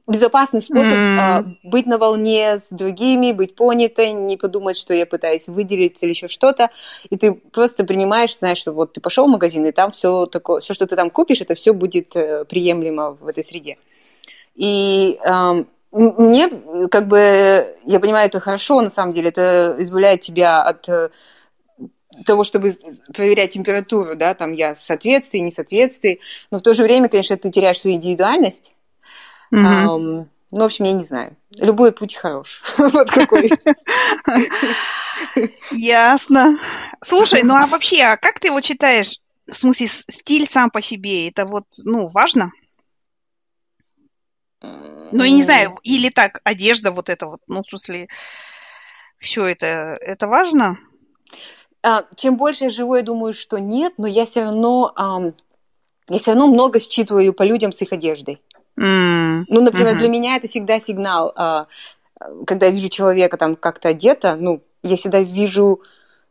безопасный 0.06 0.62
способ 0.62 0.91
mm. 0.91 1.18
а, 1.18 1.45
быть 1.64 1.86
на 1.86 1.98
волне 1.98 2.60
с 2.60 2.68
другими, 2.72 3.32
быть 3.32 3.56
понятой, 3.56 4.12
не 4.12 4.36
подумать, 4.36 4.76
что 4.76 4.93
я 4.93 5.06
пытаюсь 5.06 5.48
выделиться 5.48 6.06
или 6.06 6.12
еще 6.12 6.28
что-то, 6.28 6.72
и 7.10 7.16
ты 7.16 7.32
просто 7.32 7.86
принимаешь, 7.86 8.38
знаешь, 8.38 8.58
что 8.58 8.74
вот 8.74 8.91
ты 8.91 9.00
пошел 9.00 9.26
в 9.28 9.32
магазин, 9.32 9.66
и 9.66 9.72
там 9.72 9.91
все 9.91 10.26
такое, 10.26 10.60
все, 10.60 10.74
что 10.74 10.86
ты 10.86 10.98
там 10.98 11.10
купишь, 11.10 11.39
это 11.39 11.56
все 11.56 11.72
будет 11.72 12.18
э, 12.18 12.43
приемлемо 12.43 13.12
в 13.12 13.28
этой 13.28 13.45
среде. 13.45 13.78
И 14.56 15.18
э, 15.24 15.64
мне, 15.93 16.50
как 16.91 17.08
бы, 17.08 17.78
я 17.86 18.02
понимаю, 18.02 18.28
это 18.28 18.41
хорошо, 18.41 18.82
на 18.82 18.89
самом 18.89 19.14
деле, 19.14 19.30
это 19.30 19.78
избавляет 19.80 20.20
тебя 20.20 20.64
от 20.64 20.89
э, 20.89 21.12
того, 22.26 22.43
чтобы 22.43 22.76
проверять 23.13 23.51
температуру, 23.51 24.15
да, 24.15 24.34
там 24.34 24.51
я 24.51 24.76
соответствие, 24.76 25.43
несоответствие, 25.43 26.20
но 26.51 26.59
в 26.59 26.61
то 26.61 26.74
же 26.74 26.84
время, 26.84 27.09
конечно, 27.09 27.38
ты 27.38 27.51
теряешь 27.51 27.80
свою 27.80 27.97
индивидуальность, 27.97 28.74
Угу. 29.51 29.61
Um, 29.61 30.28
ну, 30.51 30.61
в 30.61 30.63
общем, 30.63 30.86
я 30.86 30.93
не 30.93 31.03
знаю. 31.03 31.36
Любой 31.51 31.91
путь 31.91 32.15
хорош. 32.15 32.61
вот 32.78 33.09
какой. 33.09 33.49
Ясно. 35.72 36.57
Слушай, 37.01 37.43
ну 37.43 37.55
а 37.55 37.68
вообще, 37.68 38.03
а 38.03 38.18
как 38.18 38.39
ты 38.39 38.47
его 38.47 38.61
читаешь? 38.61 39.20
В 39.45 39.53
смысле, 39.53 39.88
стиль 39.88 40.47
сам 40.47 40.70
по 40.70 40.82
себе, 40.82 41.30
это 41.30 41.45
вот, 41.45 41.65
ну, 41.84 42.07
важно? 42.07 42.51
Ну, 44.61 45.24
я 45.24 45.30
не 45.30 45.43
знаю, 45.43 45.78
или 45.84 46.09
так, 46.09 46.41
одежда 46.43 46.91
вот 46.91 47.09
это 47.09 47.28
вот, 47.28 47.39
ну, 47.47 47.63
в 47.63 47.68
смысле, 47.68 48.07
все 49.18 49.45
это, 49.45 49.97
это 50.01 50.28
важно? 50.28 50.78
А, 51.84 52.06
чем 52.16 52.38
больше 52.38 52.66
я 52.66 52.70
живу, 52.70 52.96
я 52.96 53.04
думаю, 53.04 53.34
что 53.34 53.58
нет, 53.60 53.94
но 53.98 54.08
я 54.08 54.26
все 54.26 54.42
равно, 54.44 54.94
я 56.10 56.18
все 56.18 56.32
равно 56.32 56.48
много 56.48 56.80
считываю 56.80 57.34
по 57.34 57.44
людям 57.44 57.72
с 57.72 57.82
их 57.82 57.94
одеждой. 57.94 58.42
Mm. 58.80 59.46
Ну, 59.48 59.62
например, 59.62 59.96
mm-hmm. 59.96 60.00
для 60.00 60.10
меня 60.10 60.36
это 60.36 60.48
всегда 60.48 60.80
сигнал, 60.80 61.34
а, 61.36 61.68
когда 62.46 62.68
я 62.68 62.72
вижу 62.72 62.90
человека 62.90 63.38
там 63.38 63.56
как-то 63.56 63.90
одето, 63.90 64.36
ну, 64.36 64.62
я 64.84 64.98
всегда 64.98 65.20
вижу, 65.20 65.82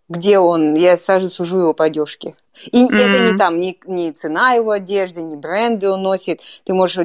где 0.08 0.38
он, 0.38 0.74
я 0.74 0.96
сразу 0.96 1.30
сужу 1.30 1.58
его 1.58 1.74
по 1.74 1.84
одежке. 1.84 2.34
И 2.72 2.84
mm-hmm. 2.84 2.96
это 2.96 3.32
не 3.32 3.38
там, 3.38 3.60
не, 3.60 3.78
не 3.86 4.12
цена 4.12 4.52
его 4.52 4.70
одежды, 4.70 5.22
не 5.22 5.36
бренды 5.36 5.90
он 5.90 6.02
носит. 6.02 6.40
Ты 6.64 6.74
можешь 6.74 6.96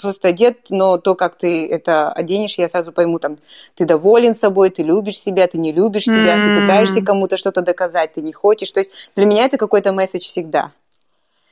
просто 0.00 0.28
одет, 0.28 0.58
но 0.70 0.98
то, 0.98 1.14
как 1.14 1.36
ты 1.36 1.68
это 1.68 2.10
оденешь, 2.12 2.58
я 2.58 2.68
сразу 2.68 2.92
пойму, 2.92 3.18
там, 3.18 3.38
ты 3.74 3.84
доволен 3.84 4.34
собой, 4.34 4.70
ты 4.70 4.82
любишь 4.82 5.18
себя, 5.18 5.46
ты 5.46 5.58
не 5.58 5.72
любишь 5.72 6.04
себя, 6.04 6.36
mm-hmm. 6.36 6.54
ты 6.54 6.60
пытаешься 6.62 7.02
кому-то 7.02 7.36
что-то 7.36 7.62
доказать, 7.62 8.14
ты 8.14 8.22
не 8.22 8.32
хочешь. 8.32 8.70
То 8.70 8.80
есть 8.80 8.92
для 9.16 9.26
меня 9.26 9.44
это 9.44 9.56
какой-то 9.56 9.92
месседж 9.92 10.22
всегда. 10.22 10.72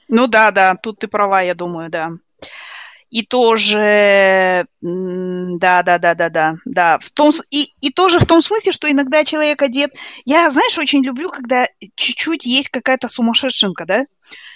Ну 0.09 0.28
да, 0.28 0.53
да, 0.53 0.76
тут 0.76 1.01
ты 1.01 1.09
права, 1.09 1.43
я 1.43 1.55
думаю, 1.55 1.91
да 1.91 2.12
и 3.11 3.22
тоже, 3.22 4.66
да, 4.80 5.82
да, 5.82 5.98
да, 5.98 6.14
да, 6.14 6.28
да, 6.28 6.54
да, 6.64 6.98
в 6.98 7.11
том, 7.12 7.32
и, 7.50 7.72
и 7.80 7.90
тоже 7.90 8.18
в 8.18 8.26
том 8.26 8.42
смысле, 8.42 8.72
что 8.72 8.90
иногда 8.90 9.24
человек 9.24 9.62
одет, 9.62 9.94
я, 10.24 10.50
знаешь, 10.50 10.78
очень 10.78 11.04
люблю, 11.04 11.30
когда 11.30 11.66
чуть-чуть 11.94 12.46
есть 12.46 12.68
какая-то 12.68 13.09
сумасшедшенка, 13.09 13.86
да, 13.86 14.07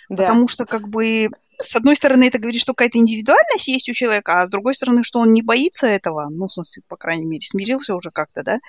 да. 0.09 0.16
потому 0.16 0.48
что 0.48 0.64
как 0.64 0.88
бы 0.88 1.28
с 1.59 1.76
одной 1.76 1.94
стороны, 1.94 2.24
это 2.24 2.38
говорит, 2.38 2.61
что 2.61 2.72
какая-то 2.72 2.98
индивидуальность 2.98 3.68
есть 3.68 3.88
у 3.90 3.92
человека, 3.92 4.40
а 4.40 4.46
с 4.46 4.51
другой 4.51 4.74
стороны, 4.74 5.03
что 5.05 5.20
он 5.20 5.32
не 5.34 5.42
боится 5.42 5.86
этого, 5.86 6.28
ну, 6.30 6.46
в 6.46 6.53
смысле, 6.53 6.82
по 6.88 6.96
крайней 6.96 7.26
мере, 7.26 7.44
смирился 7.44 7.94
уже 7.94 8.11
как-то, 8.11 8.42
да, 8.42 8.61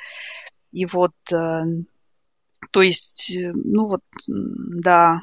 и 0.71 0.85
вот, 0.85 1.13
э, 1.33 1.63
то 2.71 2.81
есть, 2.81 3.35
э, 3.35 3.51
ну 3.53 3.87
вот, 3.87 4.01
да. 4.27 5.21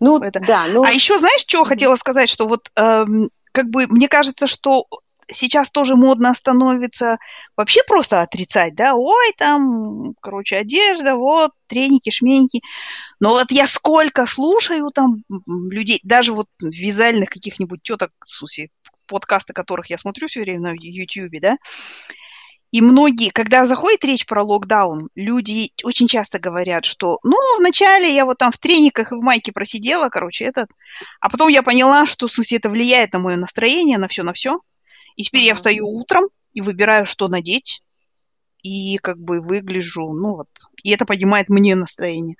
Ну, 0.00 0.18
это. 0.18 0.40
да. 0.40 0.66
Ну... 0.68 0.82
А 0.82 0.90
еще, 0.90 1.18
знаешь, 1.18 1.42
что 1.46 1.64
хотела 1.64 1.96
сказать, 1.96 2.28
что 2.28 2.46
вот 2.46 2.70
э, 2.76 3.04
как 3.52 3.68
бы 3.68 3.86
мне 3.86 4.08
кажется, 4.08 4.46
что 4.46 4.86
сейчас 5.30 5.70
тоже 5.70 5.96
модно 5.96 6.34
становится 6.34 7.18
вообще 7.56 7.80
просто 7.86 8.22
отрицать, 8.22 8.74
да, 8.74 8.94
ой, 8.94 9.32
там, 9.36 10.14
короче, 10.20 10.56
одежда, 10.56 11.14
вот, 11.14 11.52
треники, 11.66 12.10
шменьки. 12.10 12.60
Но 13.20 13.30
вот 13.30 13.50
я 13.50 13.66
сколько 13.66 14.26
слушаю 14.26 14.90
там 14.90 15.22
людей, 15.46 16.00
даже 16.02 16.32
вот 16.32 16.48
вязальных 16.60 17.30
каких-нибудь 17.30 17.82
теток, 17.82 18.10
смысле, 18.26 18.68
подкасты 19.06 19.52
которых 19.52 19.90
я 19.90 19.98
смотрю 19.98 20.28
все 20.28 20.40
время 20.40 20.60
на 20.60 20.72
YouTube, 20.74 21.40
да, 21.40 21.56
и 22.72 22.80
многие, 22.80 23.28
когда 23.28 23.66
заходит 23.66 24.02
речь 24.04 24.24
про 24.24 24.42
локдаун, 24.42 25.10
люди 25.14 25.70
очень 25.84 26.08
часто 26.08 26.38
говорят, 26.38 26.86
что, 26.86 27.18
ну, 27.22 27.36
вначале 27.58 28.12
я 28.12 28.24
вот 28.24 28.38
там 28.38 28.50
в 28.50 28.56
трениках 28.56 29.12
и 29.12 29.14
в 29.14 29.22
майке 29.22 29.52
просидела, 29.52 30.08
короче, 30.08 30.46
этот, 30.46 30.70
а 31.20 31.28
потом 31.28 31.48
я 31.48 31.62
поняла, 31.62 32.06
что, 32.06 32.26
в 32.26 32.32
смысле, 32.32 32.56
это 32.56 32.70
влияет 32.70 33.12
на 33.12 33.18
мое 33.18 33.36
настроение, 33.36 33.98
на 33.98 34.08
все, 34.08 34.22
на 34.22 34.32
все. 34.32 34.58
И 35.16 35.22
теперь 35.22 35.42
я 35.42 35.54
встаю 35.54 35.86
утром 35.86 36.30
и 36.54 36.62
выбираю, 36.62 37.04
что 37.04 37.28
надеть, 37.28 37.82
и 38.62 38.96
как 39.02 39.18
бы 39.18 39.40
выгляжу, 39.40 40.12
ну 40.14 40.36
вот, 40.36 40.48
и 40.82 40.90
это 40.90 41.04
поднимает 41.04 41.50
мне 41.50 41.74
настроение. 41.74 42.36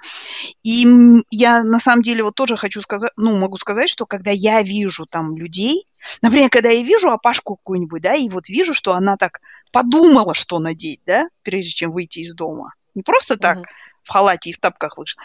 И 0.62 0.86
я 1.30 1.62
на 1.62 1.78
самом 1.78 2.00
деле 2.00 2.22
вот 2.22 2.36
тоже 2.36 2.56
хочу 2.56 2.80
сказать, 2.80 3.12
ну, 3.16 3.36
могу 3.38 3.58
сказать, 3.58 3.90
что 3.90 4.06
когда 4.06 4.30
я 4.30 4.62
вижу 4.62 5.04
там 5.04 5.36
людей, 5.36 5.86
например, 6.22 6.48
когда 6.48 6.70
я 6.70 6.82
вижу 6.82 7.10
опашку 7.10 7.56
какую-нибудь, 7.56 8.00
да, 8.00 8.14
и 8.14 8.28
вот 8.28 8.48
вижу, 8.48 8.72
что 8.72 8.94
она 8.94 9.16
так 9.16 9.40
подумала, 9.72 10.34
что 10.34 10.58
надеть, 10.58 11.00
да, 11.06 11.28
прежде 11.42 11.72
чем 11.72 11.92
выйти 11.92 12.20
из 12.20 12.34
дома. 12.34 12.74
Не 12.94 13.02
просто 13.02 13.36
так 13.36 13.58
mm-hmm. 13.58 14.02
в 14.04 14.08
халате 14.10 14.50
и 14.50 14.52
в 14.52 14.58
тапках 14.58 14.98
вышла. 14.98 15.22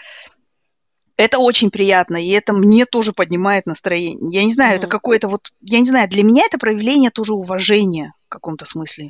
Это 1.18 1.40
очень 1.40 1.72
приятно, 1.72 2.18
и 2.18 2.30
это 2.30 2.54
мне 2.54 2.86
тоже 2.86 3.12
поднимает 3.12 3.66
настроение. 3.66 4.32
Я 4.32 4.46
не 4.46 4.54
знаю, 4.54 4.74
mm-hmm. 4.74 4.78
это 4.78 4.88
какое-то 4.88 5.28
вот, 5.28 5.52
я 5.62 5.80
не 5.80 5.90
знаю, 5.90 6.08
для 6.10 6.24
меня 6.24 6.44
это 6.46 6.58
проявление 6.58 7.10
тоже 7.10 7.34
уважения 7.34 8.14
в 8.28 8.30
каком-то 8.30 8.66
смысле 8.66 9.10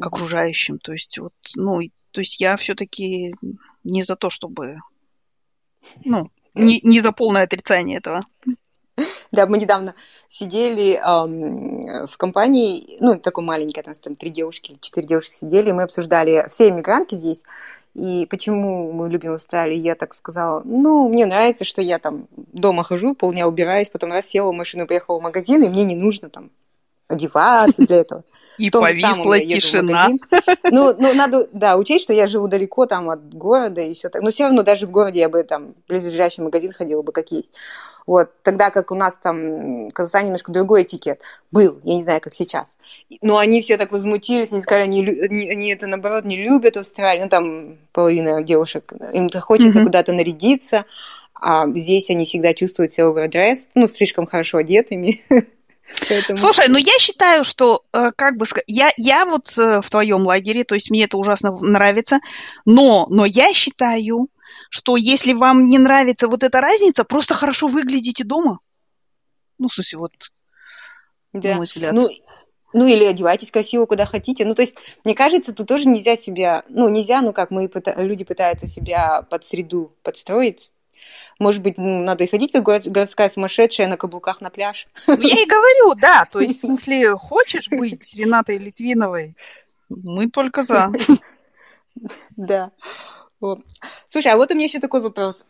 к 0.00 0.06
окружающим. 0.06 0.78
То 0.78 0.92
есть 0.92 1.18
вот, 1.18 1.34
ну, 1.56 1.80
то 2.10 2.20
есть 2.20 2.40
я 2.40 2.56
все-таки 2.56 3.34
не 3.82 4.02
за 4.02 4.16
то, 4.16 4.30
чтобы, 4.30 4.78
ну, 6.04 6.30
не, 6.54 6.80
не 6.82 7.00
за 7.00 7.12
полное 7.12 7.42
отрицание 7.42 7.98
этого. 7.98 8.26
Да, 9.32 9.46
мы 9.46 9.58
недавно 9.58 9.94
сидели 10.28 10.94
эм, 10.94 12.06
в 12.06 12.16
компании, 12.16 12.96
ну, 13.00 13.18
такой 13.18 13.42
маленькой, 13.42 13.82
у 13.84 13.88
нас 13.88 13.98
там 13.98 14.14
три 14.14 14.30
девушки, 14.30 14.78
четыре 14.80 15.08
девушки 15.08 15.32
сидели, 15.32 15.72
мы 15.72 15.82
обсуждали 15.82 16.46
все 16.50 16.68
иммигранты 16.68 17.16
здесь, 17.16 17.42
и 17.94 18.26
почему 18.26 18.92
мы 18.92 19.08
любим 19.08 19.34
Австралию, 19.34 19.80
я 19.80 19.94
так 19.94 20.14
сказала, 20.14 20.62
ну, 20.64 21.08
мне 21.08 21.26
нравится, 21.26 21.64
что 21.64 21.80
я 21.80 21.98
там 21.98 22.26
дома 22.36 22.82
хожу, 22.82 23.14
полдня 23.14 23.46
убираюсь, 23.46 23.88
потом 23.88 24.10
раз 24.10 24.26
села 24.26 24.50
в 24.50 24.54
машину, 24.54 24.86
поехала 24.86 25.20
в 25.20 25.22
магазин, 25.22 25.62
и 25.62 25.68
мне 25.68 25.84
не 25.84 25.96
нужно 25.96 26.28
там 26.28 26.50
одеваться 27.08 27.84
для 27.84 27.96
этого. 27.96 28.22
И 28.58 28.70
повисла 28.70 29.38
тишина. 29.40 30.10
Ну, 30.70 30.94
ну, 30.96 31.14
надо, 31.14 31.48
да, 31.52 31.76
учесть, 31.76 32.04
что 32.04 32.12
я 32.12 32.28
живу 32.28 32.48
далеко 32.48 32.86
там 32.86 33.10
от 33.10 33.34
города 33.34 33.80
и 33.80 33.94
все 33.94 34.08
так. 34.08 34.22
Но 34.22 34.30
все 34.30 34.44
равно 34.44 34.62
даже 34.62 34.86
в 34.86 34.90
городе 34.90 35.20
я 35.20 35.28
бы 35.28 35.42
там 35.42 35.74
в 35.74 35.88
близлежащий 35.88 36.42
магазин 36.42 36.72
ходила 36.72 37.02
бы 37.02 37.12
как 37.12 37.30
есть. 37.32 37.52
Вот, 38.06 38.30
тогда 38.42 38.70
как 38.70 38.90
у 38.90 38.94
нас 38.94 39.18
там 39.18 39.88
в 39.88 39.92
Казахстане 39.92 40.26
немножко 40.26 40.52
другой 40.52 40.82
этикет 40.82 41.20
был, 41.50 41.80
я 41.84 41.94
не 41.96 42.02
знаю, 42.02 42.20
как 42.20 42.34
сейчас. 42.34 42.76
Но 43.22 43.38
они 43.38 43.60
все 43.60 43.76
так 43.76 43.92
возмутились, 43.92 44.52
они 44.52 44.62
сказали, 44.62 44.84
они, 44.84 45.00
они, 45.00 45.50
они 45.50 45.72
это, 45.72 45.86
наоборот, 45.86 46.24
не 46.24 46.36
любят 46.36 46.76
Австралию. 46.76 47.24
Ну, 47.24 47.30
там 47.30 47.78
половина 47.92 48.42
девушек, 48.42 48.92
им 49.12 49.30
хочется 49.30 49.80
mm-hmm. 49.80 49.84
куда-то 49.84 50.12
нарядиться, 50.12 50.84
а 51.34 51.66
здесь 51.72 52.08
они 52.10 52.26
всегда 52.26 52.54
чувствуют 52.54 52.92
себя 52.92 53.08
овердресс, 53.08 53.68
ну, 53.74 53.88
слишком 53.88 54.26
хорошо 54.26 54.58
одетыми. 54.58 55.20
Поэтому... 56.08 56.36
Слушай, 56.36 56.68
ну 56.68 56.78
я 56.78 56.98
считаю, 56.98 57.44
что, 57.44 57.84
э, 57.92 58.10
как 58.16 58.36
бы 58.36 58.46
я, 58.66 58.92
я 58.96 59.24
вот 59.26 59.56
э, 59.58 59.80
в 59.80 59.90
твоем 59.90 60.22
лагере, 60.22 60.64
то 60.64 60.74
есть 60.74 60.90
мне 60.90 61.04
это 61.04 61.16
ужасно 61.16 61.52
нравится, 61.52 62.20
но, 62.64 63.06
но 63.10 63.24
я 63.24 63.52
считаю, 63.52 64.28
что 64.70 64.96
если 64.96 65.32
вам 65.32 65.68
не 65.68 65.78
нравится 65.78 66.28
вот 66.28 66.42
эта 66.42 66.60
разница, 66.60 67.04
просто 67.04 67.34
хорошо 67.34 67.68
выглядите 67.68 68.24
дома. 68.24 68.58
Ну, 69.58 69.68
в 69.68 69.72
смысле, 69.72 69.98
вот, 69.98 70.12
да. 71.32 71.50
на 71.50 71.56
мой 71.56 71.66
взгляд. 71.66 71.92
Ну, 71.94 72.10
ну, 72.72 72.86
или 72.88 73.04
одевайтесь 73.04 73.52
красиво, 73.52 73.86
куда 73.86 74.04
хотите. 74.04 74.44
Ну, 74.44 74.56
то 74.56 74.62
есть, 74.62 74.74
мне 75.04 75.14
кажется, 75.14 75.54
тут 75.54 75.68
тоже 75.68 75.88
нельзя 75.88 76.16
себя, 76.16 76.64
ну, 76.68 76.88
нельзя, 76.88 77.22
ну, 77.22 77.32
как 77.32 77.52
мы, 77.52 77.70
люди 77.98 78.24
пытаются 78.24 78.66
себя 78.66 79.22
под 79.22 79.44
среду 79.44 79.92
подстроить, 80.02 80.72
может 81.38 81.62
быть, 81.62 81.78
ну, 81.78 82.02
надо 82.02 82.24
и 82.24 82.26
ходить, 82.28 82.52
как 82.52 82.62
городская 82.62 83.28
сумасшедшая, 83.28 83.88
на 83.88 83.96
каблуках 83.96 84.40
на 84.40 84.50
пляж. 84.50 84.86
Ну, 85.06 85.20
я 85.20 85.42
и 85.42 85.46
говорю, 85.46 85.94
да. 86.00 86.24
То 86.30 86.40
есть, 86.40 86.58
в 86.58 86.60
смысле, 86.60 87.16
хочешь 87.16 87.68
быть 87.68 88.14
Ренатой 88.16 88.58
Литвиновой? 88.58 89.36
Мы 89.88 90.28
только 90.30 90.62
за. 90.62 90.92
Да. 92.36 92.72
Слушай, 94.06 94.32
а 94.32 94.36
вот 94.36 94.50
у 94.50 94.54
меня 94.54 94.64
еще 94.64 94.80
такой 94.80 95.00
вопрос. 95.00 95.44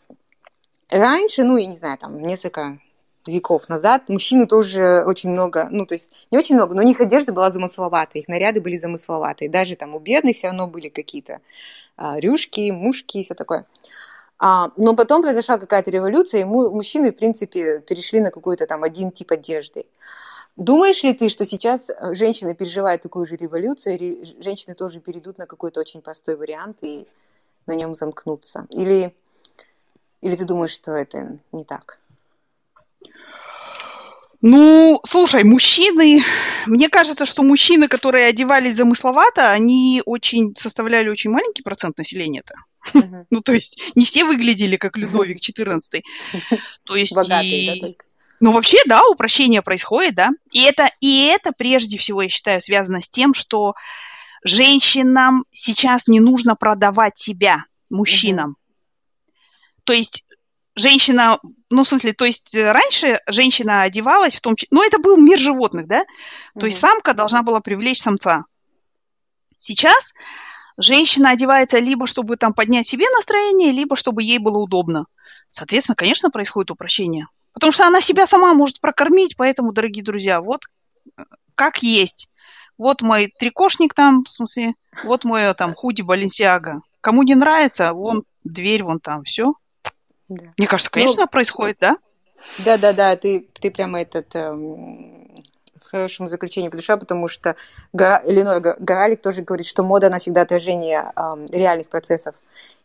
Раньше, 0.91 1.45
ну, 1.45 1.57
я 1.57 1.67
не 1.67 1.77
знаю, 1.77 1.99
там, 1.99 2.19
несколько 2.19 2.79
веков 3.27 3.69
назад 3.69 4.09
мужчины 4.09 4.47
тоже 4.47 5.03
очень 5.07 5.31
много, 5.31 5.69
ну, 5.71 5.87
то 5.87 5.95
есть 5.95 6.13
не 6.31 6.39
очень 6.39 6.57
много, 6.57 6.75
но 6.75 6.83
у 6.83 6.85
них 6.85 7.01
одежда 7.01 7.33
была 7.33 7.51
замысловатая, 7.51 8.21
их 8.21 8.29
наряды 8.29 8.61
были 8.61 8.77
замысловатые. 8.77 9.51
Даже 9.51 9.77
там 9.77 9.95
у 9.95 9.99
бедных 9.99 10.37
все 10.37 10.49
равно 10.49 10.67
были 10.67 10.89
какие-то 10.89 11.41
а, 11.97 12.19
рюшки, 12.21 12.71
мушки 12.71 13.19
и 13.19 13.25
все 13.25 13.35
такое. 13.35 13.67
А, 14.47 14.73
но 14.77 14.95
потом 14.95 15.23
произошла 15.23 15.57
какая-то 15.57 15.91
революция, 15.91 16.43
и 16.43 16.45
мужчины, 16.45 17.13
в 17.13 17.17
принципе, 17.17 17.81
перешли 17.81 18.21
на 18.21 18.31
какой-то 18.31 18.67
там 18.67 18.83
один 18.83 19.11
тип 19.11 19.33
одежды. 19.33 19.87
Думаешь 20.57 21.03
ли 21.03 21.15
ты, 21.15 21.31
что 21.31 21.47
сейчас 21.47 21.89
э, 21.89 22.13
женщины 22.13 22.55
переживают 22.55 23.01
такую 23.01 23.25
же 23.25 23.37
революцию, 23.37 23.99
и 23.99 24.43
женщины 24.43 24.75
тоже 24.75 25.01
перейдут 25.01 25.39
на 25.39 25.47
какой-то 25.47 25.81
очень 25.81 26.03
простой 26.03 26.37
вариант 26.37 26.77
и 26.83 27.09
на 27.65 27.75
нем 27.75 27.95
замкнутся? 27.95 28.67
Или, 28.69 29.15
или 30.21 30.37
ты 30.37 30.45
думаешь, 30.45 30.73
что 30.73 30.93
это 30.93 31.39
не 31.51 31.65
так? 31.65 31.99
Ну, 34.47 35.01
слушай, 35.07 35.43
мужчины, 35.43 36.23
мне 36.67 36.91
кажется, 36.91 37.25
что 37.25 37.43
мужчины, 37.43 37.89
которые 37.89 38.27
одевались 38.27 38.77
замысловато, 38.77 39.51
они 39.51 40.03
очень 40.05 40.55
составляли 40.55 41.09
очень 41.09 41.31
маленький 41.31 41.63
процент 41.63 41.97
населения-то. 41.97 42.55
Uh-huh. 42.93 43.25
Ну, 43.31 43.41
то 43.41 43.55
есть 43.55 43.81
не 43.95 44.05
все 44.05 44.27
выглядели 44.27 44.77
как 44.77 44.99
Людовик 44.99 45.39
XIV. 45.39 46.03
То 46.85 46.95
есть 46.95 47.15
Богатые, 47.15 47.65
и... 47.65 47.67
да, 47.69 47.87
только? 47.87 48.05
Ну, 48.41 48.53
вообще, 48.53 48.77
да, 48.85 49.01
упрощение 49.09 49.63
происходит, 49.63 50.15
да. 50.15 50.29
И 50.53 50.61
это, 50.65 50.91
и 51.01 51.25
это 51.25 51.53
прежде 51.57 51.97
всего, 51.97 52.21
я 52.21 52.29
считаю, 52.29 52.61
связано 52.61 53.01
с 53.01 53.09
тем, 53.09 53.33
что 53.33 53.73
женщинам 54.45 55.47
сейчас 55.53 56.07
не 56.07 56.21
нужно 56.21 56.55
продавать 56.55 57.17
себя 57.17 57.65
мужчинам. 57.89 58.59
Uh-huh. 58.59 59.35
То 59.85 59.95
есть 59.95 60.24
женщина, 60.77 61.39
ну, 61.71 61.85
в 61.85 61.89
смысле, 61.89 62.13
то 62.13 62.25
есть 62.25 62.55
э, 62.55 62.73
раньше 62.73 63.21
женщина 63.29 63.83
одевалась 63.83 64.37
в 64.37 64.41
том 64.41 64.57
числе, 64.57 64.69
ну, 64.71 64.85
это 64.85 64.99
был 64.99 65.17
мир 65.17 65.39
животных, 65.39 65.87
да, 65.87 66.05
то 66.05 66.61
mm-hmm. 66.61 66.67
есть 66.67 66.79
самка 66.79 67.15
должна 67.15 67.43
была 67.43 67.61
привлечь 67.61 68.01
самца. 68.01 68.45
Сейчас 69.59 70.13
женщина 70.77 71.31
одевается 71.31 71.79
либо, 71.79 72.07
чтобы 72.07 72.37
там 72.37 72.53
поднять 72.53 72.87
себе 72.87 73.07
настроение, 73.17 73.73
либо, 73.73 73.97
чтобы 73.97 74.23
ей 74.23 74.39
было 74.39 74.59
удобно. 74.59 75.07
Соответственно, 75.51 75.97
конечно, 75.97 76.31
происходит 76.31 76.71
упрощение. 76.71 77.27
Потому 77.53 77.73
что 77.73 77.87
она 77.87 78.01
себя 78.01 78.27
сама 78.27 78.53
может 78.53 78.81
прокормить, 78.81 79.37
поэтому, 79.37 79.73
дорогие 79.73 80.05
друзья, 80.05 80.41
вот 80.41 80.63
э, 81.17 81.23
как 81.55 81.83
есть. 81.83 82.29
Вот 82.77 83.03
мой 83.03 83.33
трикошник 83.39 83.95
там, 83.95 84.25
в 84.25 84.31
смысле, 84.31 84.75
вот 85.05 85.25
мой 85.25 85.43
э, 85.43 85.55
там 85.55 85.75
худи 85.75 86.03
Баленсиага. 86.03 86.83
Кому 87.01 87.23
не 87.23 87.37
нравится, 87.37 87.93
вон 87.93 88.25
дверь, 88.43 88.83
вон 88.83 88.99
там, 88.99 89.23
все. 89.23 89.55
Да. 90.29 90.45
Мне 90.57 90.67
кажется, 90.67 90.91
ну, 90.93 90.95
конечно, 90.95 91.23
ну, 91.23 91.29
происходит, 91.29 91.79
да? 91.81 91.97
Да, 92.59 92.77
да, 92.77 92.93
да, 92.93 93.17
ты, 93.17 93.47
ты 93.61 93.71
прямо 93.71 94.01
этот 94.03 94.35
эм, 94.35 95.35
хорошему 95.95 96.29
заключению 96.29 96.71
подошла, 96.71 96.97
потому 96.97 97.29
что 97.29 97.57
Гора, 97.93 98.23
Эленор 98.25 98.61
Горалик 98.61 99.23
тоже 99.23 99.43
говорит, 99.43 99.67
что 99.67 99.83
мода, 99.83 100.09
она 100.09 100.19
всегда 100.19 100.43
отражение 100.43 101.05
эм, 101.17 101.47
реальных 101.47 101.89
процессов. 101.89 102.35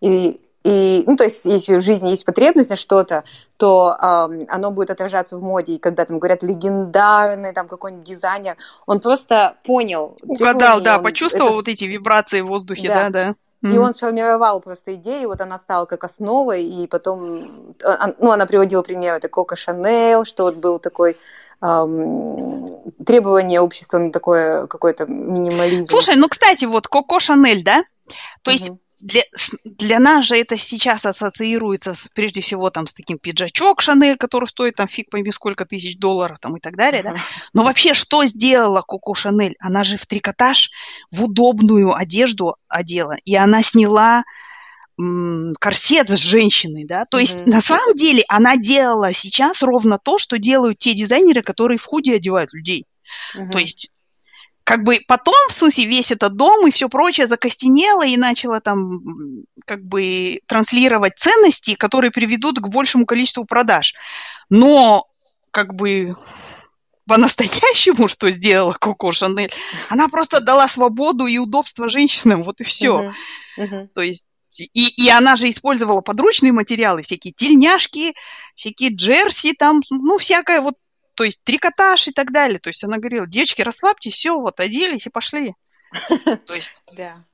И, 0.02 0.40
и, 0.64 1.04
ну, 1.08 1.16
то 1.16 1.24
есть, 1.24 1.46
если 1.46 1.76
в 1.76 1.82
жизни 1.82 2.10
есть 2.10 2.26
потребность 2.26 2.70
на 2.70 2.76
что-то, 2.76 3.24
то 3.58 3.96
эм, 4.02 4.46
оно 4.50 4.72
будет 4.72 4.92
отражаться 4.92 5.38
в 5.38 5.42
моде. 5.42 5.74
И 5.74 5.80
когда 5.80 6.06
там 6.06 6.20
говорят 6.20 6.44
легендарный 6.44 7.54
там 7.54 7.68
какой-нибудь 7.68 8.06
дизайнер, 8.06 8.58
он 8.86 9.00
просто 9.00 9.56
понял. 9.64 10.18
Угадал, 10.22 10.82
да, 10.82 10.98
он, 10.98 11.04
почувствовал 11.04 11.48
это... 11.48 11.56
вот 11.56 11.68
эти 11.68 11.86
вибрации 11.86 12.42
в 12.42 12.48
воздухе, 12.48 12.88
да, 12.88 13.10
да. 13.10 13.10
да. 13.10 13.36
Mm-hmm. 13.64 13.76
И 13.76 13.78
он 13.78 13.94
сформировал 13.94 14.62
просто 14.62 14.96
идею, 14.96 15.28
вот 15.30 15.42
она 15.42 15.60
стала 15.60 15.86
как 15.86 16.04
основой, 16.06 16.64
и 16.64 16.88
потом, 16.88 17.76
а, 17.84 18.14
ну, 18.20 18.32
она 18.32 18.46
приводила 18.46 18.82
пример, 18.84 19.16
это 19.16 19.28
Коко 19.28 19.58
Шанель, 19.58 20.26
что 20.26 20.44
вот 20.44 20.56
был 20.56 20.80
такой 20.80 21.18
эм, 21.62 22.94
требование 23.06 23.60
общества 23.60 23.98
на 23.98 24.12
такое 24.14 24.68
какой-то 24.68 25.08
минимализм. 25.08 25.88
Слушай, 25.88 26.16
ну, 26.16 26.30
кстати, 26.30 26.64
вот 26.66 26.88
Коко 26.88 27.20
Шанель, 27.20 27.64
да? 27.64 27.84
То 28.44 28.52
есть 28.52 28.70
mm-hmm 28.70 28.78
для, 29.02 29.24
для 29.64 30.00
нас 30.00 30.26
же 30.26 30.38
это 30.38 30.58
сейчас 30.58 31.06
ассоциируется 31.06 31.94
с, 31.94 32.08
прежде 32.08 32.42
всего 32.42 32.70
там 32.70 32.88
с 32.88 32.94
таким 32.94 33.18
пиджачок 33.18 33.82
Шанель, 33.82 34.18
который 34.18 34.46
стоит 34.46 34.76
там 34.76 34.88
фиг 34.88 35.10
пойми 35.10 35.32
сколько 35.32 35.66
тысяч 35.66 35.98
долларов 35.98 36.40
там 36.40 36.58
и 36.58 36.60
так 36.60 36.76
далее, 36.76 37.04
да. 37.04 37.16
Но 37.54 37.64
вообще 37.64 37.94
что 37.94 38.26
сделала 38.26 38.82
Коко 38.82 39.14
Шанель? 39.14 39.56
Она 39.60 39.84
же 39.84 39.98
в 39.98 40.06
трикотаж 40.06 40.72
в 41.12 41.24
удобную 41.24 41.94
одежду 41.94 42.56
одела, 42.68 43.16
и 43.26 43.36
она 43.36 43.62
сняла 43.62 44.24
корсет 45.60 46.10
с 46.10 46.18
женщиной, 46.18 46.84
да, 46.84 47.06
то 47.06 47.20
есть 47.20 47.38
mm-hmm. 47.38 47.50
на 47.50 47.62
самом 47.62 47.96
деле 47.96 48.26
она 48.28 48.58
делала 48.58 49.14
сейчас 49.14 49.64
ровно 49.64 49.98
то, 49.98 50.18
что 50.18 50.38
делают 50.38 50.78
те 50.78 50.94
дизайнеры, 50.94 51.42
которые 51.42 51.78
в 51.78 51.86
худи 51.86 52.12
одевают 52.12 52.54
людей. 52.54 52.86
Mm-hmm. 53.34 53.52
То 53.52 53.60
есть 53.60 53.90
как 54.70 54.84
бы 54.84 55.00
потом, 55.08 55.34
в 55.50 55.54
смысле, 55.54 55.86
весь 55.86 56.12
этот 56.12 56.36
дом 56.36 56.68
и 56.68 56.70
все 56.70 56.90
прочее 56.90 57.26
закостенело 57.26 58.06
и 58.06 58.18
начало 58.18 58.62
там 58.62 59.02
как 59.66 59.84
бы 59.84 60.42
транслировать 60.46 61.18
ценности, 61.18 61.74
которые 61.74 62.12
приведут 62.12 62.60
к 62.60 62.68
большему 62.68 63.08
количеству 63.08 63.46
продаж. 63.46 63.96
Но 64.52 65.08
как 65.50 65.74
бы 65.74 66.16
по-настоящему, 67.08 68.08
что 68.08 68.30
сделала 68.30 68.74
Коко 68.74 69.12
Шанель, 69.12 69.52
она 69.90 70.08
просто 70.08 70.40
дала 70.40 70.68
свободу 70.68 71.26
и 71.26 71.40
удобство 71.40 71.90
женщинам, 71.90 72.44
вот 72.44 72.62
и 72.62 72.64
все. 72.64 72.96
Uh-huh. 73.00 73.14
Uh-huh. 73.58 73.88
То 73.96 74.02
есть 74.02 74.28
и, 74.76 74.88
и 75.04 75.10
она 75.10 75.36
же 75.36 75.50
использовала 75.50 76.02
подручные 76.02 76.52
материалы, 76.52 77.02
всякие 77.02 77.34
тельняшки, 77.34 78.14
всякие 78.54 78.94
джерси, 78.94 79.54
там, 79.54 79.82
ну, 79.90 80.20
всякое 80.20 80.62
вот 80.62 80.76
то 81.20 81.26
есть 81.26 81.44
трикотаж 81.44 82.08
и 82.08 82.12
так 82.14 82.32
далее. 82.32 82.60
То 82.60 82.70
есть 82.70 82.82
она 82.86 82.98
говорила, 82.98 83.28
девочки, 83.28 83.62
расслабьтесь, 83.62 84.14
все, 84.14 84.40
вот, 84.40 84.62
оделись 84.62 85.06
и 85.06 85.10
пошли. 85.10 85.54
То 86.48 86.56
есть... 86.56 86.82
Да. 86.94 87.26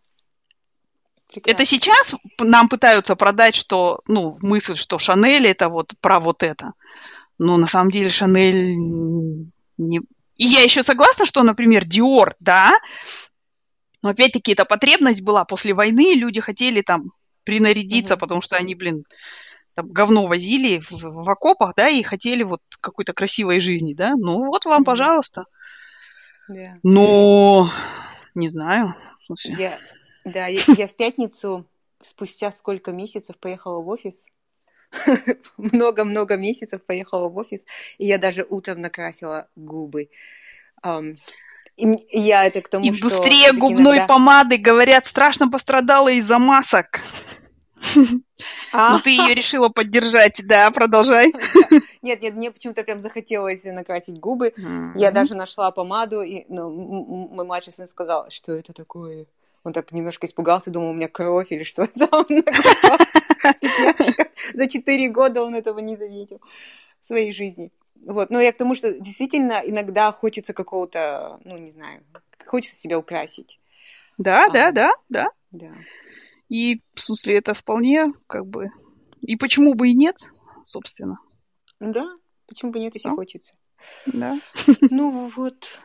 Это 1.44 1.66
сейчас 1.66 2.16
нам 2.40 2.68
пытаются 2.68 3.16
продать, 3.16 3.54
что, 3.54 4.02
ну, 4.08 4.40
мысль, 4.42 4.76
что 4.76 4.98
Шанель 4.98 5.46
это 5.46 5.70
вот 5.70 5.94
про 6.02 6.20
вот 6.20 6.42
это. 6.42 6.74
Но 7.38 7.58
на 7.58 7.68
самом 7.68 7.92
деле 7.92 8.10
Шанель 8.10 8.76
не... 9.78 10.00
И 10.38 10.48
я 10.48 10.64
еще 10.64 10.82
согласна, 10.82 11.28
что, 11.28 11.44
например, 11.44 11.86
Диор, 11.86 12.34
да, 12.40 12.74
но 14.02 14.10
опять-таки 14.10 14.54
эта 14.54 14.66
потребность 14.66 15.22
была 15.22 15.46
после 15.46 15.76
войны, 15.76 16.16
люди 16.16 16.42
хотели 16.42 16.82
там 16.82 17.12
принарядиться, 17.44 18.16
mm-hmm. 18.16 18.20
потому 18.20 18.42
что 18.42 18.56
они, 18.56 18.74
блин, 18.74 19.04
там 19.76 19.90
говно 19.90 20.26
возили 20.26 20.80
в, 20.80 20.92
в 20.92 21.30
окопах, 21.30 21.76
да, 21.76 21.90
и 21.90 22.02
хотели 22.02 22.44
вот 22.44 22.62
какой-то 22.80 23.14
красивой 23.14 23.60
жизни, 23.60 23.94
да, 23.94 24.16
ну 24.16 24.44
вот 24.44 24.66
вам, 24.66 24.84
пожалуйста. 24.84 25.46
Yeah. 26.50 26.80
Но 26.84 27.70
не 28.36 28.48
знаю. 28.48 28.96
Я, 29.44 29.78
да, 30.24 30.48
я, 30.48 30.62
я 30.78 30.88
в 30.88 30.96
пятницу 30.96 31.66
спустя 32.02 32.52
сколько 32.52 32.92
месяцев 32.92 33.38
поехала 33.38 33.82
в 33.82 33.88
офис. 33.90 34.28
Много-много 35.58 36.38
месяцев 36.38 36.82
поехала 36.86 37.28
в 37.28 37.38
офис, 37.38 37.66
и 37.98 38.06
я 38.06 38.18
даже 38.18 38.46
утром 38.50 38.80
накрасила 38.80 39.50
губы. 39.58 40.10
и 41.76 42.20
я 42.20 42.46
это 42.46 42.62
к 42.62 42.70
тому, 42.70 42.86
И 42.86 42.92
быстрее 42.92 43.52
губной 43.52 43.98
иногда... 43.98 44.08
помады, 44.08 44.58
говорят, 44.58 45.06
страшно 45.06 45.50
пострадала 45.50 46.10
из-за 46.10 46.40
масок. 46.40 47.02
А? 48.74 48.94
Ну, 48.94 49.00
ты 49.00 49.12
ее 49.12 49.34
решила 49.34 49.70
поддержать, 49.70 50.42
да, 50.46 50.70
продолжай. 50.72 51.34
Нет, 52.02 52.22
нет, 52.22 52.36
мне 52.36 52.52
почему-то 52.52 52.84
прям 52.84 53.00
захотелось 53.00 53.64
накрасить 53.64 54.20
губы. 54.20 54.54
Я 54.96 55.12
даже 55.12 55.36
нашла 55.36 55.72
помаду, 55.72 56.22
и 56.22 56.46
ну, 56.50 56.70
мой 56.70 57.46
младший 57.46 57.74
сын 57.74 57.88
сказал, 57.88 58.30
что 58.30 58.52
это 58.54 58.74
такое. 58.74 59.26
Он 59.64 59.74
так 59.74 59.92
немножко 59.92 60.28
испугался, 60.28 60.70
думал, 60.70 60.92
у 60.92 60.94
меня 60.94 61.08
кровь 61.08 61.52
или 61.52 61.64
что 61.64 61.88
то 61.88 62.26
За 64.54 64.68
четыре 64.68 65.10
года 65.10 65.42
он 65.42 65.56
этого 65.56 65.80
не 65.80 65.98
заметил 65.98 66.40
в 67.02 67.08
своей 67.08 67.32
жизни. 67.32 67.72
Вот, 68.06 68.30
но 68.30 68.40
я 68.40 68.52
к 68.54 68.58
тому, 68.58 68.76
что 68.76 68.94
действительно 68.94 69.60
иногда 69.66 70.12
хочется 70.12 70.54
какого-то, 70.54 71.40
ну, 71.44 71.58
не 71.58 71.72
знаю, 71.72 72.04
хочется 72.46 72.80
себя 72.80 73.00
украсить. 73.00 73.60
Да, 74.18 74.46
а, 74.46 74.50
да, 74.52 74.72
да, 74.72 74.92
да. 75.10 75.28
Да. 75.52 75.72
И, 76.50 76.82
в 76.94 77.02
смысле, 77.02 77.36
это 77.36 77.54
вполне, 77.54 78.14
как 78.28 78.46
бы... 78.46 78.70
И 79.22 79.36
почему 79.36 79.74
бы 79.74 79.90
и 79.90 79.94
нет, 79.94 80.18
собственно. 80.64 81.20
Да, 81.80 82.06
почему 82.48 82.72
бы 82.72 82.80
нет, 82.80 82.94
если 82.94 83.10
ну, 83.10 83.16
хочется. 83.16 83.56
Да. 84.06 84.40
Ну, 84.82 85.30
вот, 85.36 85.80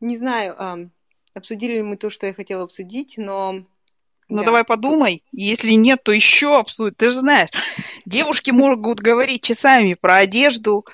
не 0.00 0.16
знаю, 0.16 0.54
а, 0.58 0.78
обсудили 1.34 1.74
ли 1.74 1.82
мы 1.82 1.96
то, 1.96 2.10
что 2.10 2.26
я 2.26 2.34
хотела 2.34 2.64
обсудить, 2.64 3.14
но... 3.16 3.64
Ну, 4.28 4.38
да. 4.38 4.44
давай 4.44 4.64
подумай. 4.64 5.24
Если 5.32 5.72
нет, 5.72 6.02
то 6.04 6.12
еще 6.12 6.58
обсудить. 6.58 6.96
Ты 6.96 7.10
же 7.10 7.18
знаешь, 7.18 7.50
девушки 8.06 8.50
могут 8.50 9.00
говорить 9.00 9.42
часами 9.42 9.94
про 9.94 10.16
одежду, 10.16 10.84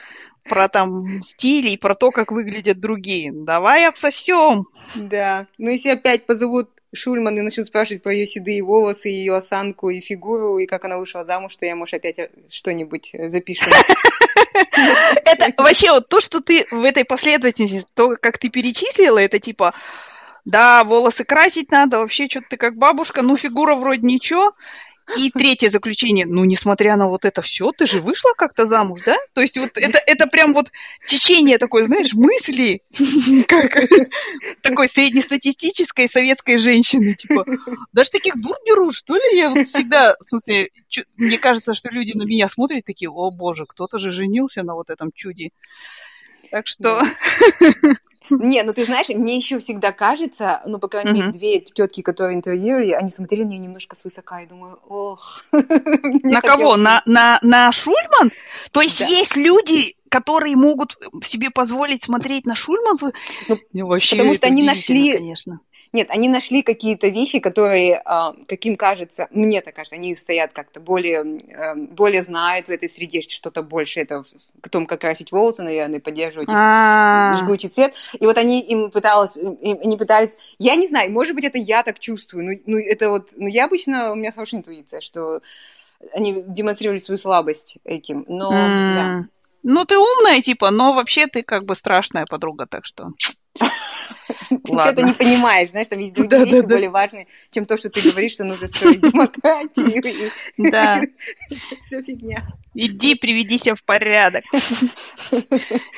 про 0.45 0.69
там 0.69 1.23
стили 1.23 1.71
и 1.71 1.77
про 1.77 1.95
то, 1.95 2.11
как 2.11 2.33
выглядят 2.33 2.81
другие. 2.81 3.33
Давай 3.33 3.87
обсосем. 3.87 4.67
Да. 4.95 5.47
Ну, 5.59 5.71
если 5.71 5.91
опять 5.91 6.27
позовут 6.27 6.71
Шульман 6.97 7.39
и 7.39 7.43
начнут 7.43 7.67
спрашивать 7.67 8.03
про 8.03 8.13
ее 8.13 8.27
седые 8.27 8.63
волосы, 8.63 9.09
ее 9.09 9.37
осанку 9.37 9.91
и 9.91 10.01
фигуру, 10.01 10.59
и 10.59 10.67
как 10.67 10.85
она 10.85 10.99
вышла 10.99 11.25
замуж, 11.25 11.53
что 11.53 11.67
я, 11.67 11.77
может, 11.77 11.95
опять 11.95 12.19
э, 12.19 12.29
что-нибудь 12.49 13.11
э, 13.13 13.29
запишу. 13.29 13.65
Это 15.25 15.63
вообще 15.63 15.91
вот 15.93 16.09
то, 16.09 16.21
что 16.21 16.41
ты 16.41 16.67
в 16.71 16.85
этой 16.85 17.05
последовательности, 17.05 17.87
то, 17.95 18.17
как 18.21 18.39
ты 18.39 18.49
перечислила, 18.49 19.19
это 19.19 19.39
типа 19.39 19.75
да, 20.45 20.85
волосы 20.85 21.25
красить 21.25 21.71
надо, 21.71 21.99
вообще 21.99 22.29
что-то 22.29 22.47
ты 22.51 22.57
как 22.57 22.77
бабушка, 22.77 23.23
ну 23.23 23.37
фигура 23.37 23.75
вроде 23.75 24.03
ничего, 24.03 24.55
и 25.17 25.31
третье 25.31 25.69
заключение, 25.69 26.27
ну, 26.27 26.45
несмотря 26.45 26.97
на 26.97 27.09
вот 27.09 27.25
это 27.25 27.41
все, 27.43 27.71
ты 27.73 27.87
же 27.87 28.01
вышла 28.01 28.33
как-то 28.37 28.67
замуж, 28.67 29.01
да? 29.05 29.17
То 29.35 29.41
есть 29.41 29.57
вот 29.59 29.71
это, 29.77 29.99
это 30.07 30.27
прям 30.27 30.53
вот 30.53 30.73
течение 31.07 31.59
такое, 31.59 31.85
знаешь, 31.85 32.13
мысли, 32.15 32.83
как 33.47 33.77
такой 34.63 34.89
среднестатистической 34.89 36.09
советской 36.09 36.59
женщины, 36.59 37.15
типа, 37.15 37.47
даже 37.93 38.11
таких 38.11 38.41
дур 38.41 38.57
берут, 38.67 38.95
что 38.95 39.17
ли? 39.17 39.39
Я 39.39 39.51
вот 39.51 39.67
всегда, 39.67 40.17
в 40.19 40.25
смысле, 40.25 40.71
мне 41.17 41.39
кажется, 41.39 41.75
что 41.75 41.91
люди 41.91 42.13
на 42.17 42.25
меня 42.25 42.49
смотрят 42.49 42.85
такие, 42.85 43.11
о 43.11 43.31
боже, 43.31 43.65
кто-то 43.67 43.99
же 43.99 44.11
женился 44.11 44.63
на 44.63 44.75
вот 44.75 44.91
этом 44.91 45.13
чуде. 45.15 45.51
Так 46.51 46.67
что... 46.67 47.03
Не, 48.31 48.63
ну 48.63 48.73
ты 48.73 48.85
знаешь, 48.85 49.09
мне 49.09 49.37
еще 49.37 49.59
всегда 49.59 49.93
кажется, 49.93 50.63
ну, 50.67 50.79
по 50.79 50.89
крайней 50.89 51.13
мере, 51.13 51.33
две 51.33 51.61
тетки, 51.61 52.03
которые 52.03 52.37
интервьюировали, 52.37 52.93
они 52.93 53.09
смотрели 53.09 53.45
на 53.45 53.49
нее 53.49 53.59
немножко 53.59 53.97
свысока, 53.97 54.41
и 54.43 54.47
думаю, 54.47 54.79
ох. 54.89 55.45
На 55.53 56.41
кого? 56.41 56.77
На, 56.77 57.03
на, 57.07 57.39
на 57.43 57.73
Шульман? 57.73 58.33
То 58.73 58.81
есть 58.81 59.01
есть 59.01 59.37
люди, 59.37 59.97
которые 60.09 60.57
могут 60.57 60.97
себе 61.23 61.51
позволить 61.51 62.03
смотреть 62.03 62.47
на 62.47 62.55
Шульман? 62.55 62.97
Ну, 63.49 63.57
потому 64.19 64.35
что 64.35 64.47
они 64.47 64.63
нашли... 64.63 65.15
Конечно. 65.15 65.61
Нет, 65.97 66.11
они 66.11 66.29
нашли 66.29 66.63
какие-то 66.63 67.09
вещи, 67.09 67.39
которые, 67.39 68.03
а, 68.05 68.35
каким 68.47 68.77
кажется, 68.77 69.29
мне 69.31 69.63
так 69.63 69.75
кажется, 69.75 69.97
они 69.97 70.15
стоят 70.15 70.53
как-то 70.53 70.79
более, 70.79 71.21
эм, 71.21 71.87
более 71.87 72.23
знают 72.23 72.67
в 72.67 72.71
этой 72.71 72.87
среде 72.87 73.23
что-то 73.23 73.63
больше, 73.63 74.01
это 74.01 74.23
в 74.23 74.69
том, 74.69 74.87
как 74.87 75.01
красить 75.01 75.33
волосы, 75.33 75.63
наверное, 75.63 75.99
поддерживать 75.99 76.51
а. 76.53 77.33
жгучий 77.33 77.71
цвет. 77.71 77.95
И 78.13 78.27
вот 78.27 78.37
они 78.37 78.61
им 78.61 78.91
пытались, 78.91 79.37
они 79.37 79.97
пытались, 79.97 80.37
я 80.59 80.77
не 80.77 80.87
знаю, 80.87 81.11
может 81.11 81.35
быть, 81.35 81.45
это 81.45 81.57
я 81.57 81.83
так 81.83 81.99
чувствую, 81.99 82.45
ну, 82.45 82.61
ну 82.67 82.79
это 82.79 83.09
вот, 83.09 83.31
ну 83.37 83.47
я 83.47 83.65
обычно, 83.65 84.13
у 84.13 84.17
меня 84.17 84.33
хорошая 84.33 84.61
интуиция, 84.61 85.01
что 85.01 85.41
они 86.13 86.45
демонстрировали 86.47 86.99
свою 86.99 87.17
слабость 87.17 87.79
этим, 87.85 88.27
но, 88.29 88.51
да. 88.51 89.27
Ну, 89.63 89.85
ты 89.87 89.97
умная, 89.97 90.43
типа, 90.43 90.71
но 90.71 90.93
вообще 90.93 91.27
ты 91.27 91.43
как 91.43 91.65
бы 91.65 91.75
страшная 91.75 92.27
подруга, 92.27 92.67
так 92.67 92.85
что... 92.85 93.13
Ты 94.49 94.73
что-то 94.73 95.03
не 95.03 95.13
понимаешь, 95.13 95.71
знаешь, 95.71 95.89
там 95.89 95.99
есть 95.99 96.15
другие 96.15 96.45
вещи 96.45 96.61
более 96.63 96.91
важные, 96.91 97.27
чем 97.51 97.67
то, 97.67 97.77
что 97.77 97.91
ты 97.91 98.01
говоришь, 98.01 98.33
что 98.33 98.45
нужно 98.45 98.67
строить 98.67 99.01
демократию. 99.01 100.31
Да. 100.59 101.01
Все 101.85 102.03
фигня. 102.03 102.43
Иди, 102.75 103.15
приведи 103.15 103.59
себя 103.59 103.75
в 103.75 103.83
порядок. 103.83 104.45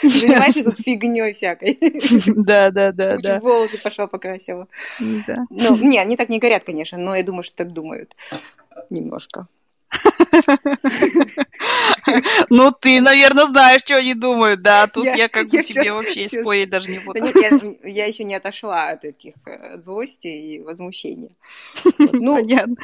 Занимаешься 0.02 0.64
тут 0.64 0.78
фигней 0.78 1.32
всякой. 1.32 1.78
Да, 2.26 2.70
да, 2.70 2.92
да, 2.92 3.16
да. 3.18 3.40
волосы 3.40 3.78
пошла 3.78 4.06
покрасила. 4.06 4.68
Да. 5.00 5.46
Ну, 5.50 5.76
не, 5.76 5.98
они 5.98 6.16
так 6.16 6.28
не 6.28 6.38
горят, 6.38 6.64
конечно, 6.64 6.98
но 6.98 7.16
я 7.16 7.24
думаю, 7.24 7.42
что 7.42 7.56
так 7.56 7.72
думают. 7.72 8.14
Немножко. 8.90 9.48
Ну, 12.50 12.72
ты, 12.72 13.00
наверное, 13.00 13.46
знаешь, 13.46 13.82
что 13.82 13.96
они 13.96 14.14
думают, 14.14 14.62
да. 14.62 14.86
Тут 14.86 15.04
я, 15.04 15.28
как 15.28 15.48
бы 15.48 15.62
тебе 15.62 15.92
вообще 15.92 16.26
спорить 16.26 16.70
даже 16.70 16.90
не 16.90 16.98
буду. 16.98 17.20
я, 17.84 18.06
еще 18.06 18.24
не 18.24 18.34
отошла 18.34 18.90
от 18.90 19.04
этих 19.04 19.34
э, 19.46 19.80
злости 19.80 20.28
и 20.28 20.60
возмущения. 20.60 21.30
Ну, 21.98 22.36
понятно. 22.36 22.76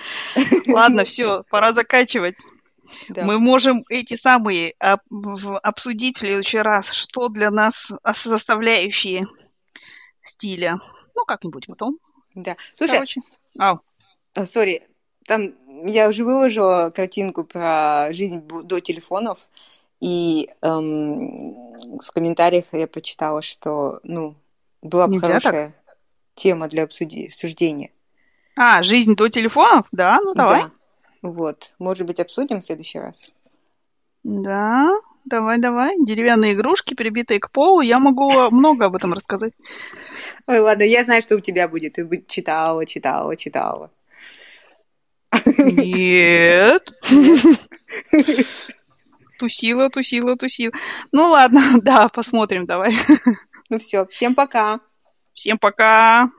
Ладно, 0.66 1.04
все, 1.14 1.44
пора 1.50 1.72
заканчивать. 1.72 2.36
Мы 3.08 3.38
можем 3.38 3.82
эти 3.88 4.14
самые 4.14 4.74
обсудить 5.62 6.16
в 6.16 6.20
следующий 6.20 6.58
раз, 6.58 6.92
что 6.92 7.28
для 7.28 7.50
нас 7.50 7.92
составляющие 8.12 9.26
стиля. 10.22 10.78
Ну, 11.14 11.24
как-нибудь 11.24 11.66
потом. 11.66 11.98
Да. 12.34 12.56
Слушай, 12.76 12.94
Короче. 12.94 13.20
Э, 14.34 14.46
сори, 14.46 14.82
там 15.26 15.54
я 15.86 16.08
уже 16.08 16.24
выложила 16.24 16.90
картинку 16.94 17.44
про 17.44 18.08
жизнь 18.10 18.40
до 18.40 18.80
телефонов, 18.80 19.46
и 20.00 20.50
эм, 20.62 21.54
в 21.98 22.10
комментариях 22.12 22.64
я 22.72 22.86
прочитала, 22.86 23.42
что, 23.42 24.00
ну, 24.02 24.34
была 24.82 25.06
бы 25.06 25.14
Нельзя 25.14 25.26
хорошая 25.26 25.74
так? 25.86 25.96
тема 26.34 26.68
для 26.68 26.84
обсуди- 26.84 27.26
обсуждения. 27.26 27.90
А, 28.56 28.82
жизнь 28.82 29.14
до 29.14 29.28
телефонов? 29.28 29.86
Да, 29.92 30.20
ну 30.22 30.34
давай. 30.34 30.62
Да. 30.62 30.70
Вот, 31.22 31.74
может 31.78 32.06
быть, 32.06 32.20
обсудим 32.20 32.60
в 32.60 32.64
следующий 32.64 32.98
раз. 32.98 33.30
Да, 34.22 34.90
давай, 35.24 35.58
давай. 35.58 35.96
Деревянные 36.04 36.52
игрушки, 36.52 36.94
прибитые 36.94 37.40
к 37.40 37.50
полу. 37.50 37.80
Я 37.80 37.98
могу 37.98 38.30
много 38.50 38.86
об 38.86 38.96
этом 38.96 39.12
рассказать. 39.12 39.52
Ой, 40.46 40.60
ладно, 40.60 40.82
я 40.82 41.04
знаю, 41.04 41.22
что 41.22 41.36
у 41.36 41.40
тебя 41.40 41.66
будет. 41.68 41.94
Ты 41.94 42.04
бы 42.04 42.22
читала, 42.26 42.84
читала, 42.86 43.36
читала. 43.36 43.90
Нет. 45.58 46.92
Тусила, 49.38 49.90
тусила, 49.90 50.36
тусила. 50.36 50.72
Ну 51.12 51.28
ладно, 51.28 51.60
да, 51.82 52.08
посмотрим, 52.08 52.66
давай. 52.66 52.96
Ну 53.68 53.78
все, 53.78 54.06
всем 54.06 54.34
пока. 54.34 54.80
Всем 55.32 55.58
пока. 55.58 56.30